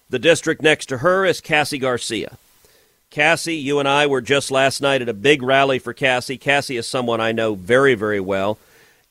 The 0.09 0.19
district 0.19 0.63
next 0.63 0.87
to 0.87 0.99
her 0.99 1.27
is 1.27 1.43
Cassy 1.43 1.77
Garcia. 1.77 2.39
Cassy, 3.11 3.57
you 3.57 3.79
and 3.79 3.87
I 3.87 4.07
were 4.07 4.23
just 4.23 4.51
last 4.51 4.81
night 4.81 5.03
at 5.03 5.11
a 5.11 5.15
big 5.15 5.43
rally 5.43 5.79
for 5.79 5.93
Cassy. 5.93 6.39
Cassy 6.39 6.79
is 6.79 6.87
someone 6.87 7.21
I 7.21 7.33
know 7.33 7.55
very, 7.55 7.95
very 7.95 8.21
well. 8.21 8.59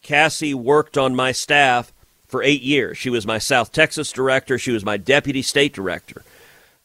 Cassy 0.02 0.56
worked 0.56 0.98
on 0.98 1.16
my 1.16 1.32
staff 1.32 1.94
for 2.26 2.42
eight 2.42 2.64
years. 2.64 2.98
She 2.98 3.12
was 3.12 3.28
my 3.28 3.38
South 3.38 3.72
Texas 3.72 4.12
director, 4.12 4.58
she 4.58 4.72
was 4.72 4.84
my 4.84 4.98
deputy 4.98 5.44
state 5.44 5.74
director. 5.74 6.24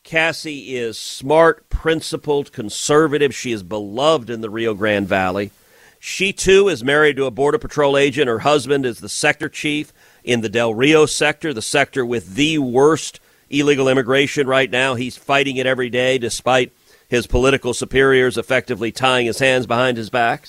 Cassy 0.07 0.77
is 0.77 0.97
smart, 0.97 1.69
principled, 1.69 2.53
conservative. 2.53 3.35
She 3.35 3.51
is 3.51 3.65
beloved 3.65 4.31
in 4.31 4.41
the 4.41 4.49
Rio 4.49 4.73
Grande 4.73 5.09
Valley. 5.09 5.51
She, 5.99 6.33
too, 6.33 6.69
is 6.69 6.85
married 6.85 7.17
to 7.17 7.25
a 7.25 7.33
Border 7.33 7.59
Patrol 7.59 7.99
agent. 7.99 8.29
Her 8.29 8.39
husband 8.39 8.87
is 8.87 9.01
the 9.01 9.09
sector 9.09 9.49
chief 9.49 9.93
in 10.23 10.43
the 10.43 10.49
Del 10.49 10.73
Rio 10.73 11.07
sector, 11.07 11.53
the 11.53 11.61
sector 11.61 12.07
with 12.07 12.37
the 12.37 12.59
worst 12.59 13.19
illegal 13.51 13.89
immigration 13.89 14.47
right 14.47 14.71
now. 14.71 14.95
He's 14.95 15.17
fighting 15.17 15.57
it 15.57 15.67
every 15.67 15.91
day 15.91 16.19
despite 16.19 16.71
his 17.09 17.27
political 17.27 17.75
superiors 17.75 18.39
effectively 18.39 18.93
tying 18.93 19.27
his 19.27 19.41
hands 19.41 19.67
behind 19.67 19.97
his 19.97 20.09
back. 20.09 20.47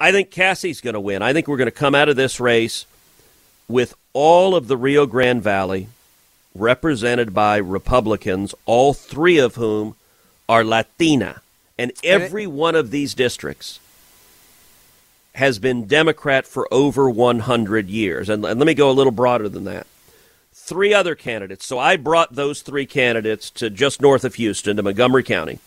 I 0.00 0.10
think 0.10 0.32
Cassy's 0.32 0.80
going 0.80 0.94
to 0.94 1.00
win. 1.00 1.22
I 1.22 1.32
think 1.32 1.46
we're 1.46 1.58
going 1.58 1.66
to 1.66 1.70
come 1.70 1.94
out 1.94 2.08
of 2.08 2.16
this 2.16 2.40
race 2.40 2.86
with 3.68 3.94
all 4.12 4.56
of 4.56 4.66
the 4.66 4.76
Rio 4.76 5.06
Grande 5.06 5.42
Valley 5.44 5.86
represented 6.54 7.32
by 7.32 7.56
Republicans, 7.56 8.54
all 8.66 8.92
three 8.92 9.38
of 9.38 9.54
whom 9.56 9.96
are 10.48 10.64
Latina. 10.64 11.42
And 11.78 11.92
every 12.04 12.46
one 12.46 12.74
of 12.74 12.90
these 12.90 13.14
districts 13.14 13.80
has 15.34 15.58
been 15.58 15.86
Democrat 15.86 16.46
for 16.46 16.72
over 16.72 17.08
100 17.08 17.88
years. 17.88 18.28
And, 18.28 18.44
and 18.44 18.60
let 18.60 18.66
me 18.66 18.74
go 18.74 18.90
a 18.90 18.92
little 18.92 19.12
broader 19.12 19.48
than 19.48 19.64
that. 19.64 19.86
Three 20.52 20.92
other 20.92 21.14
candidates. 21.14 21.66
So 21.66 21.78
I 21.78 21.96
brought 21.96 22.34
those 22.34 22.60
three 22.60 22.86
candidates 22.86 23.50
to 23.52 23.70
just 23.70 24.02
north 24.02 24.24
of 24.24 24.34
Houston, 24.34 24.76
to 24.76 24.82
Montgomery 24.82 25.22
County, 25.22 25.58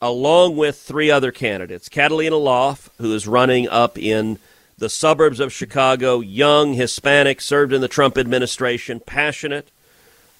along 0.00 0.56
with 0.56 0.78
three 0.78 1.10
other 1.10 1.30
candidates. 1.30 1.88
Catalina 1.88 2.36
Lauf, 2.36 2.88
who 2.98 3.14
is 3.14 3.28
running 3.28 3.68
up 3.68 3.98
in 3.98 4.38
the 4.78 4.88
suburbs 4.88 5.38
of 5.38 5.52
Chicago, 5.52 6.20
young, 6.20 6.72
Hispanic, 6.72 7.40
served 7.40 7.72
in 7.72 7.82
the 7.82 7.88
Trump 7.88 8.16
administration, 8.16 8.98
passionate. 8.98 9.68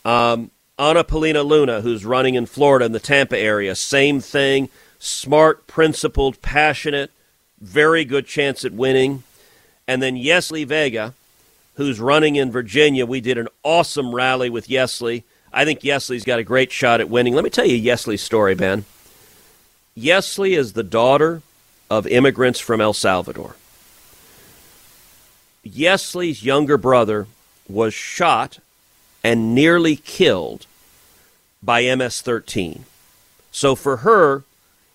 Um, 0.05 0.51
Anna 0.79 1.05
Paulina 1.05 1.43
Luna, 1.43 1.81
who's 1.81 2.05
running 2.05 2.35
in 2.35 2.47
Florida 2.47 2.85
in 2.85 2.93
the 2.93 3.01
Tampa 3.01 3.39
area, 3.39 3.75
same 3.75 4.21
thing. 4.21 4.69
Smart, 4.99 5.67
principled, 5.67 6.41
passionate, 6.43 7.11
very 7.61 8.05
good 8.05 8.27
chance 8.27 8.65
at 8.65 8.73
winning. 8.73 9.25
And 9.87 10.03
then 10.03 10.17
Yesli 10.17 10.67
Vega, 10.67 11.15
who's 11.75 12.01
running 12.01 12.37
in 12.37 12.51
Virginia. 12.51 13.07
We 13.07 13.21
did 13.21 13.39
an 13.39 13.49
awesome 13.63 14.15
rally 14.15 14.51
with 14.51 14.69
Yesli. 14.69 15.25
I 15.53 15.65
think 15.65 15.81
Yesli's 15.81 16.25
got 16.25 16.39
a 16.39 16.45
great 16.45 16.73
shot 16.73 17.01
at 17.01 17.11
winning. 17.11 17.35
Let 17.35 17.45
me 17.45 17.51
tell 17.51 17.67
you 17.67 17.81
Yesli's 17.81 18.23
story, 18.23 18.55
Ben. 18.55 18.85
Yesli 19.97 20.57
is 20.57 20.73
the 20.73 20.83
daughter 20.83 21.43
of 21.91 22.07
immigrants 22.07 22.61
from 22.61 22.81
El 22.81 22.95
Salvador. 22.95 23.57
Yesli's 25.67 26.43
younger 26.43 26.79
brother 26.79 27.27
was 27.69 27.93
shot 27.93 28.59
and 29.23 29.55
nearly 29.55 29.97
killed 29.97 30.66
by 31.62 31.95
MS 31.95 32.20
13. 32.23 32.85
So 33.51 33.75
for 33.75 33.99
her, 33.99 34.45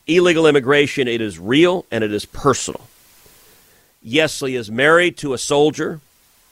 illegal 0.06 0.48
immigration, 0.48 1.08
it 1.08 1.22
is 1.22 1.40
real 1.40 1.86
and 1.92 2.04
it 2.04 2.12
is 2.12 2.26
personal. 2.26 2.88
Yesli 4.06 4.58
is 4.58 4.72
married 4.72 5.18
to 5.18 5.34
a 5.34 5.38
soldier. 5.38 6.00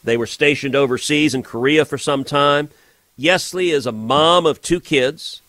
They 0.04 0.18
were 0.18 0.28
stationed 0.28 0.76
overseas 0.76 1.34
in 1.34 1.44
Korea 1.44 1.86
for 1.86 1.98
some 1.98 2.24
time. 2.24 2.70
Yesli 3.20 3.74
is 3.74 3.86
a 3.86 3.92
mom 3.92 4.46
of 4.46 4.62
two 4.62 4.80
kids, 4.80 5.42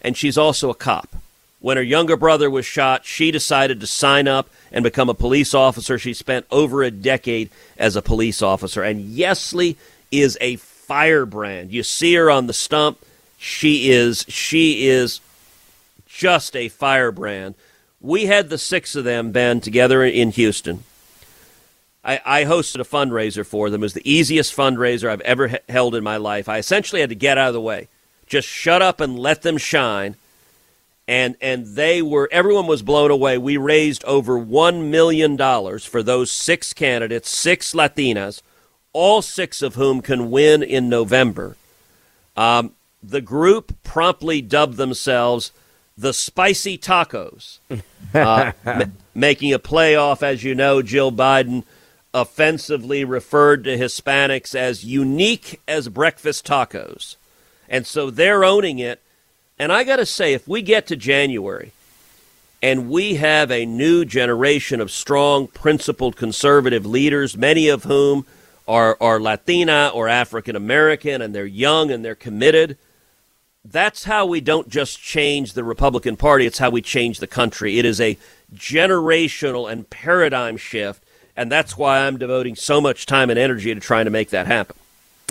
and 0.00 0.16
she's 0.16 0.38
also 0.38 0.70
a 0.70 0.74
cop. 0.74 1.14
When 1.60 1.76
her 1.76 1.82
younger 1.82 2.16
brother 2.16 2.50
was 2.50 2.66
shot, 2.66 3.04
she 3.04 3.30
decided 3.30 3.80
to 3.80 3.86
sign 3.86 4.28
up 4.28 4.48
and 4.72 4.82
become 4.82 5.08
a 5.08 5.14
police 5.14 5.54
officer. 5.54 5.98
She 5.98 6.14
spent 6.14 6.46
over 6.50 6.82
a 6.82 6.90
decade 6.90 7.50
as 7.76 7.96
a 7.96 8.02
police 8.02 8.42
officer. 8.42 8.82
And 8.82 9.16
Yesli 9.16 9.76
is 10.10 10.38
a 10.40 10.56
firebrand. 10.86 11.72
You 11.72 11.82
see 11.82 12.14
her 12.14 12.30
on 12.30 12.46
the 12.46 12.52
stump. 12.52 13.04
She 13.38 13.90
is 13.90 14.24
she 14.28 14.86
is 14.86 15.20
just 16.06 16.56
a 16.56 16.68
firebrand. 16.68 17.54
We 18.00 18.26
had 18.26 18.48
the 18.48 18.58
six 18.58 18.94
of 18.94 19.04
them, 19.04 19.32
Ben, 19.32 19.60
together 19.60 20.04
in 20.04 20.30
Houston. 20.30 20.84
I, 22.04 22.20
I 22.24 22.44
hosted 22.44 22.80
a 22.80 22.84
fundraiser 22.84 23.44
for 23.44 23.68
them. 23.68 23.82
It 23.82 23.86
was 23.86 23.94
the 23.94 24.10
easiest 24.10 24.56
fundraiser 24.56 25.08
I've 25.08 25.20
ever 25.22 25.58
held 25.68 25.96
in 25.96 26.04
my 26.04 26.18
life. 26.18 26.48
I 26.48 26.58
essentially 26.58 27.00
had 27.00 27.10
to 27.10 27.16
get 27.16 27.36
out 27.36 27.48
of 27.48 27.54
the 27.54 27.60
way, 27.60 27.88
just 28.26 28.46
shut 28.46 28.80
up 28.80 29.00
and 29.00 29.18
let 29.18 29.42
them 29.42 29.58
shine. 29.58 30.14
And 31.08 31.36
and 31.40 31.66
they 31.76 32.02
were 32.02 32.28
everyone 32.32 32.66
was 32.66 32.82
blown 32.82 33.10
away. 33.10 33.38
We 33.38 33.56
raised 33.56 34.04
over 34.04 34.38
one 34.38 34.90
million 34.90 35.36
dollars 35.36 35.84
for 35.84 36.02
those 36.02 36.32
six 36.32 36.72
candidates, 36.72 37.28
six 37.28 37.74
Latinas, 37.74 38.42
all 38.96 39.20
six 39.20 39.60
of 39.60 39.74
whom 39.74 40.00
can 40.00 40.30
win 40.30 40.62
in 40.62 40.88
November. 40.88 41.54
Um, 42.34 42.72
the 43.02 43.20
group 43.20 43.76
promptly 43.84 44.40
dubbed 44.40 44.78
themselves 44.78 45.52
the 45.98 46.14
Spicy 46.14 46.78
Tacos, 46.78 47.58
uh, 48.14 48.52
m- 48.64 48.96
making 49.14 49.52
a 49.52 49.58
playoff. 49.58 50.22
As 50.22 50.42
you 50.42 50.54
know, 50.54 50.80
Jill 50.80 51.12
Biden 51.12 51.64
offensively 52.14 53.04
referred 53.04 53.64
to 53.64 53.76
Hispanics 53.76 54.54
as 54.54 54.82
unique 54.82 55.60
as 55.68 55.90
breakfast 55.90 56.46
tacos. 56.46 57.16
And 57.68 57.86
so 57.86 58.08
they're 58.10 58.44
owning 58.44 58.78
it. 58.78 59.02
And 59.58 59.70
I 59.70 59.84
got 59.84 59.96
to 59.96 60.06
say, 60.06 60.32
if 60.32 60.48
we 60.48 60.62
get 60.62 60.86
to 60.86 60.96
January 60.96 61.72
and 62.62 62.88
we 62.88 63.16
have 63.16 63.50
a 63.50 63.66
new 63.66 64.06
generation 64.06 64.80
of 64.80 64.90
strong, 64.90 65.48
principled 65.48 66.16
conservative 66.16 66.86
leaders, 66.86 67.36
many 67.36 67.68
of 67.68 67.84
whom 67.84 68.24
are, 68.68 68.96
are 69.00 69.20
Latina 69.20 69.90
or 69.94 70.08
African 70.08 70.56
American, 70.56 71.22
and 71.22 71.34
they're 71.34 71.46
young 71.46 71.90
and 71.90 72.04
they're 72.04 72.14
committed, 72.14 72.76
that's 73.64 74.04
how 74.04 74.26
we 74.26 74.40
don't 74.40 74.68
just 74.68 75.00
change 75.00 75.54
the 75.54 75.64
Republican 75.64 76.16
Party, 76.16 76.46
it's 76.46 76.58
how 76.58 76.70
we 76.70 76.82
change 76.82 77.18
the 77.18 77.26
country. 77.26 77.78
It 77.78 77.84
is 77.84 78.00
a 78.00 78.16
generational 78.54 79.70
and 79.70 79.88
paradigm 79.90 80.56
shift, 80.56 81.02
and 81.36 81.50
that's 81.50 81.76
why 81.76 82.06
I'm 82.06 82.18
devoting 82.18 82.54
so 82.54 82.80
much 82.80 83.06
time 83.06 83.30
and 83.30 83.38
energy 83.38 83.74
to 83.74 83.80
trying 83.80 84.04
to 84.04 84.10
make 84.10 84.30
that 84.30 84.46
happen. 84.46 84.76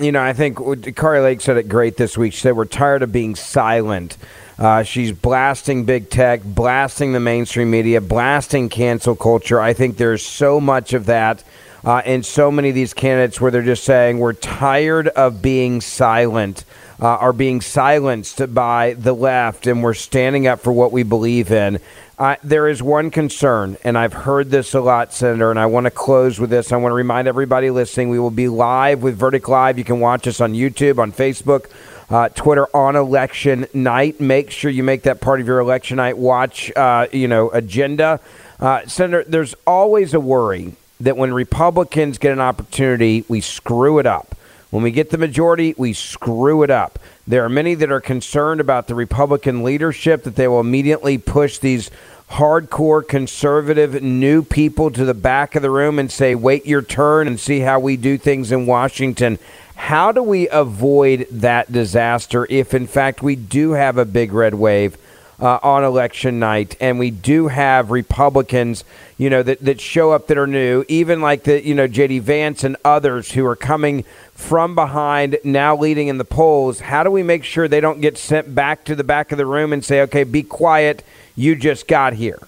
You 0.02 0.12
know, 0.12 0.22
I 0.22 0.34
think 0.34 0.58
Kari 0.98 1.22
Lake 1.22 1.40
said 1.40 1.56
it 1.56 1.70
great 1.70 1.96
this 1.96 2.18
week. 2.18 2.34
She 2.34 2.42
said, 2.42 2.58
We're 2.58 2.66
tired 2.66 3.02
of 3.02 3.14
being 3.14 3.36
silent. 3.36 4.18
Uh, 4.60 4.84
she's 4.84 5.12
blasting 5.12 5.86
big 5.86 6.10
tech, 6.10 6.42
blasting 6.44 7.14
the 7.14 7.20
mainstream 7.20 7.72
media, 7.72 8.02
blasting 8.02 8.70
cancel 8.70 9.16
culture. 9.16 9.60
I 9.60 9.74
think 9.74 9.98
there's 9.98 10.26
so 10.26 10.60
much 10.60 10.94
of 10.94 11.06
that 11.06 11.44
uh, 11.86 12.02
in 12.06 12.24
so 12.24 12.52
many 12.52 12.70
of 12.70 12.76
these 12.76 12.94
candidates 12.94 13.40
where 13.40 13.52
they're 13.52 13.62
just 13.62 13.84
saying, 13.84 14.20
We're 14.20 14.34
tired 14.34 15.08
of 15.10 15.42
being 15.42 15.80
silent 15.82 16.66
uh, 17.00 17.08
are 17.08 17.34
being 17.34 17.62
silenced 17.62 18.54
by 18.54 18.94
the 18.94 19.14
left, 19.14 19.68
and 19.68 19.84
we're 19.84 19.94
standing 19.94 20.48
up 20.48 20.60
for 20.60 20.72
what 20.72 20.92
we 20.92 21.04
believe 21.04 21.52
in. 21.52 21.80
Uh, 22.18 22.38
there 22.44 22.70
is 22.70 22.82
one 22.82 23.12
concern, 23.12 23.78
and 23.84 23.98
I've 23.98 24.14
heard 24.14 24.50
this 24.50 24.74
a 24.74 24.80
lot, 24.80 25.14
Senator, 25.14 25.52
and 25.52 25.60
I 25.60 25.66
want 25.66 25.86
to 25.86 25.92
close 25.92 26.40
with 26.40 26.50
this. 26.50 26.72
I 26.72 26.78
want 26.78 26.92
to 26.92 26.96
remind 26.96 27.28
everybody 27.28 27.70
listening 27.70 28.10
we 28.10 28.20
will 28.20 28.32
be 28.32 28.48
live 28.48 29.04
with 29.04 29.18
Verdict 29.18 29.50
Live. 29.50 29.78
You 29.78 29.84
can 29.84 30.00
watch 30.00 30.26
us 30.26 30.40
on 30.40 30.54
YouTube, 30.54 30.98
on 30.98 31.12
Facebook, 31.12 31.70
uh, 32.10 32.30
Twitter 32.30 32.68
on 32.74 32.96
election 32.96 33.68
night. 33.74 34.22
Make 34.22 34.50
sure 34.50 34.72
you 34.72 34.84
make 34.84 35.04
that 35.04 35.20
part 35.20 35.42
of 35.42 35.48
your 35.48 35.60
election 35.60 35.98
night 35.98 36.18
watch, 36.18 36.72
uh, 36.78 37.08
you 37.12 37.28
know, 37.28 37.50
agenda. 37.50 38.22
Uh, 38.62 38.86
Senator, 38.88 39.26
there's 39.28 39.54
always 39.68 40.14
a 40.14 40.20
worry 40.22 40.76
that 41.00 41.18
when 41.18 41.34
Republicans 41.34 42.18
get 42.18 42.32
an 42.32 42.40
opportunity, 42.40 43.26
we 43.28 43.42
screw 43.42 44.00
it 44.00 44.06
up. 44.06 44.36
When 44.70 44.84
we 44.84 44.92
get 44.92 45.10
the 45.10 45.18
majority, 45.18 45.74
we 45.78 45.94
screw 45.94 46.64
it 46.64 46.70
up. 46.70 47.00
There 47.28 47.44
are 47.44 47.50
many 47.50 47.76
that 47.76 47.92
are 47.92 48.02
concerned 48.02 48.60
about 48.60 48.88
the 48.88 48.96
Republican 48.96 49.64
leadership 49.64 50.24
that 50.24 50.36
they 50.36 50.48
will 50.48 50.60
immediately 50.60 51.18
push 51.18 51.58
these 51.60 51.90
hardcore 52.32 53.08
conservative 53.08 54.02
new 54.02 54.44
people 54.44 54.92
to 54.92 55.06
the 55.06 55.14
back 55.14 55.56
of 55.56 55.62
the 55.62 55.70
room 55.70 56.00
and 56.00 56.12
say, 56.12 56.36
wait 56.36 56.66
your 56.66 56.82
turn 56.82 57.28
and 57.28 57.40
see 57.40 57.60
how 57.60 57.80
we 57.80 57.98
do 57.98 58.18
things 58.18 58.52
in 58.52 58.66
Washington. 58.66 59.38
How 59.76 60.12
do 60.12 60.24
we 60.24 60.50
avoid 60.50 61.28
that 61.30 61.72
disaster 61.72 62.48
if, 62.50 62.74
in 62.74 62.88
fact, 62.88 63.22
we 63.22 63.36
do 63.36 63.72
have 63.72 63.98
a 63.98 64.06
big 64.06 64.34
red 64.34 64.56
wave? 64.56 64.98
Uh, 65.40 65.60
on 65.62 65.84
election 65.84 66.40
night, 66.40 66.76
and 66.80 66.98
we 66.98 67.12
do 67.12 67.48
have 67.48 67.92
Republicans, 67.92 68.84
you 69.18 69.30
know, 69.30 69.44
that, 69.44 69.60
that 69.62 69.82
show 69.82 70.12
up 70.12 70.28
that 70.28 70.38
are 70.38 70.48
new, 70.48 70.86
even 70.88 71.22
like 71.22 71.44
the, 71.44 71.66
you 71.66 71.76
know, 71.76 71.88
J.D. 71.88 72.20
Vance 72.20 72.64
and 72.64 72.78
others 72.86 73.32
who 73.32 73.46
are 73.46 73.56
coming 73.56 74.04
from 74.34 74.76
behind, 74.76 75.38
now 75.44 75.76
leading 75.76 76.08
in 76.08 76.18
the 76.18 76.26
polls. 76.26 76.80
How 76.80 77.04
do 77.04 77.12
we 77.12 77.24
make 77.24 77.44
sure 77.44 77.68
they 77.68 77.82
don't 77.82 78.02
get 78.02 78.18
sent 78.18 78.54
back 78.56 78.86
to 78.86 78.96
the 78.96 79.04
back 79.04 79.32
of 79.32 79.38
the 79.38 79.46
room 79.46 79.74
and 79.74 79.84
say, 79.84 80.02
okay, 80.02 80.24
be 80.24 80.44
quiet, 80.44 81.04
you 81.36 81.56
just 81.56 81.88
got 81.88 82.14
here? 82.14 82.40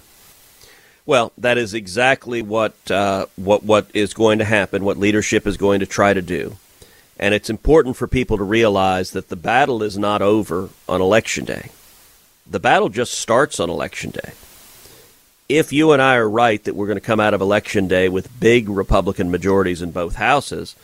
Well, 1.05 1.31
that 1.38 1.57
is 1.57 1.73
exactly 1.73 2.41
what 2.41 2.75
uh, 2.91 3.27
what 3.38 3.63
what 3.63 3.88
is 3.93 4.13
going 4.13 4.39
to 4.39 4.45
happen. 4.45 4.83
What 4.83 4.97
leadership 4.97 5.47
is 5.47 5.55
going 5.55 5.79
to 5.79 5.85
try 5.85 6.13
to 6.13 6.21
do, 6.21 6.57
and 7.17 7.33
it's 7.33 7.49
important 7.49 7.95
for 7.95 8.07
people 8.07 8.38
to 8.38 8.43
realize 8.43 9.11
that 9.11 9.29
the 9.29 9.38
battle 9.38 9.81
is 9.83 9.97
not 9.97 10.21
over 10.21 10.67
on 10.89 10.99
election 10.99 11.45
day 11.45 11.69
the 12.49 12.59
battle 12.59 12.89
just 12.89 13.13
starts 13.13 13.59
on 13.59 13.69
election 13.69 14.11
day. 14.11 14.31
If 15.49 15.71
you 15.71 15.91
and 15.91 16.01
I 16.01 16.15
are 16.15 16.29
right 16.29 16.61
that 16.65 16.75
we're 16.75 16.87
going 16.87 16.99
to 16.99 17.05
come 17.05 17.19
out 17.19 17.33
of 17.33 17.41
election 17.41 17.87
day 17.87 18.09
with 18.09 18.39
big 18.39 18.67
Republican 18.67 19.31
majorities 19.31 19.81
in 19.81 19.91
both 19.91 20.15
houses, 20.15 20.75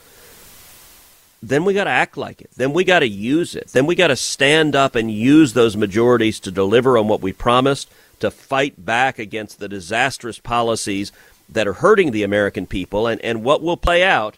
then 1.42 1.66
we 1.66 1.74
got 1.74 1.84
to 1.84 1.90
act 1.90 2.16
like 2.16 2.42
it. 2.42 2.50
Then 2.56 2.72
we 2.72 2.86
got 2.86 3.00
to 3.00 3.08
use 3.08 3.56
it. 3.56 3.68
Then 3.68 3.86
we 3.86 3.96
got 3.96 4.08
to 4.08 4.16
stand 4.16 4.76
up 4.76 4.96
and 4.96 5.12
use 5.12 5.52
those 5.52 5.76
majorities 5.76 6.40
to 6.42 6.52
deliver 6.52 6.98
on 6.98 7.10
what 7.10 7.22
we 7.22 7.34
promised, 7.34 7.90
to 8.22 8.32
fight 8.32 8.86
back 8.86 9.20
against 9.20 9.60
the 9.60 9.68
disastrous 9.68 10.40
policies 10.40 11.12
that 11.50 11.68
are 11.68 11.74
hurting 11.74 12.12
the 12.12 12.24
American 12.24 12.66
people. 12.66 13.08
And, 13.08 13.20
and 13.22 13.44
what 13.44 13.62
will 13.62 13.76
play 13.76 14.04
out 14.04 14.38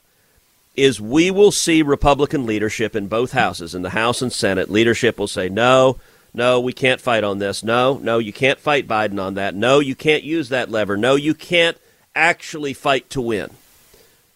is 0.76 1.00
we 1.00 1.30
will 1.30 1.52
see 1.52 1.84
Republican 1.84 2.48
leadership 2.48 2.96
in 2.96 3.08
both 3.08 3.34
houses, 3.34 3.76
in 3.76 3.84
the 3.84 3.92
House 3.92 4.24
and 4.24 4.34
Senate. 4.34 4.72
Leadership 4.72 5.20
will 5.20 5.28
say, 5.28 5.48
no, 5.48 5.98
no, 6.36 6.60
we 6.60 6.74
can't 6.74 7.00
fight 7.00 7.24
on 7.24 7.40
this. 7.40 7.64
No, 7.64 7.98
no, 7.98 8.20
you 8.20 8.34
can't 8.34 8.60
fight 8.60 8.88
Biden 8.88 9.22
on 9.22 9.36
that. 9.36 9.56
No, 9.56 9.80
you 9.80 9.96
can't 9.96 10.24
use 10.24 10.50
that 10.50 10.70
lever. 10.70 10.98
No, 10.98 11.16
you 11.16 11.34
can't 11.34 11.78
actually 12.14 12.74
fight 12.74 13.10
to 13.12 13.22
win. 13.22 13.52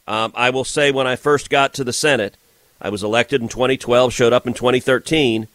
Um, 0.07 0.31
I 0.33 0.49
will 0.49 0.63
say 0.63 0.91
when 0.91 1.07
I 1.07 1.17
first 1.17 1.49
got 1.49 1.73
to 1.73 1.83
the 1.83 1.93
Senate, 1.93 2.37
I 2.81 2.89
was 2.89 3.03
elected 3.03 3.41
in 3.41 3.49
2012, 3.49 4.13
showed 4.13 4.31
up 4.31 4.47
in 4.47 4.53
2013. 4.53 5.47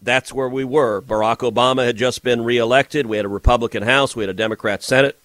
That's 0.00 0.32
where 0.32 0.48
we 0.48 0.64
were. 0.64 1.02
Barack 1.02 1.38
Obama 1.38 1.84
had 1.84 1.96
just 1.96 2.22
been 2.22 2.44
reelected. 2.44 3.06
We 3.06 3.16
had 3.16 3.26
a 3.26 3.30
Republican 3.30 3.82
House, 3.82 4.14
we 4.14 4.22
had 4.22 4.30
a 4.30 4.34
Democrat 4.34 4.84
Senate, 4.84 5.18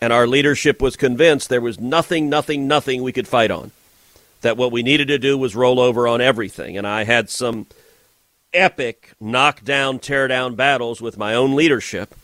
and 0.00 0.12
our 0.12 0.28
leadership 0.28 0.80
was 0.80 0.94
convinced 0.94 1.48
there 1.48 1.60
was 1.60 1.80
nothing, 1.80 2.28
nothing, 2.28 2.68
nothing 2.68 3.02
we 3.02 3.12
could 3.12 3.28
fight 3.28 3.50
on. 3.50 3.72
That 4.42 4.56
what 4.56 4.72
we 4.72 4.84
needed 4.84 5.08
to 5.08 5.18
do 5.18 5.36
was 5.36 5.56
roll 5.56 5.80
over 5.80 6.06
on 6.06 6.20
everything. 6.20 6.78
And 6.78 6.86
I 6.86 7.04
had 7.04 7.28
some 7.28 7.66
epic 8.54 9.12
knockdown, 9.20 9.98
tear 9.98 10.28
down 10.28 10.54
battles 10.54 11.00
with 11.00 11.18
my 11.18 11.34
own 11.34 11.54
leadership 11.54 12.14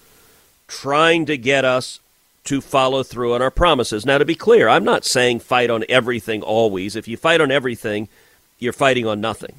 trying 0.68 1.26
to 1.26 1.37
get 1.37 1.64
us 1.64 1.99
to 2.45 2.61
follow 2.61 3.03
through 3.03 3.35
on 3.35 3.43
our 3.43 3.51
promises. 3.51 4.07
Now, 4.07 4.18
to 4.18 4.24
be 4.24 4.35
clear, 4.35 4.68
I'm 4.68 4.85
not 4.85 5.05
saying 5.05 5.41
fight 5.41 5.70
on 5.70 5.85
everything 5.89 6.43
always. 6.43 6.95
If 6.95 7.09
you 7.09 7.16
fight 7.16 7.41
on 7.41 7.51
everything, 7.51 8.09
you're 8.59 8.72
fighting 8.72 9.07
on 9.07 9.20
nothing. 9.20 9.57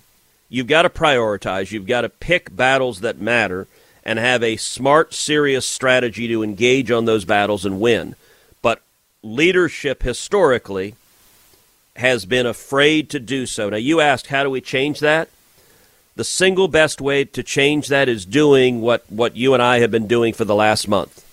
You've 0.49 0.67
got 0.67 0.83
to 0.83 0.89
prioritize, 0.89 1.71
you've 1.71 1.85
got 1.85 2.01
to 2.01 2.09
pick 2.09 2.55
battles 2.55 3.01
that 3.01 3.19
matter 3.19 3.67
and 4.03 4.17
have 4.17 4.41
a 4.41 4.57
smart, 4.57 5.13
serious 5.13 5.65
strategy 5.65 6.27
to 6.27 6.41
engage 6.41 6.89
on 6.89 7.05
those 7.05 7.25
battles 7.25 7.65
and 7.65 7.79
win. 7.79 8.15
But 8.61 8.81
leadership 9.21 10.01
historically 10.01 10.95
has 11.97 12.25
been 12.25 12.45
afraid 12.45 13.09
to 13.11 13.19
do 13.19 13.45
so. 13.45 13.69
Now, 13.69 13.77
you 13.77 13.99
asked, 13.99 14.27
how 14.27 14.43
do 14.43 14.49
we 14.49 14.61
change 14.61 14.99
that? 15.01 15.29
The 16.15 16.23
single 16.23 16.67
best 16.67 16.99
way 16.99 17.23
to 17.23 17.43
change 17.43 17.87
that 17.87 18.09
is 18.09 18.25
doing 18.25 18.81
what, 18.81 19.09
what 19.09 19.37
you 19.37 19.53
and 19.53 19.63
I 19.63 19.79
have 19.79 19.91
been 19.91 20.07
doing 20.07 20.33
for 20.33 20.45
the 20.45 20.55
last 20.55 20.87
month, 20.87 21.25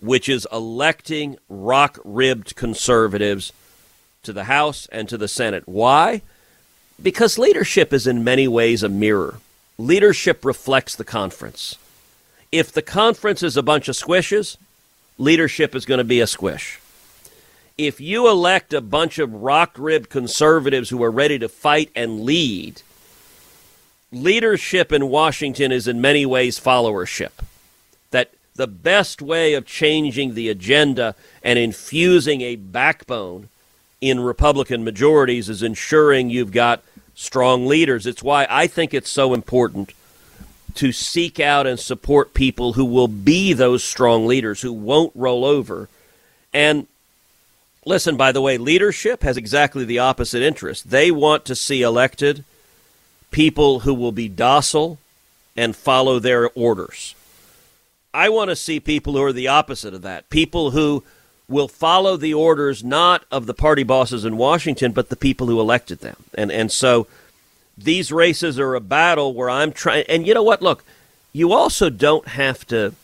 which 0.00 0.28
is 0.28 0.46
electing 0.52 1.38
rock 1.48 1.98
ribbed 2.04 2.56
conservatives 2.56 3.52
to 4.24 4.32
the 4.32 4.44
House 4.44 4.88
and 4.90 5.08
to 5.08 5.16
the 5.16 5.28
Senate. 5.28 5.62
Why? 5.66 6.22
Because 7.00 7.38
leadership 7.38 7.92
is 7.92 8.06
in 8.06 8.24
many 8.24 8.48
ways 8.48 8.82
a 8.82 8.88
mirror. 8.88 9.38
Leadership 9.78 10.44
reflects 10.44 10.96
the 10.96 11.04
conference. 11.04 11.76
If 12.50 12.72
the 12.72 12.82
conference 12.82 13.42
is 13.42 13.56
a 13.56 13.62
bunch 13.62 13.88
of 13.88 13.94
squishes, 13.94 14.56
leadership 15.18 15.74
is 15.74 15.84
going 15.84 15.98
to 15.98 16.04
be 16.04 16.20
a 16.20 16.26
squish. 16.26 16.80
If 17.76 18.00
you 18.00 18.28
elect 18.28 18.74
a 18.74 18.80
bunch 18.80 19.20
of 19.20 19.32
rock 19.32 19.76
ribbed 19.78 20.10
conservatives 20.10 20.90
who 20.90 21.00
are 21.04 21.10
ready 21.10 21.38
to 21.38 21.48
fight 21.48 21.90
and 21.94 22.22
lead, 22.22 22.82
leadership 24.12 24.92
in 24.92 25.08
Washington 25.08 25.72
is 25.72 25.88
in 25.88 26.00
many 26.00 26.24
ways 26.24 26.58
followership. 26.58 27.32
That 28.10 28.30
the 28.54 28.66
best 28.66 29.20
way 29.22 29.54
of 29.54 29.66
changing 29.66 30.34
the 30.34 30.48
agenda 30.48 31.14
and 31.42 31.58
infusing 31.58 32.40
a 32.40 32.56
backbone 32.56 33.48
in 34.00 34.20
Republican 34.20 34.84
majorities 34.84 35.48
is 35.48 35.62
ensuring 35.62 36.30
you've 36.30 36.52
got 36.52 36.82
strong 37.14 37.66
leaders. 37.66 38.06
It's 38.06 38.22
why 38.22 38.46
I 38.48 38.66
think 38.66 38.94
it's 38.94 39.10
so 39.10 39.34
important 39.34 39.92
to 40.74 40.92
seek 40.92 41.40
out 41.40 41.66
and 41.66 41.80
support 41.80 42.34
people 42.34 42.74
who 42.74 42.84
will 42.84 43.08
be 43.08 43.52
those 43.52 43.82
strong 43.82 44.26
leaders, 44.26 44.60
who 44.60 44.72
won't 44.72 45.10
roll 45.16 45.44
over. 45.44 45.88
And 46.54 46.86
listen, 47.84 48.16
by 48.16 48.30
the 48.30 48.40
way, 48.40 48.58
leadership 48.58 49.22
has 49.24 49.36
exactly 49.36 49.84
the 49.84 49.98
opposite 49.98 50.42
interest. 50.42 50.90
They 50.90 51.10
want 51.10 51.44
to 51.46 51.56
see 51.56 51.82
elected 51.82 52.44
people 53.30 53.80
who 53.80 53.94
will 53.94 54.12
be 54.12 54.28
docile 54.28 54.98
and 55.56 55.74
follow 55.74 56.18
their 56.18 56.50
orders. 56.50 57.14
I 58.14 58.28
want 58.28 58.50
to 58.50 58.56
see 58.56 58.80
people 58.80 59.14
who 59.14 59.22
are 59.22 59.32
the 59.32 59.48
opposite 59.48 59.94
of 59.94 60.02
that. 60.02 60.30
People 60.30 60.70
who 60.70 61.04
will 61.48 61.68
follow 61.68 62.16
the 62.16 62.34
orders 62.34 62.84
not 62.84 63.24
of 63.30 63.46
the 63.46 63.54
party 63.54 63.82
bosses 63.82 64.24
in 64.24 64.36
Washington, 64.36 64.92
but 64.92 65.08
the 65.08 65.16
people 65.16 65.46
who 65.46 65.60
elected 65.60 66.00
them. 66.00 66.16
And 66.34 66.50
and 66.50 66.70
so 66.70 67.06
these 67.76 68.10
races 68.10 68.58
are 68.58 68.74
a 68.74 68.80
battle 68.80 69.34
where 69.34 69.48
I'm 69.48 69.72
trying. 69.72 70.04
And 70.08 70.26
you 70.26 70.34
know 70.34 70.42
what? 70.42 70.62
Look, 70.62 70.84
you 71.32 71.52
also 71.52 71.90
don't 71.90 72.28
have 72.28 72.66
to 72.66 72.94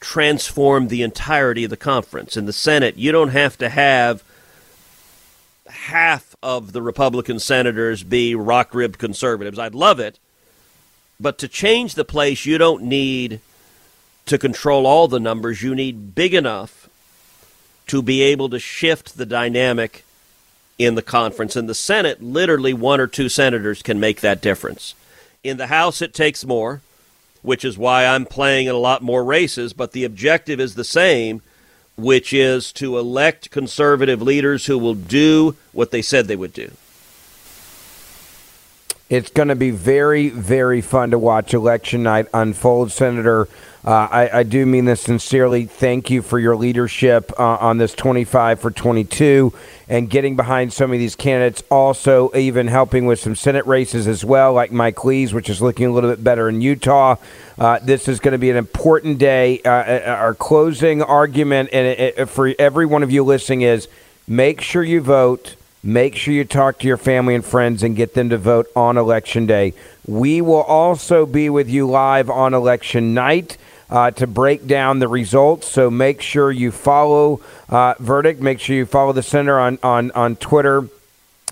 transform 0.00 0.88
the 0.88 1.02
entirety 1.02 1.64
of 1.64 1.70
the 1.70 1.76
conference. 1.76 2.36
In 2.36 2.46
the 2.46 2.52
Senate, 2.52 2.96
you 2.96 3.12
don't 3.12 3.28
have 3.28 3.56
to 3.58 3.68
have 3.68 4.24
half 5.72 6.36
of 6.42 6.72
the 6.72 6.82
Republican 6.82 7.38
senators 7.38 8.02
be 8.02 8.34
rock 8.34 8.74
ribbed 8.74 8.98
conservatives. 8.98 9.58
I'd 9.58 9.74
love 9.74 9.98
it. 9.98 10.18
But 11.18 11.38
to 11.38 11.48
change 11.48 11.94
the 11.94 12.04
place, 12.04 12.46
you 12.46 12.58
don't 12.58 12.84
need 12.84 13.40
to 14.26 14.38
control 14.38 14.86
all 14.86 15.08
the 15.08 15.20
numbers. 15.20 15.62
You 15.62 15.74
need 15.74 16.14
big 16.14 16.34
enough 16.34 16.88
to 17.88 18.02
be 18.02 18.22
able 18.22 18.48
to 18.50 18.58
shift 18.58 19.16
the 19.16 19.26
dynamic 19.26 20.04
in 20.78 20.94
the 20.94 21.02
conference. 21.02 21.56
In 21.56 21.66
the 21.66 21.74
Senate, 21.74 22.22
literally 22.22 22.72
one 22.72 23.00
or 23.00 23.06
two 23.06 23.28
senators 23.28 23.82
can 23.82 24.00
make 24.00 24.20
that 24.20 24.40
difference. 24.40 24.94
In 25.44 25.56
the 25.56 25.66
House, 25.68 26.00
it 26.00 26.14
takes 26.14 26.44
more, 26.44 26.80
which 27.42 27.64
is 27.64 27.76
why 27.76 28.06
I'm 28.06 28.24
playing 28.24 28.66
in 28.66 28.74
a 28.74 28.78
lot 28.78 29.02
more 29.02 29.24
races, 29.24 29.72
but 29.72 29.92
the 29.92 30.04
objective 30.04 30.60
is 30.60 30.74
the 30.74 30.84
same, 30.84 31.42
which 31.96 32.32
is 32.32 32.72
to 32.72 32.98
elect 32.98 33.50
conservative 33.50 34.22
leaders 34.22 34.66
who 34.66 34.78
will 34.78 34.94
do 34.94 35.56
what 35.72 35.90
they 35.90 36.02
said 36.02 36.26
they 36.26 36.36
would 36.36 36.52
do. 36.52 36.70
It's 39.10 39.30
going 39.30 39.48
to 39.48 39.54
be 39.54 39.70
very, 39.70 40.30
very 40.30 40.80
fun 40.80 41.10
to 41.10 41.18
watch 41.18 41.52
election 41.52 42.02
night 42.02 42.28
unfold, 42.32 42.92
Senator. 42.92 43.46
Uh, 43.84 44.06
I, 44.10 44.38
I, 44.38 44.42
do 44.44 44.64
mean 44.64 44.84
this 44.84 45.00
sincerely. 45.00 45.66
Thank 45.66 46.08
you 46.08 46.22
for 46.22 46.38
your 46.38 46.54
leadership 46.54 47.32
uh, 47.36 47.56
on 47.56 47.78
this 47.78 47.94
25 47.94 48.60
for 48.60 48.70
22 48.70 49.52
and 49.88 50.08
getting 50.08 50.36
behind 50.36 50.72
some 50.72 50.92
of 50.92 51.00
these 51.00 51.16
candidates. 51.16 51.64
Also, 51.68 52.30
even 52.36 52.68
helping 52.68 53.06
with 53.06 53.18
some 53.18 53.34
Senate 53.34 53.66
races 53.66 54.06
as 54.06 54.24
well, 54.24 54.52
like 54.52 54.70
Mike 54.70 55.04
Lee's, 55.04 55.34
which 55.34 55.50
is 55.50 55.60
looking 55.60 55.86
a 55.86 55.90
little 55.90 56.10
bit 56.10 56.22
better 56.22 56.48
in 56.48 56.60
Utah. 56.60 57.16
Uh, 57.58 57.80
this 57.82 58.06
is 58.06 58.20
going 58.20 58.30
to 58.32 58.38
be 58.38 58.50
an 58.50 58.56
important 58.56 59.18
day. 59.18 59.60
Uh, 59.64 59.70
uh, 59.70 60.16
our 60.16 60.34
closing 60.34 61.02
argument 61.02 61.70
and 61.72 61.88
it, 61.88 62.26
for 62.26 62.54
every 62.60 62.86
one 62.86 63.02
of 63.02 63.10
you 63.10 63.24
listening 63.24 63.62
is 63.62 63.88
make 64.28 64.60
sure 64.60 64.84
you 64.84 65.00
vote. 65.00 65.56
Make 65.82 66.14
sure 66.14 66.32
you 66.32 66.44
talk 66.44 66.78
to 66.78 66.86
your 66.86 66.96
family 66.96 67.34
and 67.34 67.44
friends 67.44 67.82
and 67.82 67.96
get 67.96 68.14
them 68.14 68.30
to 68.30 68.38
vote 68.38 68.68
on 68.76 68.96
election 68.96 69.46
day. 69.46 69.74
We 70.06 70.40
will 70.40 70.62
also 70.62 71.26
be 71.26 71.50
with 71.50 71.68
you 71.68 71.88
live 71.88 72.30
on 72.30 72.54
election 72.54 73.14
night 73.14 73.56
uh, 73.92 74.10
to 74.10 74.26
break 74.26 74.66
down 74.66 74.98
the 74.98 75.06
results. 75.06 75.68
So 75.68 75.90
make 75.90 76.22
sure 76.22 76.50
you 76.50 76.72
follow 76.72 77.42
uh, 77.68 77.94
Verdict. 78.00 78.40
Make 78.40 78.58
sure 78.58 78.74
you 78.74 78.86
follow 78.86 79.12
the 79.12 79.22
center 79.22 79.60
on, 79.60 79.78
on, 79.82 80.10
on 80.12 80.36
Twitter 80.36 80.88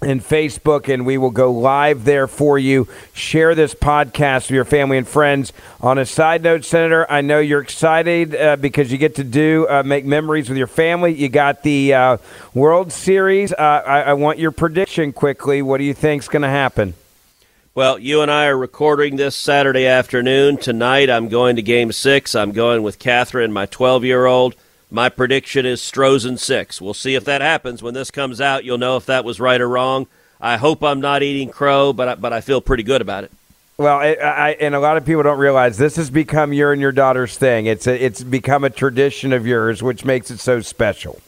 and 0.02 0.22
Facebook, 0.22 0.92
and 0.92 1.04
we 1.04 1.18
will 1.18 1.30
go 1.30 1.52
live 1.52 2.04
there 2.04 2.26
for 2.26 2.58
you. 2.58 2.88
Share 3.12 3.54
this 3.54 3.74
podcast 3.74 4.44
with 4.44 4.52
your 4.52 4.64
family 4.64 4.96
and 4.96 5.06
friends. 5.06 5.52
On 5.82 5.98
a 5.98 6.06
side 6.06 6.42
note, 6.42 6.64
Senator, 6.64 7.06
I 7.10 7.20
know 7.20 7.40
you're 7.40 7.60
excited 7.60 8.34
uh, 8.34 8.56
because 8.56 8.90
you 8.90 8.96
get 8.96 9.16
to 9.16 9.24
do 9.24 9.66
uh, 9.68 9.82
make 9.82 10.06
memories 10.06 10.48
with 10.48 10.56
your 10.56 10.66
family. 10.66 11.12
You 11.12 11.28
got 11.28 11.62
the 11.62 11.92
uh, 11.92 12.16
World 12.54 12.90
Series. 12.90 13.52
Uh, 13.52 13.82
I, 13.86 14.00
I, 14.00 14.12
want 14.14 14.38
your 14.38 14.52
prediction 14.52 15.12
quickly. 15.12 15.60
What 15.60 15.76
do 15.76 15.84
you 15.84 15.92
think 15.92 16.22
is 16.22 16.28
going 16.28 16.42
to 16.42 16.48
happen? 16.48 16.94
Well, 17.72 18.00
you 18.00 18.20
and 18.20 18.32
I 18.32 18.46
are 18.46 18.58
recording 18.58 19.14
this 19.14 19.36
Saturday 19.36 19.86
afternoon. 19.86 20.56
Tonight, 20.56 21.08
I'm 21.08 21.28
going 21.28 21.54
to 21.54 21.62
Game 21.62 21.92
Six. 21.92 22.34
I'm 22.34 22.50
going 22.50 22.82
with 22.82 22.98
Catherine, 22.98 23.52
my 23.52 23.66
12 23.66 24.04
year 24.04 24.26
old. 24.26 24.56
My 24.90 25.08
prediction 25.08 25.64
is 25.64 25.80
Astros 25.80 26.26
in 26.26 26.36
six. 26.36 26.80
We'll 26.80 26.94
see 26.94 27.14
if 27.14 27.24
that 27.26 27.42
happens. 27.42 27.80
When 27.80 27.94
this 27.94 28.10
comes 28.10 28.40
out, 28.40 28.64
you'll 28.64 28.76
know 28.76 28.96
if 28.96 29.06
that 29.06 29.24
was 29.24 29.38
right 29.38 29.60
or 29.60 29.68
wrong. 29.68 30.08
I 30.40 30.56
hope 30.56 30.82
I'm 30.82 31.00
not 31.00 31.22
eating 31.22 31.50
crow, 31.50 31.92
but 31.92 32.08
I, 32.08 32.14
but 32.16 32.32
I 32.32 32.40
feel 32.40 32.60
pretty 32.60 32.82
good 32.82 33.02
about 33.02 33.22
it. 33.22 33.30
Well, 33.78 33.98
I, 33.98 34.14
I, 34.14 34.50
and 34.58 34.74
a 34.74 34.80
lot 34.80 34.96
of 34.96 35.06
people 35.06 35.22
don't 35.22 35.38
realize 35.38 35.78
this 35.78 35.94
has 35.94 36.10
become 36.10 36.52
your 36.52 36.72
and 36.72 36.82
your 36.82 36.90
daughter's 36.90 37.38
thing. 37.38 37.66
It's 37.66 37.86
a, 37.86 38.04
it's 38.04 38.24
become 38.24 38.64
a 38.64 38.70
tradition 38.70 39.32
of 39.32 39.46
yours, 39.46 39.80
which 39.80 40.04
makes 40.04 40.32
it 40.32 40.40
so 40.40 40.60
special. 40.60 41.20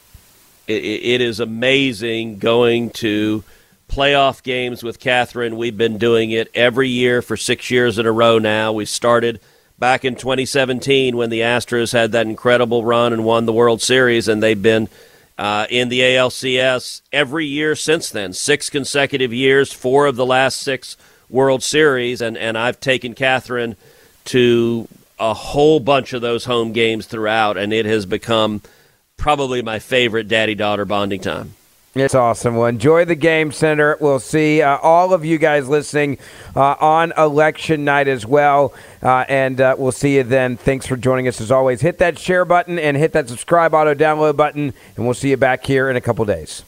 it, 0.66 0.82
it 0.82 1.20
is 1.20 1.38
amazing 1.38 2.38
going 2.38 2.90
to 2.90 3.44
playoff 3.92 4.42
games 4.42 4.82
with 4.82 4.98
Catherine. 4.98 5.54
We've 5.54 5.76
been 5.76 5.98
doing 5.98 6.30
it 6.30 6.50
every 6.54 6.88
year 6.88 7.20
for 7.20 7.36
six 7.36 7.70
years 7.70 7.98
in 7.98 8.06
a 8.06 8.12
row 8.12 8.38
now. 8.38 8.72
We 8.72 8.86
started 8.86 9.38
back 9.78 10.02
in 10.06 10.14
2017 10.16 11.14
when 11.14 11.28
the 11.28 11.40
Astros 11.40 11.92
had 11.92 12.12
that 12.12 12.26
incredible 12.26 12.86
run 12.86 13.12
and 13.12 13.22
won 13.22 13.44
the 13.44 13.52
World 13.52 13.82
Series, 13.82 14.28
and 14.28 14.42
they've 14.42 14.60
been 14.60 14.88
uh, 15.36 15.66
in 15.68 15.90
the 15.90 16.00
ALCS 16.00 17.02
every 17.12 17.44
year 17.44 17.76
since 17.76 18.08
then. 18.08 18.32
Six 18.32 18.70
consecutive 18.70 19.30
years, 19.30 19.74
four 19.74 20.06
of 20.06 20.16
the 20.16 20.24
last 20.24 20.62
six 20.62 20.96
World 21.28 21.62
Series, 21.62 22.22
and, 22.22 22.38
and 22.38 22.56
I've 22.56 22.80
taken 22.80 23.14
Catherine 23.14 23.76
to 24.26 24.88
a 25.20 25.34
whole 25.34 25.80
bunch 25.80 26.14
of 26.14 26.22
those 26.22 26.46
home 26.46 26.72
games 26.72 27.04
throughout, 27.04 27.58
and 27.58 27.74
it 27.74 27.84
has 27.84 28.06
become 28.06 28.62
probably 29.18 29.60
my 29.60 29.78
favorite 29.78 30.28
daddy 30.28 30.54
daughter 30.54 30.86
bonding 30.86 31.20
time. 31.20 31.56
It's 31.94 32.14
awesome. 32.14 32.56
Well, 32.56 32.68
enjoy 32.68 33.04
the 33.04 33.14
game, 33.14 33.52
Senator. 33.52 33.98
We'll 34.00 34.18
see 34.18 34.62
uh, 34.62 34.78
all 34.78 35.12
of 35.12 35.26
you 35.26 35.36
guys 35.36 35.68
listening 35.68 36.16
uh, 36.56 36.76
on 36.80 37.12
election 37.18 37.84
night 37.84 38.08
as 38.08 38.24
well. 38.24 38.72
Uh, 39.02 39.26
and 39.28 39.60
uh, 39.60 39.76
we'll 39.76 39.92
see 39.92 40.16
you 40.16 40.22
then. 40.22 40.56
Thanks 40.56 40.86
for 40.86 40.96
joining 40.96 41.28
us 41.28 41.38
as 41.42 41.50
always. 41.50 41.82
Hit 41.82 41.98
that 41.98 42.18
share 42.18 42.46
button 42.46 42.78
and 42.78 42.96
hit 42.96 43.12
that 43.12 43.28
subscribe 43.28 43.74
auto 43.74 43.94
download 43.94 44.38
button, 44.38 44.72
and 44.96 45.04
we'll 45.04 45.12
see 45.12 45.28
you 45.28 45.36
back 45.36 45.66
here 45.66 45.90
in 45.90 45.96
a 45.96 46.00
couple 46.00 46.24
days. 46.24 46.64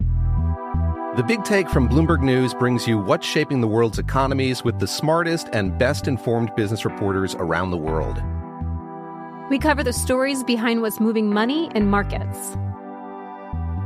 The 0.00 1.24
Big 1.26 1.44
Take 1.44 1.68
from 1.68 1.90
Bloomberg 1.90 2.22
News 2.22 2.54
brings 2.54 2.88
you 2.88 2.96
what's 2.96 3.26
shaping 3.26 3.60
the 3.60 3.68
world's 3.68 3.98
economies 3.98 4.64
with 4.64 4.80
the 4.80 4.86
smartest 4.86 5.50
and 5.52 5.78
best 5.78 6.08
informed 6.08 6.56
business 6.56 6.86
reporters 6.86 7.34
around 7.34 7.70
the 7.70 7.76
world. 7.76 8.22
We 9.50 9.58
cover 9.58 9.82
the 9.82 9.92
stories 9.92 10.42
behind 10.42 10.80
what's 10.80 10.98
moving 10.98 11.30
money 11.30 11.70
and 11.74 11.90
markets 11.90 12.56